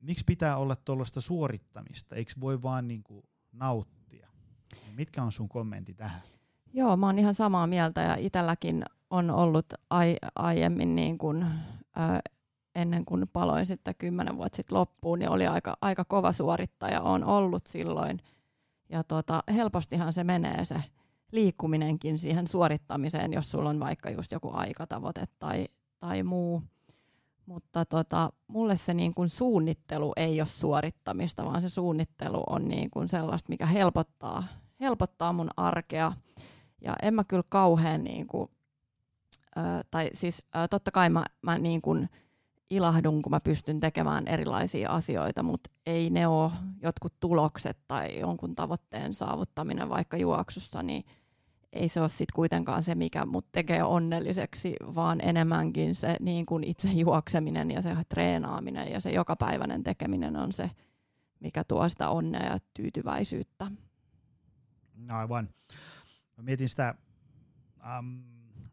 miksi 0.00 0.24
pitää 0.26 0.56
olla 0.56 0.76
tuollaista 0.76 1.20
suorittamista, 1.20 2.16
eikö 2.16 2.32
voi 2.40 2.62
vaan 2.62 2.88
niin 2.88 3.02
kuin 3.02 3.24
nauttia? 3.52 4.28
Mitkä 4.94 5.22
on 5.22 5.32
sun 5.32 5.48
kommentti 5.48 5.94
tähän? 5.94 6.20
Joo, 6.72 6.96
mä 6.96 7.06
oon 7.06 7.18
ihan 7.18 7.34
samaa 7.34 7.66
mieltä 7.66 8.00
ja 8.00 8.14
itselläkin 8.14 8.84
on 9.10 9.30
ollut 9.30 9.66
ai, 9.90 10.16
aiemmin 10.34 10.94
niin 10.94 11.18
kuin, 11.18 11.42
ö, 11.42 12.30
ennen 12.74 13.04
kuin 13.04 13.28
paloin 13.32 13.66
sitten 13.66 13.94
kymmenen 13.98 14.36
vuotta 14.36 14.56
sitten 14.56 14.78
loppuun, 14.78 15.18
niin 15.18 15.30
oli 15.30 15.46
aika, 15.46 15.76
aika 15.80 16.04
kova 16.04 16.32
suorittaja, 16.32 17.00
on 17.00 17.24
ollut 17.24 17.66
silloin. 17.66 18.20
Ja 18.88 19.04
tota, 19.04 19.42
helpostihan 19.54 20.12
se 20.12 20.24
menee 20.24 20.64
se 20.64 20.84
liikkuminenkin 21.32 22.18
siihen 22.18 22.48
suorittamiseen, 22.48 23.32
jos 23.32 23.50
sulla 23.50 23.70
on 23.70 23.80
vaikka 23.80 24.10
just 24.10 24.32
joku 24.32 24.50
aikatavoite 24.52 25.28
tai, 25.38 25.68
tai 25.98 26.22
muu. 26.22 26.62
Mutta 27.46 27.84
tota, 27.84 28.32
mulle 28.46 28.76
se 28.76 28.94
niin 28.94 29.14
kuin 29.14 29.28
suunnittelu 29.28 30.12
ei 30.16 30.40
ole 30.40 30.46
suorittamista, 30.46 31.44
vaan 31.44 31.62
se 31.62 31.68
suunnittelu 31.68 32.42
on 32.46 32.64
niin 32.64 32.90
kuin 32.90 33.08
sellaista, 33.08 33.48
mikä 33.48 33.66
helpottaa, 33.66 34.44
helpottaa 34.80 35.32
mun 35.32 35.50
arkea. 35.56 36.12
Ja 36.80 36.96
en 37.02 37.14
mä 37.14 37.24
kyllä 37.24 37.44
kauhean, 37.48 38.04
niin 38.04 38.26
kuin, 38.26 38.50
ö, 39.56 39.60
tai 39.90 40.10
siis 40.14 40.42
ö, 40.56 40.68
totta 40.68 40.90
kai 40.90 41.10
mä, 41.10 41.24
mä 41.42 41.58
niin 41.58 41.82
kuin 41.82 42.08
ilahdun, 42.70 43.22
kun 43.22 43.30
mä 43.30 43.40
pystyn 43.40 43.80
tekemään 43.80 44.28
erilaisia 44.28 44.90
asioita, 44.90 45.42
mutta 45.42 45.70
ei 45.86 46.10
ne 46.10 46.26
ole 46.26 46.52
jotkut 46.82 47.14
tulokset 47.20 47.78
tai 47.88 48.20
jonkun 48.20 48.54
tavoitteen 48.54 49.14
saavuttaminen 49.14 49.88
vaikka 49.88 50.16
juoksussa, 50.16 50.82
niin 50.82 51.04
ei 51.74 51.88
se 51.88 52.00
ole 52.00 52.08
sitten 52.08 52.34
kuitenkaan 52.34 52.82
se, 52.82 52.94
mikä 52.94 53.26
mut 53.26 53.52
tekee 53.52 53.82
onnelliseksi, 53.82 54.76
vaan 54.94 55.20
enemmänkin 55.20 55.94
se 55.94 56.16
niin 56.20 56.46
kuin 56.46 56.64
itse 56.64 56.88
juokseminen 56.88 57.70
ja 57.70 57.82
se 57.82 57.96
treenaaminen 58.08 58.92
ja 58.92 59.00
se 59.00 59.12
jokapäiväinen 59.12 59.82
tekeminen 59.82 60.36
on 60.36 60.52
se, 60.52 60.70
mikä 61.40 61.64
tuo 61.64 61.88
sitä 61.88 62.08
onnea 62.08 62.44
ja 62.44 62.58
tyytyväisyyttä. 62.74 63.70
Aivan. 65.08 65.48
Mä 66.36 66.42
mietin 66.42 66.68
sitä, 66.68 66.94
ähm, 67.86 68.20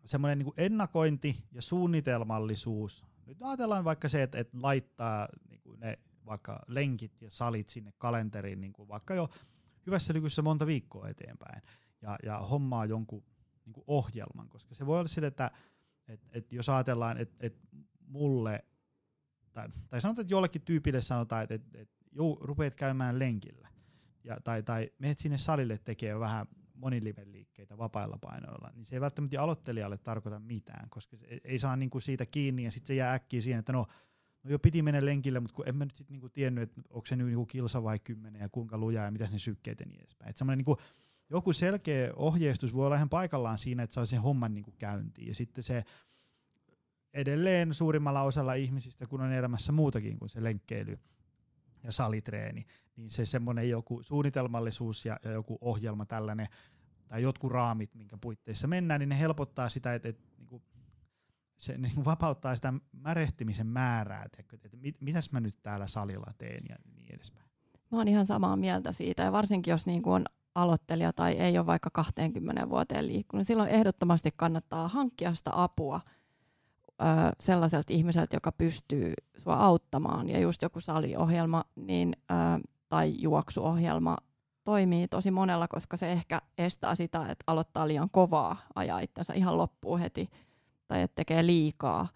semmoinen 0.06 0.40
niin 0.40 0.54
ennakointi 0.58 1.36
ja 1.52 1.62
suunnitelmallisuus. 1.62 3.06
Nyt 3.26 3.38
ajatellaan 3.42 3.84
vaikka 3.84 4.10
se, 4.10 4.24
että, 4.24 4.38
että 4.38 4.58
laittaa 4.62 5.28
niin 5.50 5.62
kuin 5.62 5.80
ne 5.80 6.00
vaikka 6.26 6.60
lenkit 6.68 7.22
ja 7.22 7.32
salit 7.32 7.70
sinne 7.70 7.94
kalenteriin 7.98 8.62
niin 8.62 8.74
kuin 8.74 8.88
vaikka 8.88 9.14
jo 9.14 9.30
hyvässä 9.86 10.14
lykyssä 10.14 10.42
monta 10.42 10.66
viikkoa 10.66 11.10
eteenpäin 11.10 11.62
ja, 12.02 12.18
ja 12.24 12.40
hommaa 12.40 12.86
jonkun 12.86 13.24
niin 13.66 13.74
kuin 13.74 13.84
ohjelman, 13.88 14.50
koska 14.50 14.76
se 14.76 14.86
voi 14.86 15.00
olla 15.00 15.08
sille, 15.08 15.28
että 15.28 15.52
et, 16.08 16.22
et 16.32 16.54
jos 16.54 16.70
ajatellaan, 16.70 17.18
että 17.18 17.36
et 17.40 17.60
mulle, 18.08 18.66
tai, 19.54 19.70
tai 19.90 20.02
sanotaan, 20.02 20.24
että 20.24 20.34
jollekin 20.34 20.62
tyypille 20.62 21.02
sanotaan, 21.02 21.44
että 21.44 21.56
et, 21.56 21.76
et, 21.76 21.90
jou, 22.12 22.38
rupeat 22.42 22.76
käymään 22.76 23.20
lenkillä, 23.20 23.68
ja, 24.24 24.38
tai, 24.44 24.64
tai 24.64 24.92
menet 25.00 25.20
sinne 25.20 25.38
salille 25.38 25.78
tekee 25.78 26.20
vähän 26.20 26.48
moniliveliikkeitä 26.74 27.78
vapailla 27.78 28.18
painoilla, 28.22 28.72
niin 28.76 28.86
se 28.86 28.96
ei 28.96 29.02
välttämättä 29.02 29.42
aloittelijalle 29.42 29.98
tarkoita 29.98 30.40
mitään, 30.40 30.90
koska 30.90 31.18
se 31.18 31.26
ei, 31.26 31.42
ei 31.44 31.60
saa 31.60 31.76
niinku 31.76 32.00
siitä 32.00 32.26
kiinni, 32.26 32.64
ja 32.64 32.72
sitten 32.72 32.88
se 32.88 32.96
jää 32.96 33.14
äkkiä 33.14 33.42
siihen, 33.42 33.60
että 33.60 33.74
no, 33.74 33.86
no 34.44 34.52
jo 34.52 34.60
piti 34.60 34.82
mennä 34.82 35.06
lenkille, 35.06 35.40
mutta 35.40 35.56
kun 35.56 35.68
en 35.68 35.76
mä 35.76 35.86
nyt 35.86 35.96
sitten 35.96 36.14
niinku 36.14 36.30
tiennyt, 36.30 36.64
että 36.64 36.82
onko 36.90 37.06
se 37.06 37.16
nyt 37.16 37.28
niinku 37.28 37.46
kilsa 37.46 37.84
vai 37.84 38.00
kymmenen, 38.00 38.42
ja 38.42 38.50
kuinka 38.50 38.78
lujaa, 38.78 39.06
ja 39.06 39.12
mitä 39.12 39.28
ne 39.32 39.40
sykkeet 39.40 39.80
ja 39.80 39.86
niin 39.86 40.00
edespäin. 40.00 40.30
Että 40.30 40.38
semmoinen 40.40 40.58
niinku, 40.58 40.78
joku 41.32 41.54
selkeä 41.54 42.14
ohjeistus 42.16 42.74
voi 42.74 42.86
olla 42.86 42.96
ihan 42.96 43.10
paikallaan 43.10 43.58
siinä, 43.58 43.84
että 43.84 43.94
saa 43.94 44.06
sen 44.06 44.22
homman 44.22 44.54
niin 44.54 44.64
kuin 44.64 44.76
käyntiin. 44.78 45.28
Ja 45.28 45.36
sitten 45.36 45.64
se 45.64 45.84
edelleen 47.14 47.74
suurimmalla 47.74 48.22
osalla 48.22 48.54
ihmisistä, 48.54 49.08
kun 49.08 49.22
on 49.22 49.32
elämässä 49.32 49.72
muutakin 49.72 50.20
kuin 50.20 50.30
se 50.30 50.44
lenkkeily 50.44 51.00
ja 51.84 51.92
salitreeni, 51.92 52.66
niin 52.96 53.10
se 53.10 53.26
semmoinen 53.26 53.70
joku 53.70 54.04
suunnitelmallisuus 54.04 55.06
ja, 55.06 55.20
ja 55.26 55.32
joku 55.32 55.58
ohjelma 55.62 56.06
tällainen, 56.06 56.48
tai 57.08 57.22
jotkut 57.22 57.52
raamit, 57.52 57.96
minkä 57.96 58.18
puitteissa 58.18 58.68
mennään, 58.68 59.00
niin 59.00 59.10
ne 59.10 59.20
helpottaa 59.20 59.70
sitä, 59.70 59.94
että, 59.94 60.10
että 60.10 60.24
niin 60.38 60.48
kuin, 60.48 60.64
se 61.58 61.78
niin 61.78 62.06
vapauttaa 62.06 62.56
sitä 62.56 62.74
märehtimisen 62.92 63.68
määrää, 63.68 64.24
että, 64.26 64.56
että 64.66 64.78
mit, 64.78 65.02
mitäs 65.02 65.32
mä 65.32 65.40
nyt 65.40 65.60
täällä 65.64 65.88
salilla 65.88 66.34
teen 66.38 66.64
ja 66.70 66.76
niin 66.96 67.16
edespäin. 67.16 67.46
Mä 67.92 67.98
oon 67.98 68.08
ihan 68.08 68.26
samaa 68.26 68.58
mieltä 68.58 68.92
siitä, 68.92 69.24
ja 69.24 69.32
varsinkin 69.32 69.72
jos 69.72 69.86
niin 69.86 70.02
kuin 70.02 70.14
on 70.14 70.26
aloittelija 70.56 71.14
tai 71.14 71.32
ei 71.34 71.58
ole 71.58 71.66
vaikka 71.66 71.90
20 71.94 72.70
vuoteen 72.70 73.08
liikkunut, 73.08 73.48
silloin 73.48 73.70
ehdottomasti 73.70 74.30
kannattaa 74.36 74.88
hankkia 74.88 75.34
sitä 75.34 75.52
apua 75.54 76.02
ö, 77.02 77.06
sellaiselta 77.40 77.94
ihmiseltä, 77.94 78.36
joka 78.36 78.52
pystyy 78.52 79.14
sua 79.38 79.56
auttamaan. 79.56 80.30
Ja 80.30 80.40
just 80.40 80.62
joku 80.62 80.80
saliohjelma 80.80 81.64
niin, 81.76 82.16
ö, 82.32 82.34
tai 82.90 83.14
juoksuohjelma 83.18 84.18
toimii 84.64 85.08
tosi 85.08 85.32
monella, 85.32 85.68
koska 85.68 85.98
se 85.98 86.12
ehkä 86.12 86.42
estää 86.58 86.96
sitä, 86.96 87.22
että 87.22 87.44
aloittaa 87.48 87.88
liian 87.88 88.10
kovaa, 88.12 88.58
ajaa 88.76 89.00
itsensä 89.00 89.34
ihan 89.34 89.58
loppuun 89.58 90.00
heti 90.00 90.30
tai 90.88 91.02
että 91.02 91.16
tekee 91.16 91.46
liikaa. 91.46 92.08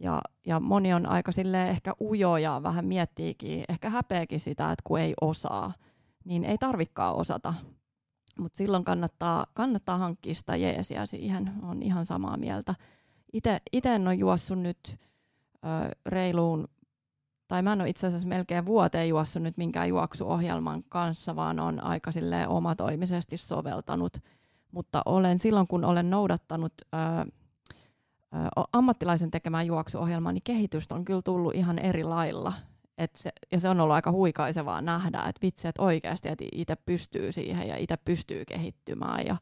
Ja, 0.00 0.22
ja 0.46 0.60
moni 0.60 0.94
on 0.94 1.06
aika 1.06 1.32
ehkä 1.68 1.92
ujoja, 2.00 2.62
vähän 2.62 2.84
miettiikin, 2.84 3.64
ehkä 3.68 3.90
häpeäkin 3.90 4.40
sitä, 4.40 4.72
että 4.72 4.82
kun 4.84 5.00
ei 5.00 5.14
osaa– 5.20 5.72
niin 6.28 6.44
ei 6.44 6.58
tarvikaan 6.58 7.16
osata. 7.16 7.54
Mutta 8.38 8.56
silloin 8.56 8.84
kannattaa, 8.84 9.46
kannattaa 9.54 9.98
hankkia 9.98 10.34
sitä 10.34 10.56
jeesiä 10.56 11.06
siihen, 11.06 11.52
on 11.62 11.82
ihan 11.82 12.06
samaa 12.06 12.36
mieltä. 12.36 12.74
Itse 13.72 13.94
en 13.94 14.06
ole 14.06 14.14
juossut 14.14 14.58
nyt 14.58 14.78
ö, 15.64 15.90
reiluun, 16.06 16.68
tai 17.48 17.62
mä 17.62 17.72
en 17.72 17.80
ole 17.80 17.88
itse 17.88 18.06
asiassa 18.06 18.28
melkein 18.28 18.66
vuoteen 18.66 19.08
juossut 19.08 19.42
nyt 19.42 19.56
minkään 19.56 19.88
juoksuohjelman 19.88 20.84
kanssa, 20.88 21.36
vaan 21.36 21.60
on 21.60 21.84
aika 21.84 22.10
omatoimisesti 22.48 23.36
soveltanut. 23.36 24.18
Mutta 24.72 25.02
olen 25.06 25.38
silloin, 25.38 25.66
kun 25.66 25.84
olen 25.84 26.10
noudattanut 26.10 26.72
ö, 26.94 26.96
ammattilaisen 28.72 29.30
tekemään 29.30 29.66
juoksuohjelmaa, 29.66 30.32
niin 30.32 30.42
kehitystä 30.44 30.94
on 30.94 31.04
kyllä 31.04 31.22
tullut 31.24 31.54
ihan 31.54 31.78
eri 31.78 32.04
lailla. 32.04 32.52
Et 32.98 33.16
se, 33.16 33.32
ja 33.52 33.60
se 33.60 33.68
on 33.68 33.80
ollut 33.80 33.94
aika 33.94 34.12
huikaisevaa 34.12 34.80
nähdä, 34.80 35.18
että 35.18 35.42
vitsi, 35.42 35.68
että 35.68 35.82
oikeasti 35.82 36.28
että 36.28 36.44
itse 36.52 36.76
pystyy 36.76 37.32
siihen 37.32 37.68
ja 37.68 37.76
itse 37.76 37.96
pystyy 37.96 38.44
kehittymään. 38.44 39.26
Ja, 39.26 39.36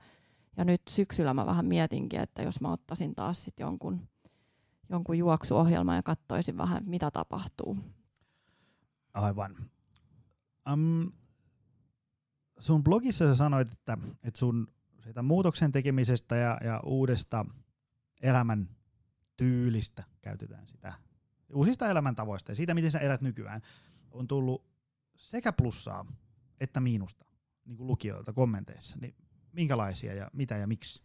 ja 0.57 0.65
nyt 0.65 0.83
syksyllä 0.89 1.35
mä 1.35 1.47
vähän 1.47 1.67
mietinkin, 1.67 2.21
että 2.21 2.43
jos 2.43 2.61
mä 2.61 2.73
ottaisin 2.73 3.15
taas 3.15 3.45
sit 3.45 3.61
jonkun, 3.61 4.09
jonkun 4.89 5.19
juoksuohjelman 5.19 5.97
ja 5.97 6.03
katsoisin 6.03 6.57
vähän, 6.59 6.83
mitä 6.87 7.11
tapahtuu. 7.11 7.79
Aivan. 9.15 9.57
Um, 10.73 11.13
sun 12.59 12.85
blogissa 12.85 13.27
sä 13.27 13.35
sanoit, 13.35 13.73
että, 13.73 13.99
että 14.25 14.39
sun 14.39 14.69
siitä 15.03 15.23
muutoksen 15.23 15.73
tekemisestä 15.73 16.37
ja, 16.37 16.59
ja 16.65 16.81
uudesta 16.85 17.45
elämän 18.23 18.69
tyylistä, 19.37 20.05
käytetään 20.21 20.67
sitä 20.67 21.06
uusista 21.55 21.89
elämäntavoista 21.89 22.53
ja 22.53 22.57
siitä, 22.57 22.75
miten 22.75 22.91
sä 22.91 22.99
elät 22.99 23.21
nykyään, 23.21 23.63
on 24.11 24.29
tullut 24.29 24.65
sekä 25.17 25.53
plussaa 25.53 26.07
että 26.61 26.81
miinusta 26.81 27.25
niin 27.65 27.77
kuin 27.77 27.87
lukijoilta 27.87 28.33
kommenteissa. 28.33 28.97
Niin 29.01 29.15
minkälaisia 29.53 30.15
ja 30.15 30.31
mitä 30.33 30.57
ja 30.57 30.67
miksi? 30.67 31.03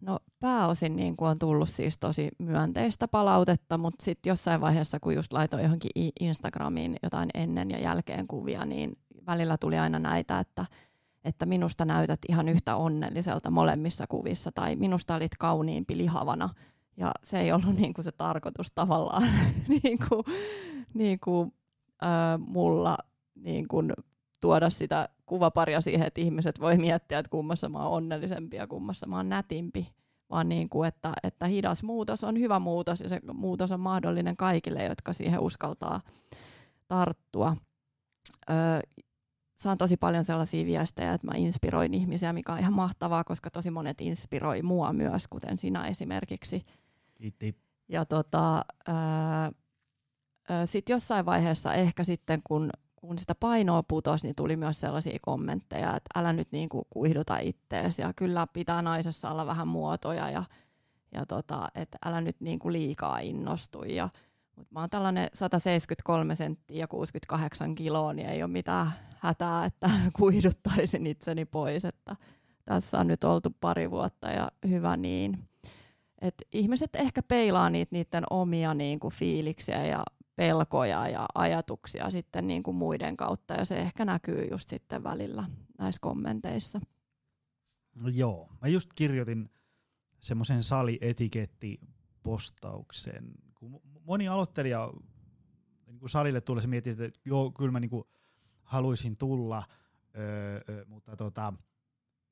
No 0.00 0.18
pääosin 0.40 0.96
niin 0.96 1.16
kuin 1.16 1.28
on 1.28 1.38
tullut 1.38 1.68
siis 1.68 1.98
tosi 1.98 2.28
myönteistä 2.38 3.08
palautetta, 3.08 3.78
mutta 3.78 4.04
sitten 4.04 4.30
jossain 4.30 4.60
vaiheessa, 4.60 5.00
kun 5.00 5.14
just 5.14 5.32
laitoin 5.32 5.62
johonkin 5.62 5.90
Instagramiin 6.20 6.96
jotain 7.02 7.30
ennen 7.34 7.70
ja 7.70 7.80
jälkeen 7.80 8.26
kuvia, 8.26 8.64
niin 8.64 8.98
välillä 9.26 9.58
tuli 9.58 9.78
aina 9.78 9.98
näitä, 9.98 10.38
että, 10.38 10.66
että 11.24 11.46
minusta 11.46 11.84
näytät 11.84 12.20
ihan 12.28 12.48
yhtä 12.48 12.76
onnelliselta 12.76 13.50
molemmissa 13.50 14.06
kuvissa, 14.06 14.52
tai 14.52 14.76
minusta 14.76 15.14
olit 15.14 15.36
kauniimpi 15.38 15.96
lihavana, 15.96 16.48
ja 16.98 17.12
se 17.22 17.40
ei 17.40 17.52
ollut 17.52 17.76
niin 17.76 17.94
kuin 17.94 18.04
se 18.04 18.12
tarkoitus 18.12 18.72
tavallaan 18.74 19.22
niin 19.82 19.98
kuin, 20.08 20.24
niin 20.94 21.20
kuin, 21.20 21.52
äh, 22.02 22.38
mulla 22.38 22.98
niin 23.34 23.68
kuin 23.68 23.92
tuoda 24.40 24.70
sitä 24.70 25.08
kuvaparia 25.26 25.80
siihen, 25.80 26.06
että 26.06 26.20
ihmiset 26.20 26.60
voi 26.60 26.76
miettiä, 26.76 27.18
että 27.18 27.30
kummassa 27.30 27.68
mä 27.68 27.78
oon 27.78 27.92
onnellisempi 27.92 28.56
ja 28.56 28.66
kummassa 28.66 29.06
mä 29.06 29.16
oon 29.16 29.28
nätimpi, 29.28 29.92
vaan 30.30 30.48
niin 30.48 30.68
kuin, 30.68 30.88
että, 30.88 31.12
että 31.22 31.46
hidas 31.46 31.82
muutos 31.82 32.24
on 32.24 32.40
hyvä 32.40 32.58
muutos 32.58 33.00
ja 33.00 33.08
se 33.08 33.20
muutos 33.32 33.72
on 33.72 33.80
mahdollinen 33.80 34.36
kaikille, 34.36 34.84
jotka 34.84 35.12
siihen 35.12 35.40
uskaltaa 35.40 36.00
tarttua. 36.88 37.56
Öö, 38.50 38.80
saan 39.54 39.78
tosi 39.78 39.96
paljon 39.96 40.24
sellaisia 40.24 40.66
viestejä, 40.66 41.14
että 41.14 41.26
mä 41.26 41.32
inspiroin 41.36 41.94
ihmisiä, 41.94 42.32
mikä 42.32 42.52
on 42.52 42.58
ihan 42.58 42.72
mahtavaa, 42.72 43.24
koska 43.24 43.50
tosi 43.50 43.70
monet 43.70 44.00
inspiroi 44.00 44.62
mua 44.62 44.92
myös, 44.92 45.28
kuten 45.28 45.58
sinä 45.58 45.86
esimerkiksi. 45.86 46.64
Kiitti. 47.18 47.56
Ja 47.88 48.04
tota, 48.04 48.64
sitten 50.64 50.94
jossain 50.94 51.26
vaiheessa 51.26 51.74
ehkä 51.74 52.04
sitten, 52.04 52.40
kun, 52.44 52.70
kun 52.96 53.18
sitä 53.18 53.34
painoa 53.34 53.82
putosi, 53.82 54.26
niin 54.26 54.36
tuli 54.36 54.56
myös 54.56 54.80
sellaisia 54.80 55.18
kommentteja, 55.22 55.96
että 55.96 56.20
älä 56.20 56.32
nyt 56.32 56.48
niinku 56.52 56.86
kuihduta 56.90 57.38
ittees 57.38 57.98
ja 57.98 58.12
kyllä 58.12 58.46
pitää 58.52 58.82
naisessa 58.82 59.30
olla 59.30 59.46
vähän 59.46 59.68
muotoja 59.68 60.30
ja, 60.30 60.44
ja 61.14 61.26
tota, 61.26 61.68
että 61.74 61.98
älä 62.04 62.20
nyt 62.20 62.36
niinku 62.40 62.72
liikaa 62.72 63.18
innostu. 63.18 63.84
Ja, 63.84 64.08
mutta 64.56 64.74
mä 64.74 64.80
oon 64.80 64.90
tällainen 64.90 65.28
173 65.32 66.34
senttiä 66.34 66.76
ja 66.76 66.88
68 66.88 67.74
kiloa, 67.74 68.12
niin 68.12 68.28
ei 68.28 68.42
ole 68.42 68.50
mitään 68.50 68.92
hätää, 69.18 69.64
että 69.64 69.90
kuihduttaisin 70.18 71.06
itseni 71.06 71.44
pois. 71.44 71.84
Että 71.84 72.16
tässä 72.64 72.98
on 72.98 73.06
nyt 73.06 73.24
oltu 73.24 73.56
pari 73.60 73.90
vuotta 73.90 74.28
ja 74.28 74.50
hyvä 74.68 74.96
niin. 74.96 75.47
Et 76.20 76.34
ihmiset 76.52 76.94
ehkä 76.94 77.22
peilaa 77.22 77.70
niitä 77.70 77.88
niiden 77.92 78.24
omia 78.30 78.74
niinku 78.74 79.10
fiiliksiä 79.10 79.86
ja 79.86 80.04
pelkoja 80.36 81.08
ja 81.08 81.26
ajatuksia 81.34 82.10
sitten 82.10 82.46
niinku 82.46 82.72
muiden 82.72 83.16
kautta 83.16 83.54
ja 83.54 83.64
se 83.64 83.78
ehkä 83.78 84.04
näkyy 84.04 84.48
just 84.50 84.68
sitten 84.68 85.04
välillä 85.04 85.44
näissä 85.78 86.00
kommenteissa. 86.00 86.80
No 88.02 88.08
joo, 88.08 88.48
mä 88.62 88.68
just 88.68 88.90
kirjoitin 88.94 89.50
semmoisen 90.18 90.62
salietiketti-postauksen. 90.62 93.32
Kun 93.54 93.80
moni 94.04 94.28
aloittelija 94.28 94.92
niin 95.86 95.98
kun 95.98 96.10
salille 96.10 96.40
tulee, 96.40 96.62
se 96.62 96.68
miettii, 96.68 96.92
että 96.92 97.10
joo, 97.24 97.50
kyllä 97.50 97.72
mä 97.72 97.80
niin 97.80 97.90
haluaisin 98.62 99.16
tulla, 99.16 99.62
öö, 100.16 100.60
öö, 100.68 100.84
mutta 100.84 101.16
tota, 101.16 101.52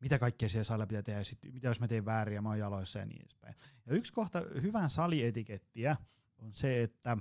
mitä 0.01 0.19
kaikkea 0.19 0.49
siellä 0.49 0.65
salilla 0.65 0.87
pitää 0.87 1.03
tehdä, 1.03 1.25
sit, 1.25 1.39
mitä 1.53 1.69
jos 1.69 1.81
mä 1.81 1.89
teen 1.89 2.05
väärin 2.05 2.35
ja 2.35 2.43
mä 2.43 2.49
oon 2.49 2.59
jaloissa 2.59 2.99
ja 2.99 3.07
niin 3.07 3.23
edespäin. 3.23 3.55
Ja 3.87 3.95
yksi 3.95 4.13
kohta 4.13 4.43
hyvän 4.63 4.91
salietikettiä 4.91 5.97
on 6.39 6.55
se, 6.55 6.83
että 6.83 7.17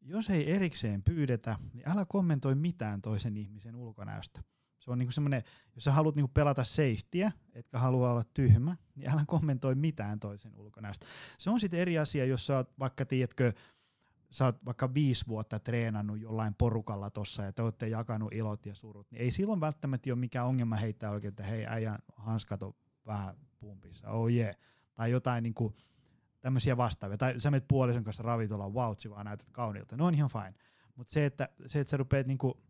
jos 0.00 0.30
ei 0.30 0.52
erikseen 0.52 1.02
pyydetä, 1.02 1.58
niin 1.72 1.88
älä 1.88 2.04
kommentoi 2.08 2.54
mitään 2.54 3.02
toisen 3.02 3.36
ihmisen 3.36 3.76
ulkonäöstä. 3.76 4.42
Se 4.78 4.90
on 4.90 4.98
niinku 4.98 5.12
semmoinen, 5.12 5.42
jos 5.74 5.84
sä 5.84 5.92
haluat 5.92 6.14
niinku 6.14 6.30
pelata 6.34 6.64
safetyä, 6.64 7.32
etkä 7.52 7.78
halua 7.78 8.10
olla 8.10 8.24
tyhmä, 8.34 8.76
niin 8.94 9.10
älä 9.10 9.24
kommentoi 9.26 9.74
mitään 9.74 10.20
toisen 10.20 10.54
ulkonäöstä. 10.56 11.06
Se 11.38 11.50
on 11.50 11.60
sitten 11.60 11.80
eri 11.80 11.98
asia, 11.98 12.24
jos 12.24 12.46
sä 12.46 12.56
oot 12.56 12.78
vaikka, 12.78 13.04
tiedätkö, 13.04 13.52
sä 14.30 14.44
oot 14.44 14.64
vaikka 14.64 14.94
viisi 14.94 15.26
vuotta 15.28 15.58
treenannut 15.58 16.20
jollain 16.20 16.54
porukalla 16.54 17.10
tossa 17.10 17.42
ja 17.42 17.52
te 17.52 17.62
olette 17.62 17.88
jakanut 17.88 18.32
ilot 18.32 18.66
ja 18.66 18.74
surut, 18.74 19.10
niin 19.10 19.22
ei 19.22 19.30
silloin 19.30 19.60
välttämättä 19.60 20.10
ole 20.10 20.18
mikään 20.18 20.46
ongelma 20.46 20.76
heittää 20.76 21.10
oikein, 21.10 21.28
että 21.28 21.42
hei 21.42 21.66
äijän 21.66 21.98
hanskat 22.16 22.62
on 22.62 22.74
vähän 23.06 23.34
pumpissa, 23.58 24.10
oh 24.10 24.30
yeah. 24.30 24.56
Tai 24.94 25.10
jotain 25.10 25.42
niinku, 25.42 25.76
tämmöisiä 26.40 26.76
vastaavia. 26.76 27.18
Tai 27.18 27.40
sä 27.40 27.50
menet 27.50 27.68
puolison 27.68 28.04
kanssa 28.04 28.22
ravintolaan, 28.22 28.74
vautsi 28.74 29.10
vaan 29.10 29.26
näytät 29.26 29.50
kauniilta. 29.52 29.96
No 29.96 30.06
on 30.06 30.14
ihan 30.14 30.30
fine. 30.30 30.54
Mutta 30.94 31.12
se, 31.12 31.26
että, 31.26 31.48
se, 31.66 31.80
että 31.80 31.90
sä 31.90 31.96
rupeat 31.96 32.26
niinku 32.26 32.60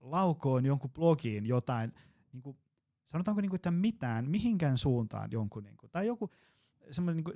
laukoon 0.00 0.66
jonkun 0.66 0.90
blogiin 0.90 1.46
jotain, 1.46 1.92
niinku, 2.32 2.58
sanotaanko 3.06 3.40
niinku, 3.40 3.56
että 3.56 3.70
mitään, 3.70 4.30
mihinkään 4.30 4.78
suuntaan 4.78 5.30
jonkun, 5.32 5.64
niinku, 5.64 5.88
tai 5.88 6.06
joku 6.06 6.30
semmoinen 6.90 7.16
niinku, 7.16 7.32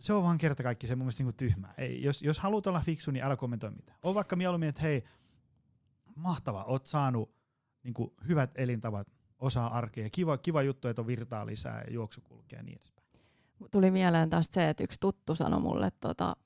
se 0.00 0.12
on 0.12 0.22
vaan 0.22 0.38
kerta 0.38 0.62
kaikki 0.62 0.86
se 0.86 0.96
mun 0.96 1.04
mielestä 1.04 1.22
niinku 1.22 1.36
tyhmää. 1.36 1.74
Ei, 1.78 2.02
jos, 2.02 2.22
jos 2.22 2.38
haluat 2.38 2.66
olla 2.66 2.80
fiksu, 2.80 3.10
niin 3.10 3.24
älä 3.24 3.36
kommentoi 3.36 3.70
mitään. 3.70 3.98
On 4.02 4.14
vaikka 4.14 4.36
mieluummin, 4.36 4.68
että 4.68 4.82
hei, 4.82 5.04
mahtava, 6.16 6.64
oot 6.64 6.86
saanut 6.86 7.34
niinku, 7.82 8.14
hyvät 8.28 8.50
elintavat, 8.54 9.08
osaa 9.38 9.76
arkea, 9.76 10.08
kiva, 10.12 10.38
kiva 10.38 10.62
juttu, 10.62 10.88
että 10.88 11.02
on 11.02 11.06
virtaa 11.06 11.46
lisää 11.46 11.82
ja 11.86 11.92
juoksu 11.92 12.20
kulkee 12.20 12.56
ja 12.56 12.62
niin 12.62 12.76
edespäin. 12.76 13.08
Tuli 13.70 13.90
mieleen 13.90 14.30
taas 14.30 14.48
se, 14.52 14.68
että 14.68 14.84
yksi 14.84 15.00
tuttu 15.00 15.34
sanoi 15.34 15.60
mulle 15.60 15.92
tota, 16.00 16.36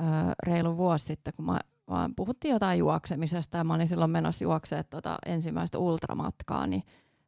ö, 0.00 0.04
reilu 0.46 0.76
vuosi 0.76 1.04
sitten, 1.04 1.32
kun 1.36 1.44
mä, 1.44 1.58
vaan 1.88 2.14
puhuttiin 2.14 2.52
jotain 2.52 2.78
juoksemisesta 2.78 3.58
ja 3.58 3.64
mä 3.64 3.74
olin 3.74 3.88
silloin 3.88 4.10
menossa 4.10 4.44
juoksemaan 4.44 4.84
tota 4.90 5.18
ensimmäistä 5.26 5.78
ultramatkaa, 5.78 6.66
niin 6.66 6.82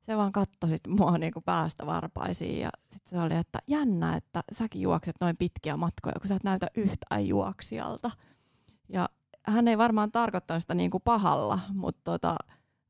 se 0.06 0.16
vaan 0.16 0.32
katsoi 0.32 0.68
sit 0.68 0.86
mua 0.88 1.18
niinku 1.18 1.40
päästä 1.40 1.86
varpaisiin 1.86 2.60
ja 2.60 2.70
sitten 2.92 3.10
se 3.10 3.20
oli, 3.20 3.34
että 3.34 3.58
jännä, 3.66 4.16
että 4.16 4.42
säkin 4.52 4.82
juokset 4.82 5.16
noin 5.20 5.36
pitkiä 5.36 5.76
matkoja, 5.76 6.20
kun 6.20 6.28
sä 6.28 6.34
et 6.34 6.44
näytä 6.44 6.66
yhtään 6.76 7.28
juoksijalta. 7.28 8.10
Ja 8.88 9.08
hän 9.42 9.68
ei 9.68 9.78
varmaan 9.78 10.12
tarkoittanut 10.12 10.62
sitä 10.62 10.74
niinku 10.74 11.00
pahalla, 11.00 11.60
mutta 11.74 12.00
tota, 12.04 12.36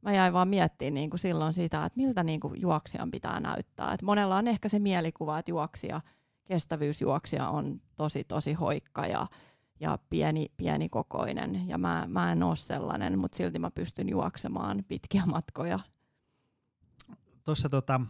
mä 0.02 0.12
jäin 0.12 0.32
vaan 0.32 0.48
miettimään 0.48 0.94
niin 0.94 1.10
kuin 1.10 1.20
silloin 1.20 1.54
sitä, 1.54 1.84
että 1.84 1.96
miltä 1.96 2.24
niin 2.24 2.40
kuin 2.40 2.60
juoksijan 2.60 3.10
pitää 3.10 3.40
näyttää. 3.40 3.92
Et 3.92 4.02
monella 4.02 4.36
on 4.36 4.48
ehkä 4.48 4.68
se 4.68 4.78
mielikuva, 4.78 5.38
että 5.38 5.50
juoksija, 5.50 6.00
kestävyysjuoksija 6.44 7.48
on 7.48 7.80
tosi 7.96 8.24
tosi 8.24 8.52
hoikka 8.52 9.06
ja, 9.06 9.26
ja 9.80 9.98
pieni, 10.10 10.46
pieni 10.56 10.88
kokoinen. 10.88 11.68
Ja 11.68 11.78
mä, 11.78 12.04
mä 12.08 12.32
en 12.32 12.42
ole 12.42 12.56
sellainen, 12.56 13.18
mutta 13.18 13.36
silti 13.36 13.58
mä 13.58 13.70
pystyn 13.70 14.08
juoksemaan 14.08 14.84
pitkiä 14.88 15.22
matkoja. 15.26 15.78
Tuossa 17.44 17.68
tota, 17.68 18.00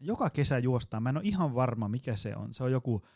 joka 0.00 0.30
kesä 0.30 0.58
juostaan, 0.58 1.02
mä 1.02 1.08
en 1.08 1.16
ole 1.16 1.24
ihan 1.24 1.54
varma 1.54 1.88
mikä 1.88 2.16
se 2.16 2.36
on. 2.36 2.54
Se 2.54 2.64
on 2.64 2.72
joku 2.72 3.06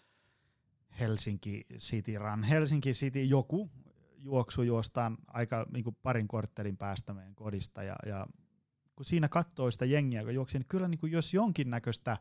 Helsinki 1.01 1.66
City 1.77 2.18
Run. 2.18 2.43
Helsinki 2.43 2.93
City 2.93 3.24
joku, 3.24 3.70
juoksu 4.18 4.62
juostaan 4.62 5.18
aika 5.27 5.66
niin 5.72 5.85
kuin 5.85 5.97
parin 6.03 6.29
korttelin 6.29 6.77
päästä 6.77 7.14
meidän 7.14 7.35
kodista 7.35 7.83
ja, 7.83 7.97
ja 8.07 8.27
kun 8.97 9.07
siinä 9.07 9.29
katsoo 9.29 9.70
sitä 9.70 9.85
jengiä, 9.85 10.24
kun 10.24 10.35
juoksi, 10.35 10.59
niin 10.59 10.68
kyllä 10.68 10.89
niin 10.89 10.99
kuin 10.99 11.12
jos 11.12 11.35
jonkinnäköistä 11.35 12.16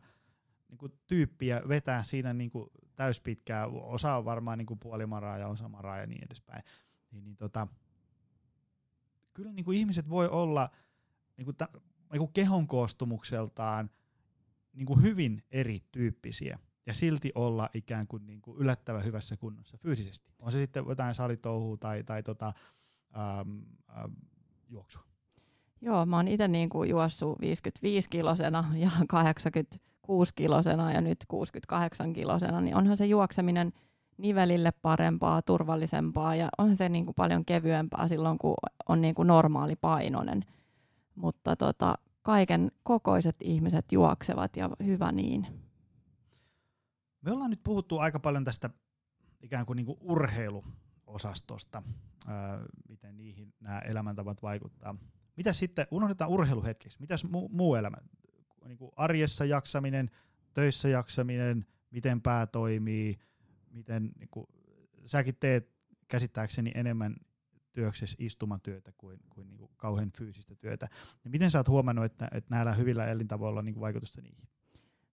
niin 0.68 0.78
kuin 0.78 0.92
tyyppiä 1.06 1.62
vetää 1.68 2.02
siinä 2.02 2.32
niin 2.34 2.50
kuin 2.50 2.70
täyspitkää, 2.96 3.66
osa 3.66 4.16
on 4.16 4.24
varmaan 4.24 4.58
niin 4.58 4.78
puolimaraa 4.80 5.38
ja 5.38 5.48
osa 5.48 5.68
maraa 5.68 5.98
ja 5.98 6.06
niin 6.06 6.24
edespäin, 6.24 6.62
niin, 7.10 7.24
niin 7.24 7.36
tota, 7.36 7.68
kyllä 9.34 9.52
niin 9.52 9.64
kuin 9.64 9.78
ihmiset 9.78 10.08
voi 10.08 10.28
olla 10.28 10.70
niin 11.36 11.44
kuin 11.44 11.56
ta, 11.56 11.68
kehon 12.32 12.66
koostumukseltaan 12.66 13.90
niin 14.72 14.86
kuin 14.86 15.02
hyvin 15.02 15.42
erityyppisiä 15.50 16.58
ja 16.86 16.94
silti 16.94 17.32
olla 17.34 17.68
ikään 17.74 18.06
kuin, 18.06 18.26
niin 18.26 18.40
kuin 18.40 18.58
yllättävän 18.58 19.04
hyvässä 19.04 19.36
kunnossa 19.36 19.78
fyysisesti. 19.78 20.32
On 20.38 20.52
se 20.52 20.58
sitten 20.58 20.84
jotain 20.88 21.14
salitouhua 21.14 21.76
tai, 21.76 22.04
tai 22.04 22.22
tota, 22.22 22.52
ähm, 23.16 23.58
ähm, 23.98 24.12
juoksua. 24.68 25.02
Joo, 25.80 26.06
mä 26.06 26.16
oon 26.16 26.28
itse 26.28 26.48
niin 26.48 26.68
kuin 26.68 26.90
juossut 26.90 27.38
55-kilosena 27.38 28.64
ja 28.74 28.90
86-kilosena 30.08 30.92
ja 30.94 31.00
nyt 31.00 31.24
68-kilosena, 31.34 32.60
niin 32.60 32.76
onhan 32.76 32.96
se 32.96 33.06
juokseminen 33.06 33.72
nivelille 34.18 34.72
parempaa, 34.82 35.42
turvallisempaa 35.42 36.36
ja 36.36 36.48
onhan 36.58 36.76
se 36.76 36.88
niin 36.88 37.04
kuin 37.04 37.14
paljon 37.14 37.44
kevyempää 37.44 38.08
silloin, 38.08 38.38
kun 38.38 38.54
on 38.88 39.00
niin 39.00 39.14
kuin 39.14 39.28
normaali 39.28 39.76
painoinen. 39.76 40.44
Mutta 41.16 41.56
tota, 41.56 41.98
kaiken 42.22 42.72
kokoiset 42.82 43.36
ihmiset 43.40 43.92
juoksevat 43.92 44.56
ja 44.56 44.70
hyvä 44.84 45.12
niin. 45.12 45.46
Me 47.20 47.32
ollaan 47.32 47.50
nyt 47.50 47.62
puhuttu 47.64 47.98
aika 47.98 48.20
paljon 48.20 48.44
tästä 48.44 48.70
ikään 49.42 49.66
kuin, 49.66 49.76
niin 49.76 49.86
kuin 49.86 49.98
urheiluosastosta, 50.00 51.82
ää, 52.26 52.60
miten 52.88 53.16
niihin 53.16 53.54
nämä 53.60 53.78
elämäntavat 53.78 54.42
vaikuttaa. 54.42 54.94
Mitä 55.36 55.52
sitten, 55.52 55.86
unohdetaan 55.90 56.30
urheilu 56.30 56.64
hetkeksi, 56.64 57.00
mitäs 57.00 57.24
muu, 57.24 57.48
muu 57.48 57.74
elämä? 57.74 57.96
Niin 58.64 58.78
kuin 58.78 58.90
arjessa 58.96 59.44
jaksaminen, 59.44 60.10
töissä 60.54 60.88
jaksaminen, 60.88 61.66
miten 61.90 62.22
pää 62.22 62.46
toimii, 62.46 63.18
miten 63.70 64.10
niin 64.18 64.28
kuin, 64.30 64.46
säkin 65.04 65.36
teet 65.40 65.70
käsittääkseni 66.08 66.70
enemmän 66.74 67.16
työksessä 67.76 68.16
istumatyötä 68.18 68.92
kuin, 68.98 69.18
kuin, 69.30 69.48
niin 69.48 69.58
kuin 69.58 69.70
kauhean 69.76 70.10
fyysistä 70.18 70.54
työtä. 70.54 70.88
Ja 71.24 71.30
miten 71.30 71.50
sä 71.50 71.58
oot 71.58 71.68
huomannut, 71.68 72.04
että, 72.04 72.28
että 72.32 72.54
näillä 72.54 72.74
hyvillä 72.74 73.06
elintavoilla 73.06 73.58
on 73.58 73.64
niin 73.64 73.74
kuin 73.74 73.80
vaikutusta 73.80 74.20
niihin? 74.20 74.48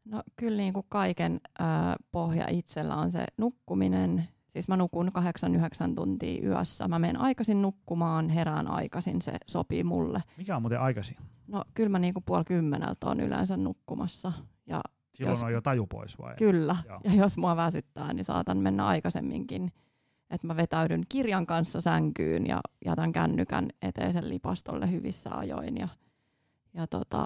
No 0.05 0.23
kyllä 0.35 0.57
niin 0.57 0.73
kuin 0.73 0.85
kaiken 0.89 1.41
äh, 1.61 1.67
pohja 2.11 2.47
itsellä 2.49 2.95
on 2.95 3.11
se 3.11 3.25
nukkuminen. 3.37 4.27
Siis 4.49 4.67
mä 4.67 4.77
nukun 4.77 5.07
8-9 5.07 5.95
tuntia 5.95 6.43
yössä. 6.43 6.87
Mä 6.87 6.99
menen 6.99 7.21
aikaisin 7.21 7.61
nukkumaan, 7.61 8.29
herään 8.29 8.67
aikaisin, 8.67 9.21
se 9.21 9.33
sopii 9.47 9.83
mulle. 9.83 10.23
Mikä 10.37 10.55
on 10.55 10.61
muuten 10.61 10.79
aikaisin? 10.79 11.17
No 11.47 11.63
kyllä 11.73 11.89
mä 11.89 11.99
niin 11.99 12.13
kuin 12.13 12.23
puoli 12.23 12.43
kymmeneltä 12.45 13.07
on 13.07 13.19
yleensä 13.19 13.57
nukkumassa. 13.57 14.33
Ja 14.65 14.81
Silloin 15.11 15.35
jos, 15.35 15.43
on 15.43 15.53
jo 15.53 15.61
taju 15.61 15.87
pois 15.87 16.19
vai? 16.19 16.35
Kyllä, 16.35 16.75
Joo. 16.89 16.99
ja 17.03 17.13
jos 17.13 17.37
mua 17.37 17.55
väsyttää, 17.55 18.13
niin 18.13 18.25
saatan 18.25 18.57
mennä 18.57 18.85
aikaisemminkin 18.85 19.71
että 20.29 20.47
mä 20.47 20.55
vetäydyn 20.55 21.03
kirjan 21.09 21.45
kanssa 21.45 21.81
sänkyyn 21.81 22.47
ja 22.47 22.61
jätän 22.85 23.11
kännykän 23.11 23.69
eteisen 23.81 24.29
lipastolle 24.29 24.91
hyvissä 24.91 25.37
ajoin. 25.37 25.77
Ja, 25.77 25.87
ja 26.73 26.87
tota, 26.87 27.25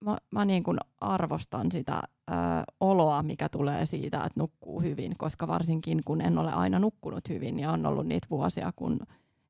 mä, 0.00 0.16
mä 0.30 0.44
niin 0.44 0.62
kuin 0.62 0.78
arvostan 1.00 1.72
sitä 1.72 2.02
ö, 2.30 2.32
oloa, 2.80 3.22
mikä 3.22 3.48
tulee 3.48 3.86
siitä, 3.86 4.16
että 4.16 4.40
nukkuu 4.40 4.80
hyvin, 4.80 5.14
koska 5.18 5.48
varsinkin 5.48 6.00
kun 6.04 6.20
en 6.20 6.38
ole 6.38 6.52
aina 6.52 6.78
nukkunut 6.78 7.28
hyvin 7.28 7.60
ja 7.60 7.72
on 7.72 7.86
ollut 7.86 8.06
niitä 8.06 8.26
vuosia, 8.30 8.72
kun 8.76 9.00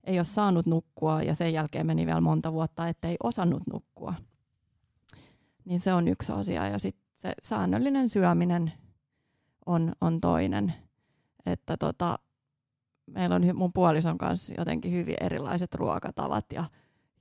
ei 0.05 0.19
ole 0.19 0.25
saanut 0.25 0.67
nukkua 0.67 1.23
ja 1.23 1.35
sen 1.35 1.53
jälkeen 1.53 1.87
meni 1.87 2.07
vielä 2.07 2.21
monta 2.21 2.53
vuotta, 2.53 2.89
ettei 2.89 3.17
osannut 3.23 3.63
nukkua. 3.73 4.15
Niin 5.65 5.81
se 5.81 5.93
on 5.93 6.09
yksi 6.09 6.33
asia 6.33 6.69
ja 6.69 6.79
sitten 6.79 7.07
se 7.17 7.33
säännöllinen 7.43 8.09
syöminen 8.09 8.73
on, 9.67 9.93
on 10.01 10.21
toinen. 10.21 10.75
Että 11.47 11.77
tota, 11.77 12.19
meillä 13.07 13.35
on 13.35 13.43
mun 13.55 13.73
puolison 13.73 14.19
kanssa 14.19 14.55
jotenkin 14.59 14.93
hyvin 14.93 15.17
erilaiset 15.21 15.75
ruokatavat 15.75 16.45
ja 16.53 16.65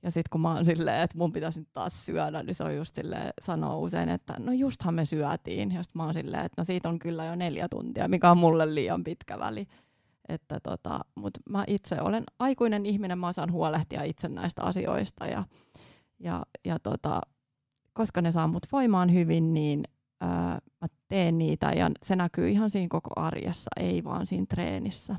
ja 0.06 0.10
sitten 0.10 0.30
kun 0.30 0.40
mä 0.40 0.54
oon 0.54 0.64
silleen, 0.64 1.02
että 1.02 1.18
mun 1.18 1.32
pitäisi 1.32 1.60
nyt 1.60 1.68
taas 1.72 2.06
syödä, 2.06 2.42
niin 2.42 2.54
se 2.54 2.64
on 2.64 2.76
just 2.76 2.94
silleen, 2.94 3.30
sanoo 3.42 3.80
usein, 3.80 4.08
että 4.08 4.34
no 4.38 4.52
justhan 4.52 4.94
me 4.94 5.04
syötiin. 5.04 5.72
Ja 5.72 5.82
sitten 5.82 6.00
mä 6.00 6.04
oon 6.04 6.14
silleen, 6.14 6.44
että 6.44 6.60
no 6.60 6.64
siitä 6.64 6.88
on 6.88 6.98
kyllä 6.98 7.24
jo 7.24 7.34
neljä 7.34 7.68
tuntia, 7.68 8.08
mikä 8.08 8.30
on 8.30 8.38
mulle 8.38 8.74
liian 8.74 9.04
pitkä 9.04 9.38
väli. 9.38 9.66
Että 10.28 10.60
tota, 10.60 11.00
mutta 11.14 11.40
mä 11.48 11.64
itse 11.66 12.00
olen 12.00 12.24
aikuinen 12.38 12.86
ihminen, 12.86 13.18
mä 13.18 13.28
osaan 13.28 13.52
huolehtia 13.52 14.02
itse 14.02 14.28
näistä 14.28 14.62
asioista. 14.62 15.26
Ja, 15.26 15.44
ja, 16.18 16.42
ja 16.64 16.78
tota, 16.78 17.20
koska 17.92 18.22
ne 18.22 18.32
saa 18.32 18.46
mut 18.46 18.66
voimaan 18.72 19.12
hyvin, 19.12 19.54
niin 19.54 19.84
ää, 20.20 20.58
mä 20.80 20.88
teen 21.08 21.38
niitä 21.38 21.72
ja 21.72 21.90
se 22.02 22.16
näkyy 22.16 22.48
ihan 22.48 22.70
siinä 22.70 22.88
koko 22.90 23.10
arjessa, 23.16 23.70
ei 23.76 24.04
vaan 24.04 24.26
siinä 24.26 24.46
treenissä. 24.48 25.16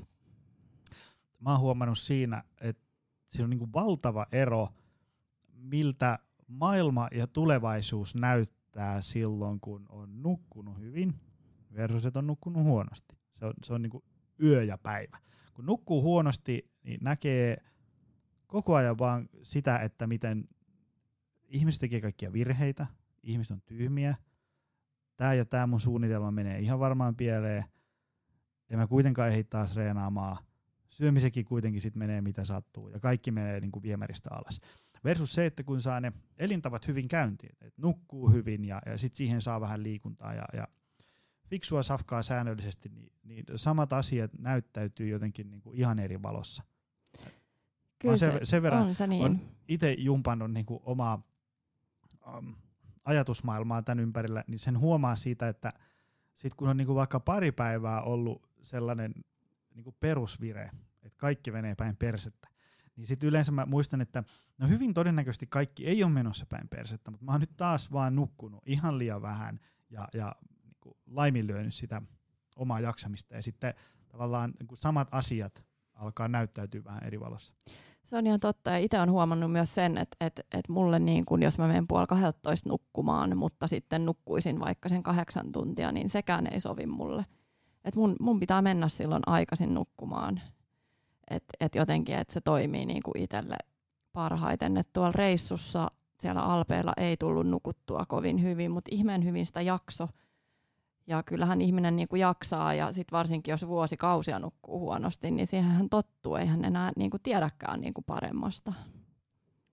Mä 1.40 1.52
oon 1.52 1.60
huomannut 1.60 2.00
siinä, 2.00 2.44
että 2.62 2.84
siinä 3.28 3.44
on 3.44 3.50
niin 3.50 3.74
valtava 3.74 4.26
ero, 4.32 4.70
miltä 5.54 6.20
maailma 6.48 7.08
ja 7.12 7.28
tulevaisuus 7.28 8.16
näyttää 8.16 9.02
silloin, 9.02 9.60
kun 9.60 9.86
on 9.90 10.24
nukkunut 10.24 10.80
hyvin 10.80 11.16
versus, 11.74 12.06
että 12.06 12.20
on 12.20 12.28
nukkunut 12.28 12.64
huonosti. 12.64 13.18
Se 13.34 13.46
on, 13.46 13.54
se 13.64 13.74
on 13.74 13.82
niin 13.82 14.04
yö 14.44 14.64
ja 14.64 14.78
päivä. 14.78 15.18
Kun 15.54 15.66
nukkuu 15.66 16.02
huonosti, 16.02 16.72
niin 16.84 17.00
näkee 17.02 17.58
koko 18.48 18.76
ajan 18.76 18.98
vaan 18.98 19.30
sitä, 19.44 19.78
että 19.78 20.08
miten 20.08 20.50
ihmiset 21.48 21.80
tekee 21.80 22.02
kaikkia 22.02 22.34
virheitä, 22.34 22.88
ihmiset 23.24 23.52
on 23.52 23.62
tyhmiä, 23.62 24.16
tämä 25.18 25.34
ja 25.34 25.46
tämä 25.46 25.68
mun 25.68 25.82
suunnitelma 25.82 26.32
menee 26.32 26.60
ihan 26.60 26.80
varmaan 26.80 27.16
pieleen, 27.16 27.64
ja 28.70 28.78
mä 28.78 28.88
kuitenkaan 28.88 29.30
ehdi 29.30 29.44
taas 29.44 29.76
reenaamaan, 29.76 30.38
syömisekin 30.98 31.45
kuitenkin 31.45 31.82
sit 31.82 31.95
menee 31.95 32.22
mitä 32.22 32.45
sattuu 32.45 32.89
ja 32.89 33.00
kaikki 33.00 33.32
menee 33.32 33.60
niin 33.60 33.72
kuin 33.72 33.84
viemäristä 33.84 34.30
alas. 34.32 34.62
Versus 35.04 35.34
se, 35.34 35.45
että 35.45 35.64
kun 35.64 35.82
saa 35.82 36.00
ne 36.02 36.14
elintavat 36.38 36.88
hyvin 36.88 37.08
käyntiin, 37.08 37.56
että 37.62 37.82
nukkuu 37.82 38.30
hyvin 38.30 38.66
ja, 38.66 38.82
ja 38.86 38.98
sitten 38.98 39.18
siihen 39.18 39.41
saa 39.41 39.62
vähän 39.62 39.84
liikuntaa 39.84 40.34
ja, 40.34 40.45
ja 40.54 40.68
fiksua 41.50 41.84
safkaa 41.84 42.24
säännöllisesti, 42.24 42.89
niin, 42.89 43.12
niin 43.24 43.45
samat 43.56 43.93
asiat 43.93 44.32
näyttäytyy 44.39 45.08
jotenkin 45.08 45.52
niin 45.52 45.62
kuin 45.62 45.78
ihan 45.78 46.00
eri 46.00 46.22
valossa. 46.22 46.64
Kyllä 48.00 48.18
se, 48.18 48.39
sen 48.43 48.62
verran 48.62 48.88
on 48.88 48.95
se 48.95 49.08
niin. 49.08 49.26
On 49.26 49.39
itse 49.68 49.93
jumpannut 49.93 50.52
niin 50.52 50.66
kuin 50.66 50.80
omaa 50.84 51.24
um, 52.38 52.56
ajatusmaailmaa 53.06 53.82
tämän 53.82 54.00
ympärillä, 54.00 54.43
niin 54.48 54.60
sen 54.60 54.80
huomaa 54.80 55.16
siitä, 55.16 55.48
että 55.48 55.74
sit 56.36 56.54
kun 56.54 56.70
on 56.70 56.78
niin 56.78 56.86
kuin 56.86 56.95
vaikka 56.95 57.20
pari 57.20 57.52
päivää 57.52 58.02
ollut 58.02 58.50
sellainen 58.62 59.14
niin 59.76 59.84
kuin 59.84 59.95
perusvire, 60.00 60.72
kaikki 61.18 61.51
menee 61.51 61.76
päin 61.76 61.95
persettä, 61.95 62.47
niin 62.95 63.07
sitten 63.07 63.30
yleensä 63.30 63.51
mä 63.51 63.65
muistan, 63.65 64.01
että 64.01 64.24
no 64.57 64.68
hyvin 64.68 64.93
todennäköisesti 64.93 65.47
kaikki 65.47 65.88
ei 65.88 66.03
ole 66.03 66.11
menossa 66.11 66.45
päin 66.45 66.68
persettä, 66.70 67.11
mutta 67.11 67.26
mä 67.26 67.32
oon 67.32 67.41
nyt 67.41 67.57
taas 67.57 67.91
vaan 67.91 68.15
nukkunut 68.15 68.63
ihan 68.65 68.97
liian 68.97 69.22
vähän 69.22 69.59
ja, 69.89 70.07
ja 70.13 70.36
niin 70.63 70.78
kuin 70.82 70.97
laiminlyönyt 71.07 71.74
sitä 71.74 72.01
omaa 72.55 72.80
jaksamista 72.80 73.36
ja 73.36 73.43
sitten 73.43 73.74
tavallaan 74.07 74.53
niin 74.59 74.68
kuin 74.68 74.78
samat 74.78 75.07
asiat 75.11 75.63
alkaa 75.93 76.28
näyttäytyä 76.28 76.84
vähän 76.84 77.03
eri 77.03 77.20
valossa. 77.20 77.53
Se 78.03 78.18
on 78.18 78.28
ihan 78.28 78.39
totta 78.39 78.72
ja 78.72 78.78
itse 78.78 78.97
olen 78.97 79.11
huomannut 79.11 79.51
myös 79.51 79.76
sen, 79.76 79.97
että, 79.97 80.18
että, 80.20 80.41
että 80.51 80.72
mulle 80.72 80.99
niin 80.99 81.26
kun, 81.26 81.43
jos 81.43 81.57
mä 81.57 81.68
menen 81.68 81.88
puoli 81.88 82.07
12 82.07 82.70
nukkumaan, 82.70 83.38
mutta 83.38 83.68
sitten 83.68 84.05
nukkuisin 84.05 84.59
vaikka 84.59 84.89
sen 84.89 85.03
kahdeksan 85.03 85.51
tuntia, 85.51 85.91
niin 85.91 86.09
sekään 86.09 86.47
ei 86.47 86.61
sovi 86.61 86.86
mulle 86.86 87.26
että 87.88 87.99
mun, 87.99 88.15
mun 88.20 88.39
pitää 88.39 88.61
mennä 88.61 88.88
silloin 88.88 89.24
aikaisin 89.26 89.74
nukkumaan. 89.74 90.41
Että 91.30 91.53
et 91.59 91.75
jotenkin, 91.75 92.15
että 92.15 92.34
se 92.34 92.41
toimii 92.41 92.86
niin 92.86 93.03
kuin 93.03 93.17
itselle 93.17 93.57
parhaiten. 94.13 94.78
Että 94.78 94.93
tuolla 94.93 95.11
reissussa 95.11 95.91
siellä 96.19 96.41
Alpeilla 96.41 96.93
ei 96.97 97.17
tullut 97.17 97.47
nukuttua 97.47 98.05
kovin 98.07 98.43
hyvin, 98.43 98.71
mutta 98.71 98.89
ihmeen 98.93 99.25
hyvin 99.25 99.45
sitä 99.45 99.61
jakso. 99.61 100.09
Ja 101.07 101.23
kyllähän 101.23 101.61
ihminen 101.61 101.95
niin 101.95 102.07
kuin 102.07 102.19
jaksaa 102.19 102.73
ja 102.73 102.93
sitten 102.93 103.17
varsinkin 103.17 103.51
jos 103.51 103.67
vuosikausia 103.67 104.39
nukkuu 104.39 104.80
huonosti, 104.80 105.32
niin 105.32 105.47
siihen 105.47 105.71
hän 105.71 105.89
tottuu, 105.89 106.36
ei 106.36 106.45
hän 106.45 106.65
enää 106.65 106.91
niin 106.95 107.11
kuin 107.11 107.23
tiedäkään 107.23 107.82
niin 107.82 107.93
kuin 107.93 108.05
paremmasta. 108.05 108.73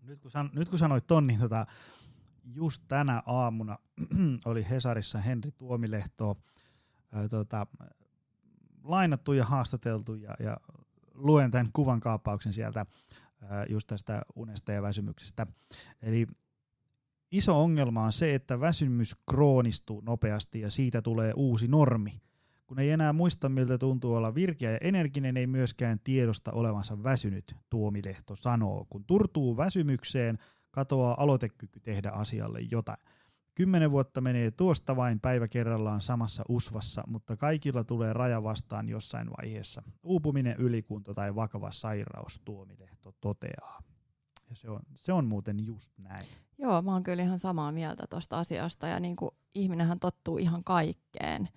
Nyt 0.03 0.21
kun, 0.21 0.31
san, 0.31 0.51
nyt 0.55 0.69
kun 0.69 0.79
sanoit 0.79 1.07
ton, 1.07 1.27
niin 1.27 1.41
tota, 1.41 1.67
just 2.55 2.83
tänä 2.89 3.23
aamuna 3.27 3.79
oli 4.45 4.67
Hesarissa 4.71 5.19
Henri 5.19 5.53
Tuomilehto 5.53 6.37
ää, 7.13 7.29
tota, 7.29 7.67
lainattu 8.85 9.33
ja 9.33 9.45
haastateltu 9.45 10.15
ja, 10.15 10.35
ja 10.41 10.57
luen 11.15 11.51
tämän 11.51 11.71
kuvan 11.73 12.01
kaappauksen 12.01 12.53
sieltä 12.53 12.87
just 13.69 13.87
tästä 13.87 14.23
unesta 14.37 14.73
ja 14.73 14.83
väsymyksestä. 14.83 15.47
Eli 16.03 16.27
iso 17.33 17.63
ongelma 17.63 18.05
on 18.05 18.13
se, 18.13 18.35
että 18.35 18.61
väsymys 18.61 19.17
kroonistuu 19.31 20.01
nopeasti 20.01 20.61
ja 20.61 20.71
siitä 20.71 21.03
tulee 21.03 21.33
uusi 21.37 21.69
normi. 21.69 22.21
Kun 22.67 22.79
ei 22.79 22.91
enää 22.91 23.13
muista, 23.13 23.49
miltä 23.49 23.79
tuntuu 23.79 24.15
olla 24.15 24.35
virkeä 24.35 24.71
ja 24.71 24.79
energinen, 24.81 25.37
ei 25.37 25.47
myöskään 25.47 26.01
tiedosta 26.05 26.53
olevansa 26.53 27.03
väsynyt, 27.03 27.57
Tuomilehto 27.71 28.37
sanoo. 28.37 28.87
Kun 28.91 29.05
turtuu 29.05 29.57
väsymykseen, 29.57 30.39
katoaa 30.71 31.23
aloitekyky 31.23 31.81
tehdä 31.81 32.11
asialle 32.11 32.61
jotain. 32.71 32.99
Kymmenen 33.55 33.91
vuotta 33.91 34.21
menee 34.21 34.51
tuosta 34.51 34.97
vain 34.97 35.21
päivä 35.21 35.49
kerrallaan 35.49 36.03
samassa 36.03 36.45
usvassa, 36.49 37.03
mutta 37.07 37.37
kaikilla 37.37 37.85
tulee 37.85 38.13
raja 38.13 38.43
vastaan 38.43 38.89
jossain 38.89 39.31
vaiheessa. 39.31 39.83
Uupuminen, 40.03 40.57
ylikunto 40.59 41.15
tai 41.15 41.35
vakava 41.35 41.73
sairaus, 41.73 42.41
Tuomilehto 42.45 43.15
toteaa. 43.21 43.83
Ja 44.51 44.57
se 44.57 44.71
on, 44.71 44.81
se 44.95 45.13
on 45.13 45.27
muuten 45.27 45.67
just 45.67 45.93
näin. 45.99 46.27
Joo, 46.59 46.83
mä 46.83 46.93
oon 46.93 47.03
kyllä 47.03 47.23
ihan 47.23 47.39
samaa 47.39 47.73
mieltä 47.73 48.07
tuosta 48.11 48.39
asiasta. 48.39 48.87
Ja 48.87 49.01
niin 49.01 49.17
kuin 49.17 49.31
ihminenhän 49.55 50.01
tottuu 50.01 50.39
ihan 50.39 50.65
kaikkeen, 50.65 51.49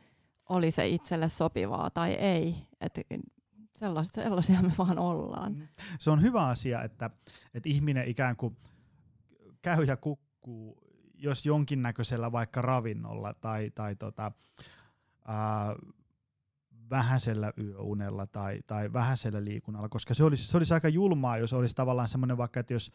oli 0.50 0.72
se 0.72 0.88
itselle 0.88 1.30
sopivaa 1.30 1.90
tai 1.90 2.12
ei. 2.12 2.56
Et 2.82 3.00
sellaisia, 3.76 4.24
sellaisia 4.24 4.62
me 4.62 4.72
vaan 4.78 5.00
ollaan. 5.00 5.54
Mm. 5.54 5.68
Se 6.00 6.10
on 6.10 6.22
hyvä 6.22 6.48
asia, 6.48 6.84
että, 6.84 7.10
että 7.54 7.70
ihminen 7.70 8.08
ikään 8.08 8.36
kuin 8.36 8.58
käy 9.62 9.84
ja 9.84 9.98
kukkuu 9.98 10.87
jos 11.18 11.46
jonkinnäköisellä 11.46 12.32
vaikka 12.32 12.62
ravinnolla 12.62 13.34
tai, 13.34 13.72
tai 13.76 13.96
tota, 13.96 14.32
ää, 15.28 15.76
vähäisellä 16.90 17.54
yöunella 17.58 18.28
tai, 18.28 18.60
tai 18.68 18.94
vähäisellä 18.94 19.46
liikunnalla, 19.46 19.90
koska 19.90 20.14
se 20.14 20.24
olisi, 20.24 20.48
se 20.48 20.58
olisi 20.58 20.74
aika 20.74 20.90
julmaa, 20.90 21.38
jos 21.38 21.54
olisi 21.54 21.76
tavallaan 21.76 22.08
semmoinen 22.08 22.38
vaikka, 22.38 22.60
että 22.60 22.74
jos 22.74 22.92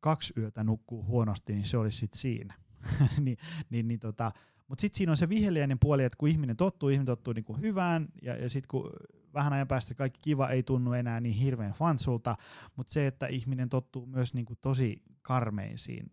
kaksi 0.00 0.32
yötä 0.36 0.64
nukkuu 0.64 1.04
huonosti, 1.04 1.52
niin 1.52 1.66
se 1.66 1.78
olisi 1.78 1.98
sitten 1.98 2.20
siinä. 2.20 2.54
niin, 3.24 3.36
niin, 3.70 3.88
niin 3.88 4.00
tota, 4.00 4.32
mutta 4.68 4.80
sitten 4.80 4.98
siinä 4.98 5.12
on 5.12 5.16
se 5.16 5.28
viheliäinen 5.28 5.78
puoli, 5.78 6.04
että 6.04 6.16
kun 6.18 6.28
ihminen 6.28 6.56
tottuu, 6.56 6.88
ihminen 6.88 7.06
tottuu 7.06 7.32
niinku 7.32 7.56
hyvään, 7.56 8.08
ja, 8.22 8.36
ja 8.36 8.50
sitten 8.50 8.68
kun 8.68 8.90
vähän 9.34 9.52
ajan 9.52 9.68
päästä 9.68 9.94
kaikki 9.94 10.20
kiva 10.22 10.48
ei 10.48 10.62
tunnu 10.62 10.92
enää 10.92 11.20
niin 11.20 11.34
hirveän 11.34 11.72
fansulta, 11.72 12.36
mutta 12.76 12.92
se, 12.92 13.06
että 13.06 13.26
ihminen 13.26 13.68
tottuu 13.68 14.06
myös 14.06 14.34
niinku 14.34 14.54
tosi 14.56 15.02
karmeisiin 15.22 16.10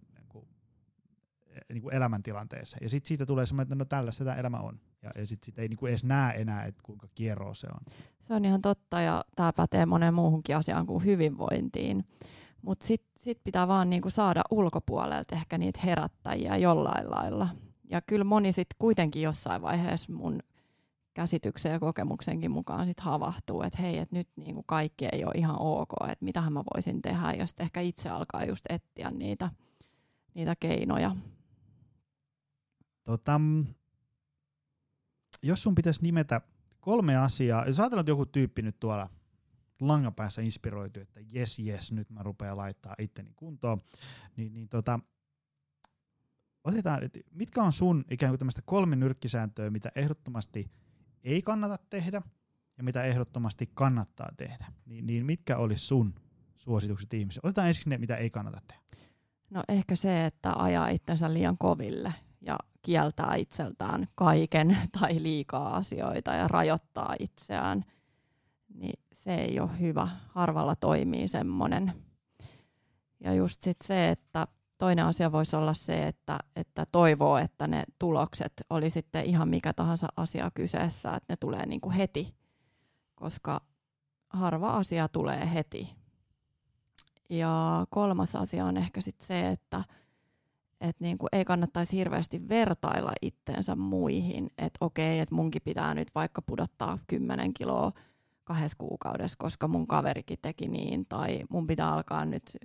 niin 1.73 1.81
kuin 1.81 1.95
elämäntilanteessa. 1.95 2.77
Ja 2.81 2.89
sitten 2.89 3.07
siitä 3.07 3.25
tulee 3.25 3.45
semmoinen, 3.45 3.65
että 3.65 3.75
no 3.75 3.85
tällaista 3.85 4.25
tämä 4.25 4.35
elämä 4.35 4.57
on. 4.57 4.79
Ja, 5.03 5.11
ja 5.15 5.27
sitten 5.27 5.45
sit 5.45 5.59
ei 5.59 5.67
niin 5.67 5.77
kuin 5.77 5.89
edes 5.89 6.03
näe 6.03 6.41
enää, 6.41 6.63
että 6.63 6.83
kuinka 6.83 7.07
kierroa 7.15 7.53
se 7.53 7.67
on. 7.67 7.93
Se 8.21 8.33
on 8.33 8.45
ihan 8.45 8.61
totta 8.61 9.01
ja 9.01 9.25
tämä 9.35 9.53
pätee 9.53 9.85
moneen 9.85 10.13
muuhunkin 10.13 10.57
asiaan 10.57 10.85
kuin 10.85 11.05
hyvinvointiin. 11.05 12.05
Mutta 12.61 12.87
sitten 12.87 13.11
sit 13.17 13.39
pitää 13.43 13.67
vaan 13.67 13.89
niinku 13.89 14.09
saada 14.09 14.41
ulkopuolelta 14.51 15.35
ehkä 15.35 15.57
niitä 15.57 15.79
herättäjiä 15.83 16.57
jollain 16.57 17.11
lailla. 17.11 17.49
Ja 17.89 18.01
kyllä 18.01 18.23
moni 18.23 18.51
sitten 18.51 18.75
kuitenkin 18.79 19.21
jossain 19.21 19.61
vaiheessa 19.61 20.13
mun 20.13 20.39
käsityksen 21.13 21.71
ja 21.71 21.79
kokemuksenkin 21.79 22.51
mukaan 22.51 22.85
sit 22.85 22.99
havahtuu, 22.99 23.61
että 23.61 23.81
hei, 23.81 23.97
että 23.97 24.15
nyt 24.15 24.27
niinku 24.35 24.63
kaikki 24.63 25.05
ei 25.05 25.25
ole 25.25 25.33
ihan 25.35 25.55
ok, 25.59 25.89
että 26.11 26.25
mitähän 26.25 26.53
mä 26.53 26.63
voisin 26.73 27.01
tehdä. 27.01 27.45
Sitten 27.45 27.63
ehkä 27.63 27.81
itse 27.81 28.09
alkaa 28.09 28.45
just 28.45 28.65
etsiä 28.69 29.11
niitä, 29.11 29.49
niitä 30.33 30.55
keinoja. 30.59 31.15
Tota, 33.09 33.41
jos 35.43 35.63
sun 35.63 35.75
pitäisi 35.75 36.03
nimetä 36.03 36.41
kolme 36.79 37.17
asiaa. 37.17 37.65
Jos 37.65 37.79
ajatellaan, 37.79 38.01
että 38.01 38.11
joku 38.11 38.25
tyyppi 38.25 38.61
nyt 38.61 38.79
tuolla 38.79 39.09
langapäässä 39.79 40.41
inspiroitu, 40.41 40.99
että 40.99 41.19
jes, 41.31 41.59
jes, 41.59 41.91
nyt 41.91 42.09
mä 42.09 42.23
rupean 42.23 42.57
laittaa 42.57 42.95
itteni 42.97 43.33
kuntoon, 43.35 43.81
niin, 44.35 44.53
niin 44.53 44.69
tota, 44.69 44.99
otetaan, 46.63 47.03
että 47.03 47.19
mitkä 47.31 47.63
on 47.63 47.73
sun 47.73 48.05
ikään 48.11 48.31
kuin 48.31 48.39
tämmöistä 48.39 48.61
kolme 48.65 48.95
nyrkkisääntöä, 48.95 49.69
mitä 49.69 49.91
ehdottomasti 49.95 50.71
ei 51.23 51.41
kannata 51.41 51.77
tehdä 51.89 52.21
ja 52.77 52.83
mitä 52.83 53.03
ehdottomasti 53.03 53.69
kannattaa 53.73 54.29
tehdä, 54.37 54.65
niin, 54.85 55.05
niin 55.05 55.25
mitkä 55.25 55.57
olisi 55.57 55.85
sun 55.85 56.15
suositukset 56.55 57.13
ihmisille? 57.13 57.47
Otetaan 57.47 57.67
ensin 57.67 57.89
ne, 57.89 57.97
mitä 57.97 58.15
ei 58.15 58.29
kannata 58.29 58.61
tehdä. 58.67 58.81
No 59.49 59.63
ehkä 59.69 59.95
se, 59.95 60.25
että 60.25 60.53
ajaa 60.55 60.89
itsensä 60.89 61.33
liian 61.33 61.57
koville 61.57 62.13
ja 62.41 62.57
kieltää 62.81 63.35
itseltään 63.35 64.07
kaiken 64.15 64.77
tai 64.99 65.23
liikaa 65.23 65.75
asioita 65.75 66.33
ja 66.33 66.47
rajoittaa 66.47 67.15
itseään, 67.19 67.85
niin 68.75 68.99
se 69.13 69.35
ei 69.35 69.59
ole 69.59 69.79
hyvä. 69.79 70.07
Harvalla 70.27 70.75
toimii 70.75 71.27
semmoinen. 71.27 71.93
Ja 73.19 73.33
just 73.33 73.61
sit 73.61 73.77
se, 73.83 74.09
että 74.09 74.47
toinen 74.77 75.05
asia 75.05 75.31
voisi 75.31 75.55
olla 75.55 75.73
se, 75.73 76.07
että, 76.07 76.39
että 76.55 76.85
toivoo, 76.91 77.37
että 77.37 77.67
ne 77.67 77.83
tulokset 77.99 78.53
oli 78.69 78.89
sitten 78.89 79.25
ihan 79.25 79.49
mikä 79.49 79.73
tahansa 79.73 80.07
asia 80.17 80.51
kyseessä, 80.53 81.13
että 81.13 81.33
ne 81.33 81.37
tulee 81.37 81.65
niin 81.65 81.81
kuin 81.81 81.95
heti, 81.95 82.35
koska 83.15 83.61
harva 84.29 84.69
asia 84.69 85.07
tulee 85.07 85.53
heti. 85.53 85.95
Ja 87.29 87.85
kolmas 87.89 88.35
asia 88.35 88.65
on 88.65 88.77
ehkä 88.77 89.01
sitten 89.01 89.27
se, 89.27 89.49
että 89.49 89.83
et 90.81 90.99
niin 90.99 91.17
kuin 91.17 91.29
ei 91.31 91.45
kannattaisi 91.45 91.97
hirveästi 91.97 92.49
vertailla 92.49 93.11
itteensä 93.21 93.75
muihin, 93.75 94.51
että 94.57 94.85
okei, 94.85 95.19
että 95.19 95.35
munkin 95.35 95.61
pitää 95.61 95.93
nyt 95.93 96.07
vaikka 96.15 96.41
pudottaa 96.41 96.97
10 97.07 97.53
kiloa 97.53 97.91
kahdessa 98.43 98.77
kuukaudessa, 98.77 99.35
koska 99.39 99.67
mun 99.67 99.87
kaverikin 99.87 100.39
teki 100.41 100.67
niin, 100.67 101.05
tai 101.05 101.43
mun 101.49 101.67
pitää 101.67 101.93
alkaa 101.93 102.25
nyt 102.25 102.57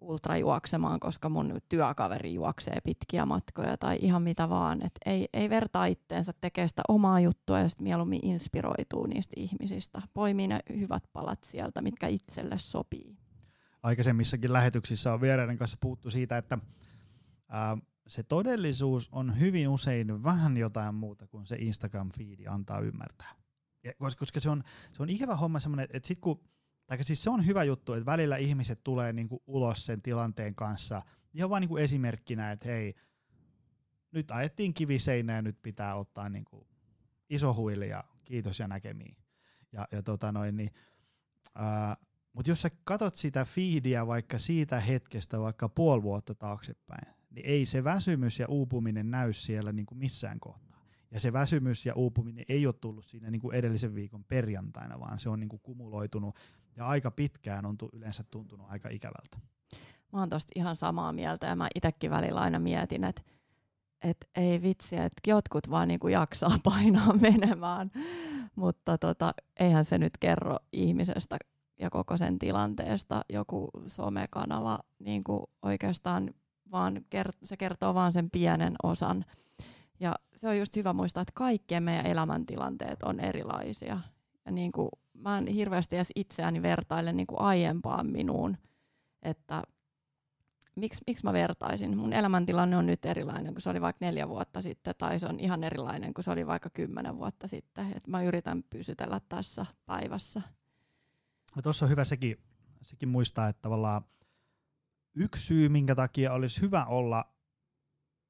ultrajuoksemaan, 0.00 1.00
koska 1.00 1.28
mun 1.28 1.60
työkaveri 1.68 2.34
juoksee 2.34 2.80
pitkiä 2.84 3.26
matkoja 3.26 3.76
tai 3.76 3.98
ihan 4.00 4.22
mitä 4.22 4.48
vaan. 4.48 4.82
Et 4.86 4.92
ei, 5.06 5.28
ei 5.32 5.50
vertaa 5.50 5.86
itteensä, 5.86 6.32
tekee 6.40 6.68
sitä 6.68 6.82
omaa 6.88 7.20
juttua 7.20 7.58
ja 7.58 7.68
sitten 7.68 7.84
mieluummin 7.84 8.26
inspiroituu 8.26 9.06
niistä 9.06 9.34
ihmisistä. 9.36 10.02
Poimii 10.14 10.48
ne 10.48 10.60
hyvät 10.78 11.02
palat 11.12 11.44
sieltä, 11.44 11.82
mitkä 11.82 12.08
itselle 12.08 12.58
sopii. 12.58 13.16
Aikaisemmissakin 13.82 14.52
lähetyksissä 14.52 15.12
on 15.12 15.20
vieraiden 15.20 15.58
kanssa 15.58 15.78
puhuttu 15.80 16.10
siitä, 16.10 16.38
että 16.38 16.58
se 18.08 18.22
todellisuus 18.22 19.08
on 19.12 19.40
hyvin 19.40 19.68
usein 19.68 20.22
vähän 20.22 20.56
jotain 20.56 20.94
muuta 20.94 21.26
kuin 21.26 21.46
se 21.46 21.56
Instagram-fiidi 21.56 22.48
antaa 22.48 22.80
ymmärtää. 22.80 23.34
Ja, 23.84 23.92
koska 23.98 24.40
se 24.40 24.50
on, 24.50 24.62
se 24.92 25.02
on 25.02 25.08
ikävä 25.08 25.36
homma 25.36 25.60
semmoinen, 25.60 25.88
että 25.92 26.08
sit 26.08 26.20
kun 26.20 26.48
tai 26.88 27.04
siis 27.04 27.22
se 27.22 27.30
on 27.30 27.46
hyvä 27.46 27.64
juttu, 27.64 27.92
että 27.92 28.06
välillä 28.06 28.36
ihmiset 28.36 28.84
tulee 28.84 29.12
niinku 29.12 29.42
ulos 29.46 29.86
sen 29.86 30.02
tilanteen 30.02 30.54
kanssa 30.54 31.02
ihan 31.34 31.50
vain 31.50 31.60
niinku 31.60 31.76
esimerkkinä, 31.76 32.52
että 32.52 32.68
hei, 32.68 32.94
nyt 34.12 34.30
ajettiin 34.30 34.74
kiviseinä 34.74 35.32
ja 35.32 35.42
nyt 35.42 35.62
pitää 35.62 35.94
ottaa 35.94 36.28
niinku 36.28 36.66
iso 37.30 37.54
huili 37.54 37.88
ja 37.88 38.04
kiitos 38.24 38.60
ja 38.60 38.68
näkemiin. 38.68 39.16
Ja, 39.72 39.88
ja 39.92 40.02
tota 40.02 40.32
noin, 40.32 40.56
niin, 40.56 40.70
mutta 42.32 42.50
jos 42.50 42.62
sä 42.62 42.70
katot 42.84 43.14
sitä 43.14 43.44
feedia 43.44 44.06
vaikka 44.06 44.38
siitä 44.38 44.80
hetkestä 44.80 45.40
vaikka 45.40 45.68
puoli 45.68 46.02
vuotta 46.02 46.34
taaksepäin, 46.34 47.14
niin 47.30 47.46
ei 47.46 47.66
se 47.66 47.84
väsymys 47.84 48.38
ja 48.38 48.46
uupuminen 48.48 49.10
näy 49.10 49.32
siellä 49.32 49.72
niinku 49.72 49.94
missään 49.94 50.40
kohtaa. 50.40 50.68
Ja 51.10 51.20
se 51.20 51.32
väsymys 51.32 51.86
ja 51.86 51.94
uupuminen 51.94 52.44
ei 52.48 52.66
ole 52.66 52.74
tullut 52.80 53.06
siinä 53.06 53.30
niinku 53.30 53.50
edellisen 53.50 53.94
viikon 53.94 54.24
perjantaina, 54.24 55.00
vaan 55.00 55.18
se 55.18 55.28
on 55.28 55.40
niinku 55.40 55.58
kumuloitunut 55.58 56.36
ja 56.76 56.86
aika 56.86 57.10
pitkään 57.10 57.66
on 57.66 57.76
yleensä 57.92 58.24
tuntunut 58.30 58.66
aika 58.70 58.88
ikävältä. 58.88 59.38
Mä 60.12 60.18
oon 60.18 60.28
tosta 60.28 60.52
ihan 60.56 60.76
samaa 60.76 61.12
mieltä 61.12 61.46
ja 61.46 61.56
mä 61.56 61.68
itsekin 61.74 62.10
välillä 62.10 62.40
aina 62.40 62.58
mietin, 62.58 63.04
että 63.04 63.22
et 64.02 64.28
ei 64.34 64.62
vitsi, 64.62 64.96
että 64.96 65.30
jotkut 65.30 65.70
vaan 65.70 65.88
niinku 65.88 66.08
jaksaa 66.08 66.58
painaa 66.64 67.12
menemään, 67.12 67.90
mutta 68.56 68.98
tota, 68.98 69.34
eihän 69.60 69.84
se 69.84 69.98
nyt 69.98 70.18
kerro 70.20 70.56
ihmisestä 70.72 71.36
ja 71.80 71.90
koko 71.90 72.16
sen 72.16 72.38
tilanteesta 72.38 73.24
joku 73.28 73.68
somekanava 73.86 74.78
niin 74.98 75.24
kuin 75.24 75.42
oikeastaan 75.62 76.34
vaan 76.70 76.96
kert- 76.96 77.38
se 77.42 77.56
kertoo 77.56 77.94
vaan 77.94 78.12
sen 78.12 78.30
pienen 78.30 78.74
osan. 78.82 79.24
Ja 80.00 80.14
se 80.36 80.48
on 80.48 80.58
just 80.58 80.76
hyvä 80.76 80.92
muistaa, 80.92 81.20
että 81.20 81.32
kaikkien 81.34 81.82
meidän 81.82 82.06
elämäntilanteet 82.06 83.02
on 83.02 83.20
erilaisia. 83.20 84.00
Ja 84.46 84.52
niin 84.52 84.72
kuin 84.72 84.88
mä 85.14 85.38
en 85.38 85.46
hirveästi 85.46 85.96
edes 85.96 86.12
itseäni 86.14 86.62
vertaile 86.62 87.12
niin 87.12 87.26
kuin 87.26 87.40
aiempaan 87.40 88.06
minuun, 88.06 88.56
että 89.22 89.62
miksi, 90.74 91.02
miksi 91.06 91.24
mä 91.24 91.32
vertaisin. 91.32 91.96
Mun 91.96 92.12
elämäntilanne 92.12 92.76
on 92.76 92.86
nyt 92.86 93.04
erilainen 93.04 93.54
kuin 93.54 93.62
se 93.62 93.70
oli 93.70 93.80
vaikka 93.80 94.06
neljä 94.06 94.28
vuotta 94.28 94.62
sitten, 94.62 94.94
tai 94.98 95.18
se 95.18 95.26
on 95.26 95.40
ihan 95.40 95.64
erilainen 95.64 96.14
kuin 96.14 96.24
se 96.24 96.30
oli 96.30 96.46
vaikka 96.46 96.70
kymmenen 96.70 97.18
vuotta 97.18 97.48
sitten. 97.48 97.92
Et 97.96 98.06
mä 98.06 98.22
yritän 98.22 98.62
pysytellä 98.62 99.20
tässä 99.28 99.66
päivässä. 99.86 100.42
Tuossa 101.62 101.86
on 101.86 101.90
hyvä 101.90 102.04
sekin, 102.04 102.36
sekin 102.82 103.08
muistaa, 103.08 103.48
että 103.48 103.62
tavallaan 103.62 104.02
yksi 105.18 105.46
syy, 105.46 105.68
minkä 105.68 105.94
takia 105.94 106.32
olisi 106.32 106.60
hyvä 106.60 106.84
olla 106.84 107.24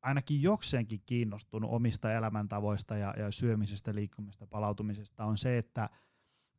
ainakin 0.02 0.42
jokseenkin 0.42 1.02
kiinnostunut 1.06 1.70
omista 1.70 2.12
elämäntavoista 2.12 2.96
ja, 2.96 3.14
ja 3.18 3.32
syömisestä, 3.32 3.94
liikkumisesta, 3.94 4.46
palautumisesta, 4.46 5.24
on 5.24 5.38
se, 5.38 5.58
että– 5.58 5.88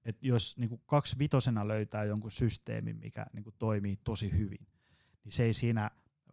että 0.05 0.27
jos 0.27 0.57
niin 0.57 0.69
kuin 0.69 0.81
kaksi 0.85 1.19
vitosena 1.19 1.67
löytää 1.67 2.03
jonkun 2.03 2.31
systeemin, 2.31 2.97
mikä 2.97 3.25
niin 3.33 3.43
kuin 3.43 3.55
toimii 3.59 3.99
tosi 4.03 4.31
hyvin, 4.31 4.67
niin 5.23 5.31
se 5.31 5.43
ei 5.43 5.53
siinä 5.53 5.91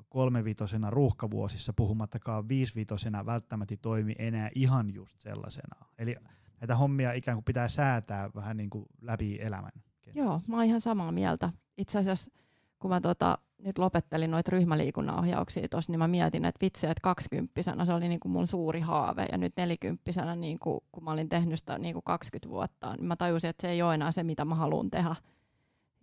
kolmevitosena 0.08 0.90
ruuhkavuosissa, 0.90 1.72
puhumattakaan 1.72 2.48
viisivitosena 2.48 3.26
välttämättä 3.26 3.76
toimi 3.76 4.14
enää 4.18 4.50
ihan 4.54 4.94
just 4.94 5.18
sellaisena. 5.18 5.86
Eli 5.98 6.16
näitä 6.60 6.76
hommia 6.76 7.12
ikään 7.12 7.36
kuin 7.36 7.44
pitää 7.44 7.68
säätää 7.68 8.30
vähän 8.34 8.56
niin 8.56 8.70
kuin 8.70 8.86
läpi 9.00 9.38
elämän. 9.40 9.72
Joo, 10.14 10.40
mä 10.48 10.56
oon 10.56 10.64
ihan 10.64 10.80
samaa 10.80 11.12
mieltä. 11.12 11.52
Itse 11.76 11.98
asiassa 11.98 12.30
kun 12.78 12.90
mä 12.90 13.00
tota, 13.00 13.38
nyt 13.58 13.78
lopettelin 13.78 14.30
noita 14.30 14.50
ryhmäliikunnan 14.50 15.18
ohjauksia 15.18 15.68
tuossa, 15.68 15.92
niin 15.92 15.98
mä 15.98 16.08
mietin, 16.08 16.44
että 16.44 16.64
vitsi, 16.64 16.86
että 16.86 17.00
kaksikymppisenä 17.02 17.84
se 17.84 17.92
oli 17.92 18.08
niinku 18.08 18.28
mun 18.28 18.46
suuri 18.46 18.80
haave, 18.80 19.26
ja 19.32 19.38
nyt 19.38 19.52
nelikymppisenä, 19.56 20.36
niinku, 20.36 20.84
kun 20.92 21.04
mä 21.04 21.10
olin 21.10 21.28
tehnyt 21.28 21.58
sitä 21.58 21.78
niinku 21.78 22.02
20 22.02 22.48
vuotta, 22.48 22.96
niin 22.96 23.06
mä 23.06 23.16
tajusin, 23.16 23.50
että 23.50 23.62
se 23.62 23.70
ei 23.70 23.82
ole 23.82 23.94
enää 23.94 24.12
se, 24.12 24.22
mitä 24.22 24.44
mä 24.44 24.54
haluan 24.54 24.90
tehdä. 24.90 25.14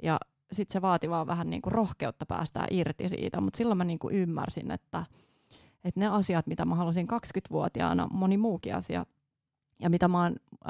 Ja 0.04 0.20
sitten 0.52 0.74
se 0.74 0.82
vaati 0.82 1.10
vaan 1.10 1.28
vähän 1.28 1.50
niinku 1.50 1.70
rohkeutta 1.70 2.26
päästää 2.26 2.68
irti 2.72 3.10
siitä, 3.10 3.42
mutta 3.42 3.58
silloin 3.58 3.78
mä 3.78 3.84
niinku 3.84 4.10
ymmärsin, 4.10 4.72
että, 4.72 5.06
että 5.84 6.00
ne 6.00 6.08
asiat, 6.08 6.48
mitä 6.48 6.66
mä 6.66 6.76
halusin 6.76 7.08
20-vuotiaana, 7.08 8.08
moni 8.12 8.38
muukin 8.38 8.76
asia, 8.76 9.06
ja 9.80 9.90
mitä 9.90 10.08
mä 10.08 10.24
oon 10.24 10.36
ö, 10.54 10.70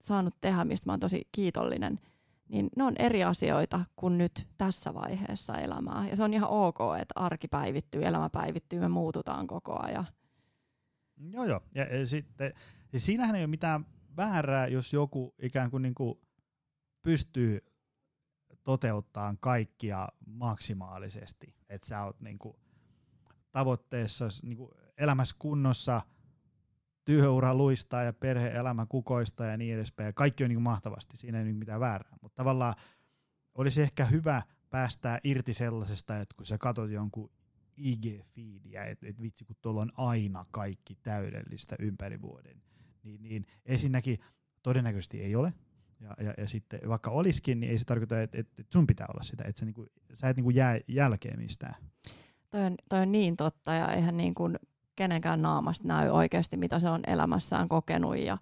saanut 0.00 0.34
tehdä, 0.40 0.64
mistä 0.64 0.88
mä 0.88 0.92
oon 0.92 1.00
tosi 1.00 1.28
kiitollinen– 1.32 2.00
niin 2.50 2.68
ne 2.76 2.84
on 2.84 2.94
eri 2.98 3.24
asioita 3.24 3.80
kuin 3.96 4.18
nyt 4.18 4.48
tässä 4.58 4.94
vaiheessa 4.94 5.58
elämää. 5.58 6.08
Ja 6.08 6.16
se 6.16 6.22
on 6.22 6.34
ihan 6.34 6.50
ok, 6.50 6.78
että 7.00 7.12
arki 7.16 7.48
päivittyy, 7.48 8.06
elämä 8.06 8.30
päivittyy, 8.30 8.80
me 8.80 8.88
muututaan 8.88 9.46
koko 9.46 9.82
ajan. 9.82 10.06
Joo, 11.32 11.44
joo. 11.44 11.60
Ja, 11.74 11.96
ja 11.96 12.06
sitten, 12.06 12.52
siinähän 12.96 13.36
ei 13.36 13.42
ole 13.42 13.46
mitään 13.46 13.86
väärää, 14.16 14.66
jos 14.66 14.92
joku 14.92 15.34
ikään 15.42 15.70
kuin, 15.70 15.82
niin 15.82 15.94
kuin 15.94 16.20
pystyy 17.02 17.60
toteuttamaan 18.64 19.38
kaikkia 19.40 20.08
maksimaalisesti. 20.26 21.54
Että 21.68 21.88
sä 21.88 22.04
oot 22.04 22.20
niin 22.20 22.38
kuin 22.38 22.56
tavoitteessa 23.52 24.28
niin 24.42 24.56
kuin 24.56 24.70
elämässä 24.98 25.36
kunnossa– 25.38 26.02
työura 27.04 27.54
luistaa 27.54 28.02
ja 28.02 28.12
perhe-elämä 28.12 28.86
kukoistaa 28.86 29.46
ja 29.46 29.56
niin 29.56 29.74
edespäin. 29.74 30.06
Ja 30.06 30.12
kaikki 30.12 30.44
on 30.44 30.48
niin 30.48 30.56
kuin 30.56 30.62
mahtavasti, 30.62 31.16
siinä 31.16 31.38
ei 31.38 31.44
ole 31.44 31.52
mitään 31.52 31.80
väärää. 31.80 32.16
Mutta 32.22 32.36
tavallaan 32.36 32.74
olisi 33.54 33.82
ehkä 33.82 34.04
hyvä 34.04 34.42
päästää 34.70 35.18
irti 35.24 35.54
sellaisesta, 35.54 36.20
että 36.20 36.34
kun 36.36 36.46
sä 36.46 36.58
katsot 36.58 36.90
jonkun 36.90 37.30
IG-feedia, 37.76 38.84
että 38.84 39.06
et 39.08 39.22
vitsi 39.22 39.44
kun 39.44 39.56
tuolla 39.62 39.80
on 39.80 39.92
aina 39.96 40.44
kaikki 40.50 40.94
täydellistä 41.02 41.76
ympäri 41.78 42.20
vuoden, 42.20 42.62
niin, 43.02 43.22
niin 43.22 43.46
ensinnäkin 43.66 44.18
todennäköisesti 44.62 45.22
ei 45.22 45.36
ole, 45.36 45.52
ja, 46.00 46.16
ja, 46.20 46.34
ja 46.38 46.48
sitten 46.48 46.80
vaikka 46.88 47.10
olisikin, 47.10 47.60
niin 47.60 47.70
ei 47.70 47.78
se 47.78 47.84
tarkoita, 47.84 48.22
että, 48.22 48.38
että 48.38 48.62
sun 48.72 48.86
pitää 48.86 49.06
olla 49.12 49.22
sitä, 49.22 49.44
että 49.46 49.60
sä, 49.60 49.66
niinku, 49.66 49.86
sä 50.12 50.28
et 50.28 50.36
niinku 50.36 50.50
jää 50.50 50.80
jälkeen 50.88 51.38
mistään. 51.38 51.74
Toi 52.50 52.64
on, 52.64 52.74
toi 52.88 53.00
on 53.00 53.12
niin 53.12 53.36
totta, 53.36 53.74
ja 53.74 53.92
eihän 53.92 54.16
niin 54.16 54.34
kuin 54.34 54.58
kenenkään 54.96 55.42
naamasta 55.42 55.88
näy 55.88 56.08
oikeasti, 56.08 56.56
mitä 56.56 56.80
se 56.80 56.88
on 56.88 57.00
elämässään 57.06 57.68
kokenut. 57.68 58.18
Ja, 58.18 58.38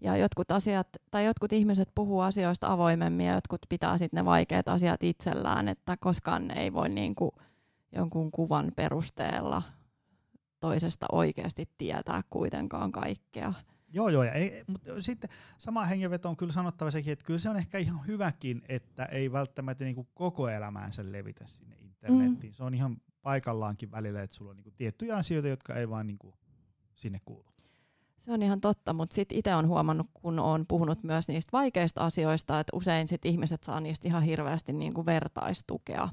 ja 0.00 0.16
jotkut 0.16 0.52
asiat, 0.52 0.88
tai 1.10 1.24
jotkut 1.24 1.52
ihmiset 1.52 1.88
puhuu 1.94 2.20
asioista 2.20 2.72
avoimemmin 2.72 3.26
ja 3.26 3.34
jotkut 3.34 3.66
pitää 3.68 3.98
sitten 3.98 4.18
ne 4.18 4.24
vaikeat 4.24 4.68
asiat 4.68 5.02
itsellään, 5.02 5.68
että 5.68 5.96
koskaan 5.96 6.48
ne 6.48 6.54
ei 6.54 6.72
voi 6.72 6.88
niin 6.88 7.14
kuin 7.14 7.30
jonkun 7.92 8.30
kuvan 8.30 8.72
perusteella 8.76 9.62
toisesta 10.60 11.06
oikeasti 11.12 11.68
tietää 11.78 12.22
kuitenkaan 12.30 12.92
kaikkea. 12.92 13.52
Joo, 13.94 14.08
joo, 14.08 14.22
ja 14.22 14.32
ei, 14.32 14.64
mutta 14.66 15.02
sitten 15.02 15.30
sama 15.58 15.84
hengenveto 15.84 16.28
on 16.28 16.36
kyllä 16.36 16.52
sanottava 16.52 16.90
sekin, 16.90 17.12
että 17.12 17.24
kyllä 17.24 17.38
se 17.38 17.50
on 17.50 17.56
ehkä 17.56 17.78
ihan 17.78 18.06
hyväkin, 18.06 18.62
että 18.68 19.04
ei 19.04 19.32
välttämättä 19.32 19.84
niin 19.84 19.94
kuin 19.94 20.08
koko 20.14 20.48
elämäänsä 20.48 21.12
levitä 21.12 21.46
sinne 21.46 21.76
internettiin. 21.80 22.52
Mm. 22.52 22.54
Se 22.54 22.64
on 22.64 22.74
ihan 22.74 22.96
paikallaankin 23.22 23.90
välillä, 23.90 24.22
että 24.22 24.36
sulla 24.36 24.50
on 24.50 24.56
niin 24.56 24.64
kuin 24.64 24.74
tiettyjä 24.74 25.16
asioita, 25.16 25.48
jotka 25.48 25.74
ei 25.74 25.88
vaan 25.88 26.06
niin 26.06 26.18
kuin 26.18 26.34
sinne 26.94 27.20
kuulu. 27.24 27.52
Se 28.18 28.32
on 28.32 28.42
ihan 28.42 28.60
totta, 28.60 28.92
mutta 28.92 29.14
sitten 29.14 29.38
itse 29.38 29.54
on 29.54 29.68
huomannut, 29.68 30.06
kun 30.14 30.38
on 30.38 30.66
puhunut 30.68 31.02
myös 31.02 31.28
niistä 31.28 31.52
vaikeista 31.52 32.04
asioista, 32.04 32.60
että 32.60 32.76
usein 32.76 33.08
sit 33.08 33.24
ihmiset 33.24 33.62
saa 33.62 33.80
niistä 33.80 34.08
ihan 34.08 34.22
hirveästi 34.22 34.72
niin 34.72 34.94
kuin 34.94 35.06
vertaistukea. 35.06 36.08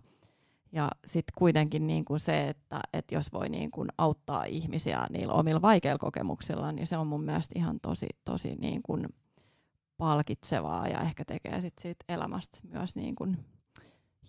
Ja 0.72 0.92
sitten 1.06 1.34
kuitenkin 1.38 1.88
niin 1.88 2.06
kuin 2.06 2.20
se, 2.20 2.50
että, 2.50 2.80
että 2.94 3.16
jos 3.16 3.34
voi 3.34 3.50
niin 3.50 3.72
kuin 3.72 3.90
auttaa 3.98 4.44
ihmisiä 4.44 5.08
niillä 5.10 5.34
omilla 5.34 5.62
vaikeilla 5.62 6.00
kokemuksilla, 6.00 6.72
niin 6.72 6.88
se 6.88 6.98
on 6.98 7.08
mun 7.08 7.24
mielestä 7.24 7.60
ihan 7.60 7.80
tosi, 7.80 8.08
tosi 8.26 8.56
niin 8.56 8.82
kuin 8.84 9.08
palkitsevaa 9.98 10.88
ja 10.88 11.02
ehkä 11.02 11.26
tekee 11.26 11.62
sit 11.62 11.74
siitä 11.82 12.06
elämästä 12.10 12.60
myös 12.64 12.96
niin 12.96 13.16
kuin 13.16 13.38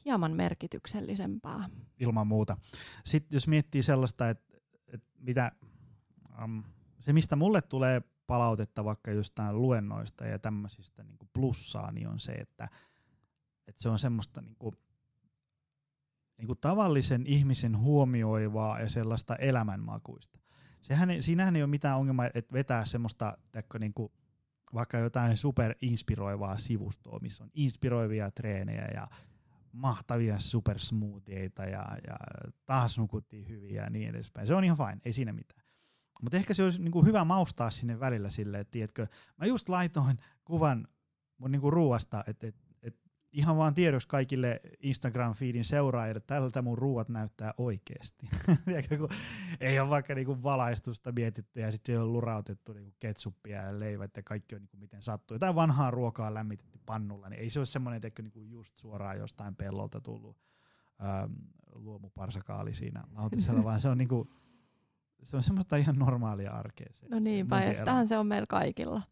hieman 0.05 0.32
merkityksellisempää. 0.32 1.70
Ilman 2.01 2.26
muuta. 2.26 2.57
Sitten 3.05 3.36
jos 3.36 3.48
miettii 3.48 3.82
sellaista, 3.82 4.30
että, 4.30 4.57
että 4.86 5.07
mitä, 5.18 5.53
um, 6.44 6.62
se 7.01 7.12
mistä 7.12 7.36
mulle 7.36 7.62
tulee 7.62 8.03
palautetta 8.26 8.84
vaikka 8.84 9.11
jostain 9.11 9.62
luennoista 9.62 10.24
ja 10.24 10.38
tämmöisistä 10.38 11.03
niin 11.03 11.18
plussaa, 11.32 11.92
niin 11.92 12.09
on 12.09 12.20
se, 12.20 12.32
että, 12.32 12.68
että 13.66 13.82
se 13.82 13.88
on 13.88 13.98
semmoista 13.98 14.40
niin 14.40 14.57
kuin, 14.59 14.74
niin 16.36 16.46
kuin 16.46 16.59
tavallisen 16.61 17.26
ihmisen 17.26 17.78
huomioivaa 17.78 18.80
ja 18.80 18.88
sellaista 18.88 19.36
elämänmakuista. 19.36 20.38
Sehän, 20.82 21.22
siinähän 21.22 21.57
ei 21.57 21.62
ole 21.62 21.70
mitään 21.70 21.98
ongelmaa, 21.98 22.30
että 22.34 22.53
vetää 22.53 22.84
semmoista 22.84 23.38
niin 23.78 23.94
kuin, 23.94 24.12
vaikka 24.74 24.98
jotain 24.98 25.36
super 25.36 25.74
inspiroivaa 25.80 26.59
sivustoa, 26.59 27.18
missä 27.22 27.44
on 27.44 27.51
inspiroivia 27.55 28.30
treenejä 28.30 28.88
ja 28.94 29.09
mahtavia 29.73 30.39
supersmoothieita 30.39 31.62
ja, 31.62 31.87
ja 32.07 32.16
taas 32.66 32.99
nukuttiin 32.99 33.49
hyvin 33.49 33.75
ja 33.75 33.91
niin 33.91 34.09
edespäin. 34.09 34.47
Se 34.47 34.55
on 34.55 34.64
ihan 34.64 34.77
fine, 34.77 35.01
ei 35.05 35.12
siinä 35.12 35.33
mitään. 35.33 35.62
Mutta 36.23 36.37
ehkä 36.37 36.55
se 36.55 36.62
olisi 36.62 36.83
niinku 36.83 37.05
hyvä 37.05 37.25
maustaa 37.25 37.71
sinne 37.71 38.01
välillä 38.01 38.31
silleen, 38.31 38.61
että 38.61 38.71
tiedätkö, 38.71 39.07
mä 39.37 39.47
just 39.47 39.68
laitoin 39.68 40.16
kuvan 40.45 40.89
mun 41.39 41.51
niinku 41.51 41.71
ruuasta, 41.71 42.25
että 42.27 42.47
et, 42.47 42.55
et 42.70 42.70
ihan 43.33 43.57
vaan 43.57 43.74
tiedoksi 43.74 44.09
kaikille 44.09 44.61
Instagram-feedin 44.83 45.64
seuraajille, 45.64 46.16
että 46.16 46.35
tältä 46.35 46.62
mun 46.62 46.78
ruuat 46.78 47.09
näyttää 47.09 47.55
oikeasti. 47.59 48.28
ei 49.61 49.81
ole 49.81 49.91
vaikka 49.91 50.14
niinku 50.14 50.43
valaistusta 50.43 51.12
mietitty 51.12 51.61
ja 51.61 51.72
sitten 51.72 52.01
on 52.01 52.12
lurautettu 52.12 52.72
niinku 52.72 52.95
ketsuppia 52.99 53.62
ja 53.62 53.81
leivät 53.81 54.16
ja 54.16 54.22
kaikki 54.22 54.55
on 54.55 54.61
niinku 54.61 54.76
miten 54.76 55.03
sattuu. 55.03 55.35
Jotain 55.35 55.55
vanhaa 55.55 55.91
ruokaa 55.91 56.35
lämmitetty 56.35 56.78
pannulla, 56.87 57.28
niin 57.28 57.41
ei 57.41 57.51
se 57.51 57.61
ole 57.61 57.66
semmoinen 57.66 58.01
että 58.07 58.22
niinku 58.22 58.41
just 58.41 58.76
suoraan 58.76 59.18
jostain 59.18 59.57
pellolta 59.57 60.01
tullut 60.01 60.37
ähm, 61.05 61.33
luomuparsakaali 61.74 62.74
siinä 62.74 63.05
lautasella, 63.14 63.64
vaan 63.64 63.81
se 63.81 63.89
on 63.89 63.99
niinku, 63.99 64.26
se 65.22 65.37
on 65.37 65.43
semmoista 65.43 65.76
ihan 65.76 65.97
normaalia 65.99 66.53
arkea. 66.53 66.89
Se, 66.91 67.07
no 67.11 67.18
niinpä, 67.18 67.64
ja 67.64 67.74
sitähän 67.74 68.09
se 68.09 68.18
on 68.18 68.26
meillä 68.26 68.47
kaikilla. 68.47 69.03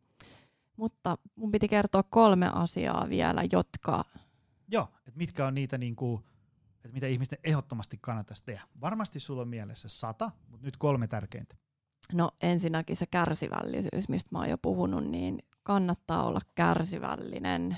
Mutta 0.79 1.18
mun 1.35 1.51
piti 1.51 1.68
kertoa 1.68 2.03
kolme 2.03 2.51
asiaa 2.53 3.09
vielä, 3.09 3.43
jotka... 3.53 4.05
Joo, 4.68 4.89
että 4.99 5.12
mitkä 5.18 5.47
on 5.47 5.55
niitä, 5.55 5.79
niinku, 5.79 6.22
että 6.76 6.89
mitä 6.89 7.07
ihmisten 7.07 7.39
ehdottomasti 7.45 7.99
kannattaisi 8.01 8.45
tehdä. 8.45 8.62
Varmasti 8.81 9.20
sulla 9.20 9.43
on 9.43 9.49
mielessä 9.49 9.89
sata, 9.89 10.31
mutta 10.49 10.66
nyt 10.66 10.76
kolme 10.76 11.09
tärkeintä. 11.09 11.57
No 12.12 12.31
ensinnäkin 12.41 12.97
se 12.97 13.07
kärsivällisyys, 13.07 14.09
mistä 14.09 14.29
mä 14.33 14.39
oon 14.39 14.51
jo 14.51 14.59
puhunut, 14.59 15.05
niin 15.05 15.39
kannattaa 15.62 16.24
olla 16.24 16.41
kärsivällinen. 16.55 17.76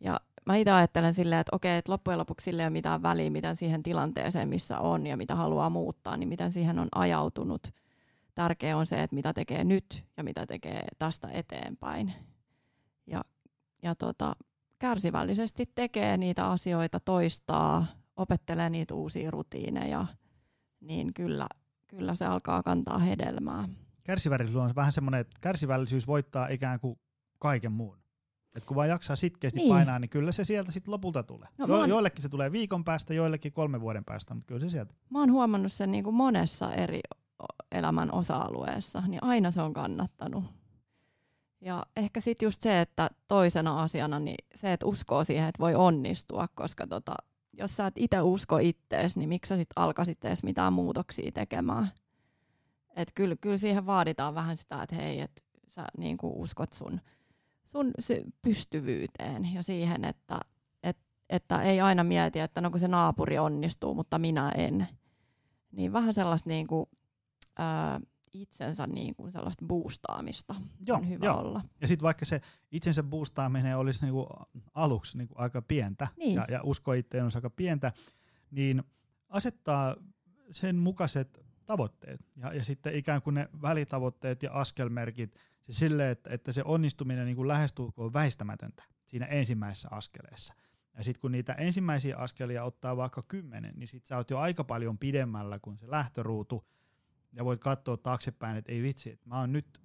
Ja 0.00 0.20
mä 0.46 0.56
itse 0.56 0.70
ajattelen 0.70 1.14
silleen, 1.14 1.40
että 1.40 1.56
okei, 1.56 1.78
että 1.78 1.92
loppujen 1.92 2.18
lopuksi 2.18 2.44
sille 2.44 2.62
ei 2.62 2.66
ole 2.66 2.70
mitään 2.70 3.02
väliä, 3.02 3.30
miten 3.30 3.56
siihen 3.56 3.82
tilanteeseen, 3.82 4.48
missä 4.48 4.78
on 4.78 5.06
ja 5.06 5.16
mitä 5.16 5.34
haluaa 5.34 5.70
muuttaa, 5.70 6.16
niin 6.16 6.28
miten 6.28 6.52
siihen 6.52 6.78
on 6.78 6.88
ajautunut. 6.94 7.74
Tärkeää 8.34 8.76
on 8.76 8.86
se, 8.86 9.02
että 9.02 9.16
mitä 9.16 9.32
tekee 9.32 9.64
nyt 9.64 10.04
ja 10.16 10.24
mitä 10.24 10.46
tekee 10.46 10.84
tästä 10.98 11.28
eteenpäin. 11.28 12.12
Ja, 13.06 13.24
ja 13.82 13.94
tota, 13.94 14.36
kärsivällisesti 14.78 15.70
tekee 15.74 16.16
niitä 16.16 16.50
asioita, 16.50 17.00
toistaa, 17.00 17.86
opettelee 18.16 18.70
niitä 18.70 18.94
uusia 18.94 19.30
rutiineja, 19.30 20.06
niin 20.80 21.14
kyllä, 21.14 21.46
kyllä 21.88 22.14
se 22.14 22.24
alkaa 22.24 22.62
kantaa 22.62 22.98
hedelmää. 22.98 23.68
Kärsivällisyys 24.04 24.56
on 24.56 24.74
vähän 24.74 24.92
semmoinen, 24.92 25.20
että 25.20 25.36
kärsivällisyys 25.40 26.06
voittaa 26.06 26.48
ikään 26.48 26.80
kuin 26.80 26.98
kaiken 27.38 27.72
muun. 27.72 28.02
Et 28.56 28.64
kun 28.64 28.74
vaan 28.74 28.88
jaksaa 28.88 29.16
sitkeästi 29.16 29.58
niin. 29.58 29.68
painaa, 29.68 29.98
niin 29.98 30.08
kyllä 30.08 30.32
se 30.32 30.44
sieltä 30.44 30.72
sitten 30.72 30.92
lopulta 30.92 31.22
tulee. 31.22 31.48
No, 31.58 31.66
jo, 31.66 31.74
oon... 31.74 31.88
Joillekin 31.88 32.22
se 32.22 32.28
tulee 32.28 32.52
viikon 32.52 32.84
päästä, 32.84 33.14
joillekin 33.14 33.52
kolme 33.52 33.80
vuoden 33.80 34.04
päästä, 34.04 34.34
mutta 34.34 34.46
kyllä 34.46 34.60
se 34.60 34.68
sieltä. 34.68 34.94
Mä 35.10 35.18
oon 35.18 35.32
huomannut 35.32 35.72
sen 35.72 35.92
niin 35.92 36.04
kuin 36.04 36.16
monessa 36.16 36.72
eri 36.72 37.00
elämän 37.72 38.12
osa-alueessa, 38.12 39.02
niin 39.06 39.24
aina 39.24 39.50
se 39.50 39.62
on 39.62 39.72
kannattanut. 39.72 40.44
Ja 41.64 41.86
ehkä 41.96 42.20
sitten 42.20 42.46
just 42.46 42.62
se, 42.62 42.80
että 42.80 43.10
toisena 43.28 43.82
asiana 43.82 44.18
niin 44.18 44.44
se, 44.54 44.72
että 44.72 44.86
uskoo 44.86 45.24
siihen, 45.24 45.48
että 45.48 45.60
voi 45.60 45.74
onnistua, 45.74 46.48
koska 46.54 46.86
tota, 46.86 47.14
jos 47.52 47.76
sä 47.76 47.86
et 47.86 47.94
itse 47.96 48.20
usko 48.20 48.58
ittees, 48.58 49.16
niin 49.16 49.28
miksi 49.28 49.48
sä 49.48 49.56
sitten 49.56 49.82
alkaisit 49.82 50.24
edes 50.24 50.42
mitään 50.42 50.72
muutoksia 50.72 51.32
tekemään? 51.32 51.90
Et 52.96 53.12
kyllä, 53.14 53.36
kyllä 53.40 53.56
siihen 53.56 53.86
vaaditaan 53.86 54.34
vähän 54.34 54.56
sitä, 54.56 54.82
että 54.82 54.96
hei, 54.96 55.20
että 55.20 55.42
sä 55.68 55.84
niin 55.98 56.18
uskot 56.22 56.72
sun 56.72 57.00
sun 57.72 57.92
pystyvyyteen 58.42 59.54
ja 59.54 59.62
siihen, 59.62 60.04
että, 60.04 60.40
et, 60.82 60.98
että 61.30 61.62
ei 61.62 61.80
aina 61.80 62.04
mieti, 62.04 62.38
että 62.38 62.60
no 62.60 62.70
kun 62.70 62.80
se 62.80 62.88
naapuri 62.88 63.38
onnistuu, 63.38 63.94
mutta 63.94 64.18
minä 64.18 64.52
en. 64.56 64.88
Niin 65.72 65.92
vähän 65.92 66.14
sellaista 66.14 66.50
niin 66.50 66.66
kuin, 66.66 66.86
ää, 67.58 68.00
itsensä 68.32 68.86
niin 68.86 69.14
kuin 69.14 69.32
sellaista 69.32 69.64
boostaamista 69.64 70.54
joo, 70.86 70.98
on 70.98 71.08
hyvä 71.08 71.26
joo. 71.26 71.38
olla. 71.38 71.62
Ja 71.80 71.88
sitten 71.88 72.04
vaikka 72.04 72.24
se 72.24 72.40
itsensä 72.72 73.02
boostaaminen 73.02 73.78
olisi 73.78 74.02
niin 74.02 74.12
kuin 74.12 74.26
aluksi 74.74 75.18
niin 75.18 75.28
kuin 75.28 75.40
aika 75.40 75.62
pientä 75.62 76.08
niin. 76.16 76.34
ja, 76.34 76.46
ja 76.50 76.60
usko 76.62 76.92
itteen 76.92 77.24
olisi 77.24 77.38
aika 77.38 77.50
pientä, 77.50 77.92
niin 78.50 78.82
asettaa 79.28 79.96
sen 80.50 80.76
mukaiset 80.76 81.44
tavoitteet 81.66 82.20
ja, 82.36 82.54
ja 82.54 82.64
sitten 82.64 82.94
ikään 82.94 83.22
kuin 83.22 83.34
ne 83.34 83.48
välitavoitteet 83.62 84.42
ja 84.42 84.52
askelmerkit– 84.52 85.38
se 85.66 85.72
sille, 85.72 86.10
että, 86.10 86.30
että 86.30 86.52
se 86.52 86.62
onnistuminen 86.64 87.26
niin 87.26 87.36
kuin 87.36 87.48
lähestulkoon 87.48 88.12
väistämätöntä 88.12 88.84
siinä 89.06 89.26
ensimmäisessä 89.26 89.88
askeleessa. 89.90 90.54
Ja 90.96 91.04
sitten 91.04 91.20
kun 91.20 91.32
niitä 91.32 91.52
ensimmäisiä 91.52 92.16
askelia 92.16 92.64
ottaa 92.64 92.96
vaikka 92.96 93.22
kymmenen, 93.28 93.74
niin 93.76 93.88
sitten 93.88 94.08
sä 94.08 94.16
oot 94.16 94.30
jo 94.30 94.38
aika 94.38 94.64
paljon 94.64 94.98
pidemmällä 94.98 95.58
kuin 95.58 95.78
se 95.78 95.90
lähtöruutu, 95.90 96.64
ja 97.32 97.44
voit 97.44 97.60
katsoa 97.60 97.96
taaksepäin, 97.96 98.56
että 98.56 98.72
ei 98.72 98.82
vitsi, 98.82 99.10
että 99.10 99.28
mä 99.28 99.40
oon 99.40 99.52
nyt 99.52 99.80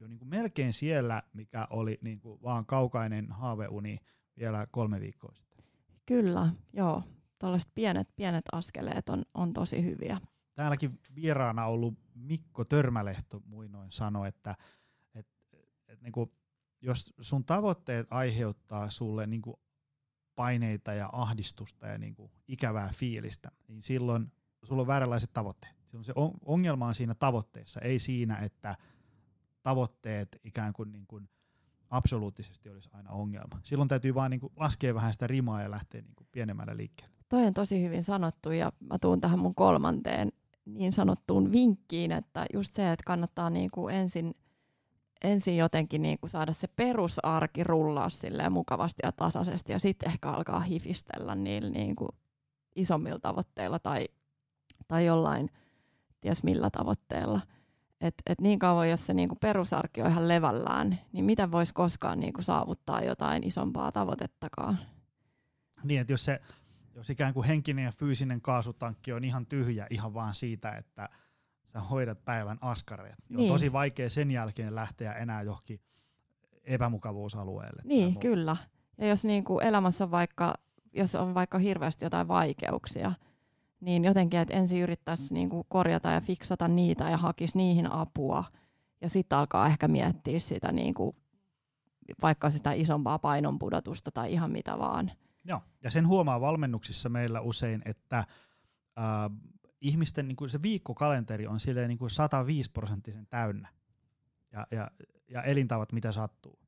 jo 0.00 0.08
niin 0.08 0.18
kuin 0.18 0.28
melkein 0.28 0.72
siellä, 0.72 1.22
mikä 1.32 1.66
oli 1.70 1.98
niin 2.02 2.20
kuin 2.20 2.42
vaan 2.42 2.66
kaukainen 2.66 3.32
haaveuni 3.32 3.98
vielä 4.38 4.66
kolme 4.70 5.00
viikkoa 5.00 5.34
sitten. 5.34 5.64
Kyllä, 6.06 6.48
joo. 6.72 7.02
Tällaiset 7.38 7.70
pienet, 7.74 8.08
pienet 8.16 8.44
askeleet 8.52 9.08
on, 9.08 9.22
on 9.34 9.52
tosi 9.52 9.82
hyviä. 9.82 10.20
Täälläkin 10.54 11.00
vieraana 11.14 11.66
ollut 11.66 11.94
Mikko 12.14 12.64
Törmälehto 12.64 13.42
muinoin 13.44 13.92
sanoi, 13.92 14.28
että 14.28 14.54
että 15.92 16.04
niinku, 16.04 16.32
jos 16.80 17.14
sun 17.20 17.44
tavoitteet 17.44 18.12
aiheuttaa 18.12 18.90
sulle 18.90 19.26
niinku 19.26 19.60
paineita 20.34 20.92
ja 20.92 21.10
ahdistusta 21.12 21.86
ja 21.86 21.98
niinku 21.98 22.32
ikävää 22.48 22.90
fiilistä, 22.94 23.50
niin 23.68 23.82
silloin 23.82 24.32
sulla 24.64 24.82
on 24.82 24.86
vääränlaiset 24.86 25.32
tavoitteet. 25.32 25.81
Silloin 25.92 26.04
se 26.04 26.12
ongelma 26.44 26.86
on 26.86 26.94
siinä 26.94 27.14
tavoitteessa, 27.14 27.80
ei 27.80 27.98
siinä, 27.98 28.36
että 28.36 28.76
tavoitteet 29.62 30.40
ikään 30.44 30.72
kuin, 30.72 30.92
niin 30.92 31.06
kuin 31.06 31.28
absoluuttisesti 31.90 32.70
olisi 32.70 32.88
aina 32.92 33.10
ongelma. 33.10 33.60
Silloin 33.62 33.88
täytyy 33.88 34.14
vaan 34.14 34.30
niin 34.30 34.40
kuin 34.40 34.52
laskea 34.56 34.94
vähän 34.94 35.12
sitä 35.12 35.26
rimaa 35.26 35.62
ja 35.62 35.70
lähteä 35.70 36.00
niin 36.00 36.14
kuin 36.16 36.26
pienemmällä 36.32 36.76
liikkeelle. 36.76 37.16
Toi 37.28 37.46
on 37.46 37.54
tosi 37.54 37.82
hyvin 37.82 38.04
sanottu 38.04 38.50
ja 38.50 38.72
mä 38.80 38.98
tuun 38.98 39.20
tähän 39.20 39.38
mun 39.38 39.54
kolmanteen 39.54 40.32
niin 40.64 40.92
sanottuun 40.92 41.52
vinkkiin, 41.52 42.12
että 42.12 42.46
just 42.52 42.74
se, 42.74 42.92
että 42.92 43.04
kannattaa 43.06 43.50
niin 43.50 43.70
kuin 43.70 43.94
ensin 43.94 44.32
ensin 45.24 45.56
jotenkin 45.56 46.02
niin 46.02 46.18
kuin 46.18 46.30
saada 46.30 46.52
se 46.52 46.68
perusarki 46.68 47.64
rullaa 47.64 48.08
silleen 48.08 48.52
mukavasti 48.52 49.00
ja 49.02 49.12
tasaisesti 49.12 49.72
ja 49.72 49.78
sitten 49.78 50.10
ehkä 50.10 50.30
alkaa 50.30 50.60
hifistellä 50.60 51.34
niillä 51.34 51.70
niin 51.70 51.96
kuin 51.96 52.10
isommilla 52.76 53.18
tavoitteilla 53.18 53.78
tai, 53.78 54.08
tai 54.88 55.06
jollain 55.06 55.50
ties 56.22 56.42
millä 56.42 56.70
tavoitteella. 56.70 57.40
Et, 58.00 58.14
et 58.26 58.40
niin 58.40 58.58
kauan, 58.58 58.90
jos 58.90 59.06
se 59.06 59.14
niinku 59.14 59.34
perusarki 59.34 60.02
on 60.02 60.10
ihan 60.10 60.28
levällään, 60.28 60.98
niin 61.12 61.24
miten 61.24 61.52
voisi 61.52 61.74
koskaan 61.74 62.20
niinku 62.20 62.42
saavuttaa 62.42 63.02
jotain 63.02 63.44
isompaa 63.44 63.92
tavoitettakaan? 63.92 64.78
Niin, 65.84 66.00
että 66.00 66.12
jos, 66.12 66.24
se, 66.24 66.40
jos 66.94 67.10
ikään 67.10 67.34
kuin 67.34 67.46
henkinen 67.46 67.84
ja 67.84 67.92
fyysinen 67.92 68.40
kaasutankki 68.40 69.12
on 69.12 69.24
ihan 69.24 69.46
tyhjä 69.46 69.86
ihan 69.90 70.14
vaan 70.14 70.34
siitä, 70.34 70.72
että 70.72 71.08
sä 71.64 71.80
hoidat 71.80 72.24
päivän 72.24 72.58
askareet. 72.60 73.16
Niin. 73.28 73.36
Niin. 73.36 73.50
On 73.50 73.54
tosi 73.54 73.72
vaikea 73.72 74.10
sen 74.10 74.30
jälkeen 74.30 74.74
lähteä 74.74 75.12
enää 75.12 75.42
johonkin 75.42 75.80
epämukavuusalueelle. 76.64 77.82
Niin, 77.84 78.18
kyllä. 78.18 78.56
Ja 78.98 79.06
jos 79.08 79.24
niin 79.24 79.44
kuin 79.44 79.64
elämässä 79.64 80.04
on 80.04 80.10
vaikka, 80.10 80.54
jos 80.92 81.14
on 81.14 81.34
vaikka 81.34 81.58
hirveästi 81.58 82.04
jotain 82.04 82.28
vaikeuksia, 82.28 83.12
niin 83.82 84.04
jotenkin, 84.04 84.40
että 84.40 84.54
ensin 84.54 84.82
yrittäisi 84.82 85.34
niin 85.34 85.50
kuin 85.50 85.66
korjata 85.68 86.10
ja 86.10 86.20
fiksata 86.20 86.68
niitä 86.68 87.10
ja 87.10 87.16
hakisi 87.16 87.58
niihin 87.58 87.92
apua. 87.92 88.44
Ja 89.00 89.08
sitten 89.08 89.38
alkaa 89.38 89.66
ehkä 89.66 89.88
miettiä 89.88 90.38
sitä 90.38 90.72
niin 90.72 90.94
kuin, 90.94 91.16
vaikka 92.22 92.50
sitä 92.50 92.72
isompaa 92.72 93.18
painonpudotusta 93.18 94.10
tai 94.10 94.32
ihan 94.32 94.52
mitä 94.52 94.78
vaan. 94.78 95.12
Joo, 95.44 95.60
ja 95.82 95.90
sen 95.90 96.08
huomaa 96.08 96.40
valmennuksissa 96.40 97.08
meillä 97.08 97.40
usein, 97.40 97.82
että 97.84 98.18
äh, 98.18 98.26
ihmisten 99.80 100.28
niin 100.28 100.36
kuin 100.36 100.50
se 100.50 100.62
viikkokalenteri 100.62 101.46
on 101.46 101.60
silleen 101.60 101.88
niin 101.88 101.98
kuin 101.98 102.10
105 102.10 102.70
prosenttisen 102.70 103.26
täynnä. 103.26 103.68
Ja, 104.52 104.66
ja, 104.70 104.90
ja 105.28 105.42
elintavat 105.42 105.92
mitä 105.92 106.12
sattuu. 106.12 106.58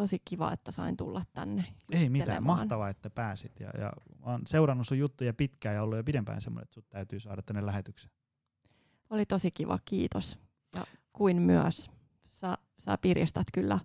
Tosi 0.01 0.23
kiva, 0.25 0.53
että 0.53 0.73
sain 0.73 0.97
tulla 0.97 1.23
tänne 1.33 1.65
Ei 1.93 2.09
mitään, 2.09 2.43
mahtavaa, 2.43 2.89
että 2.89 3.11
pääsit. 3.11 3.61
Ja, 3.61 3.71
ja 3.79 3.93
oon 4.23 4.43
seurannut 4.47 4.87
sun 4.87 4.99
juttuja 4.99 5.35
pitkään 5.35 5.75
ja 5.75 5.83
ollut 5.83 5.97
jo 5.97 6.05
pidempään 6.05 6.41
semmoinen, 6.41 6.63
että 6.63 6.75
sut 6.75 6.89
täytyy 6.89 7.21
saada 7.21 7.43
tänne 7.43 7.67
lähetykseen. 7.67 8.15
Oli 9.11 9.27
tosi 9.27 9.51
kiva, 9.51 9.79
kiitos. 9.85 10.39
Ja 10.75 10.85
kuin 11.13 11.43
myös, 11.43 11.91
sä, 12.31 12.59
sä 12.79 12.99
piristät 12.99 13.47
kyllä 13.55 13.79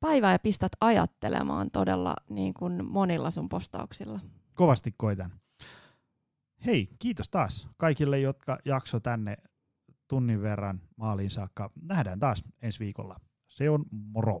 päivää 0.00 0.32
ja 0.32 0.38
pistät 0.38 0.72
ajattelemaan 0.80 1.70
todella 1.70 2.14
niin 2.28 2.54
kuin 2.54 2.86
monilla 2.90 3.30
sun 3.30 3.48
postauksilla. 3.48 4.20
Kovasti 4.54 4.94
koitan. 4.96 5.32
Hei, 6.66 6.88
kiitos 6.98 7.28
taas 7.28 7.68
kaikille, 7.76 8.18
jotka 8.18 8.58
jakso 8.64 9.00
tänne 9.00 9.36
tunnin 10.08 10.42
verran 10.42 10.80
maaliin 10.96 11.30
saakka. 11.30 11.70
Nähdään 11.82 12.18
taas 12.18 12.44
ensi 12.62 12.80
viikolla. 12.80 13.16
Se 13.48 13.70
on 13.70 13.84
moro. 13.90 14.40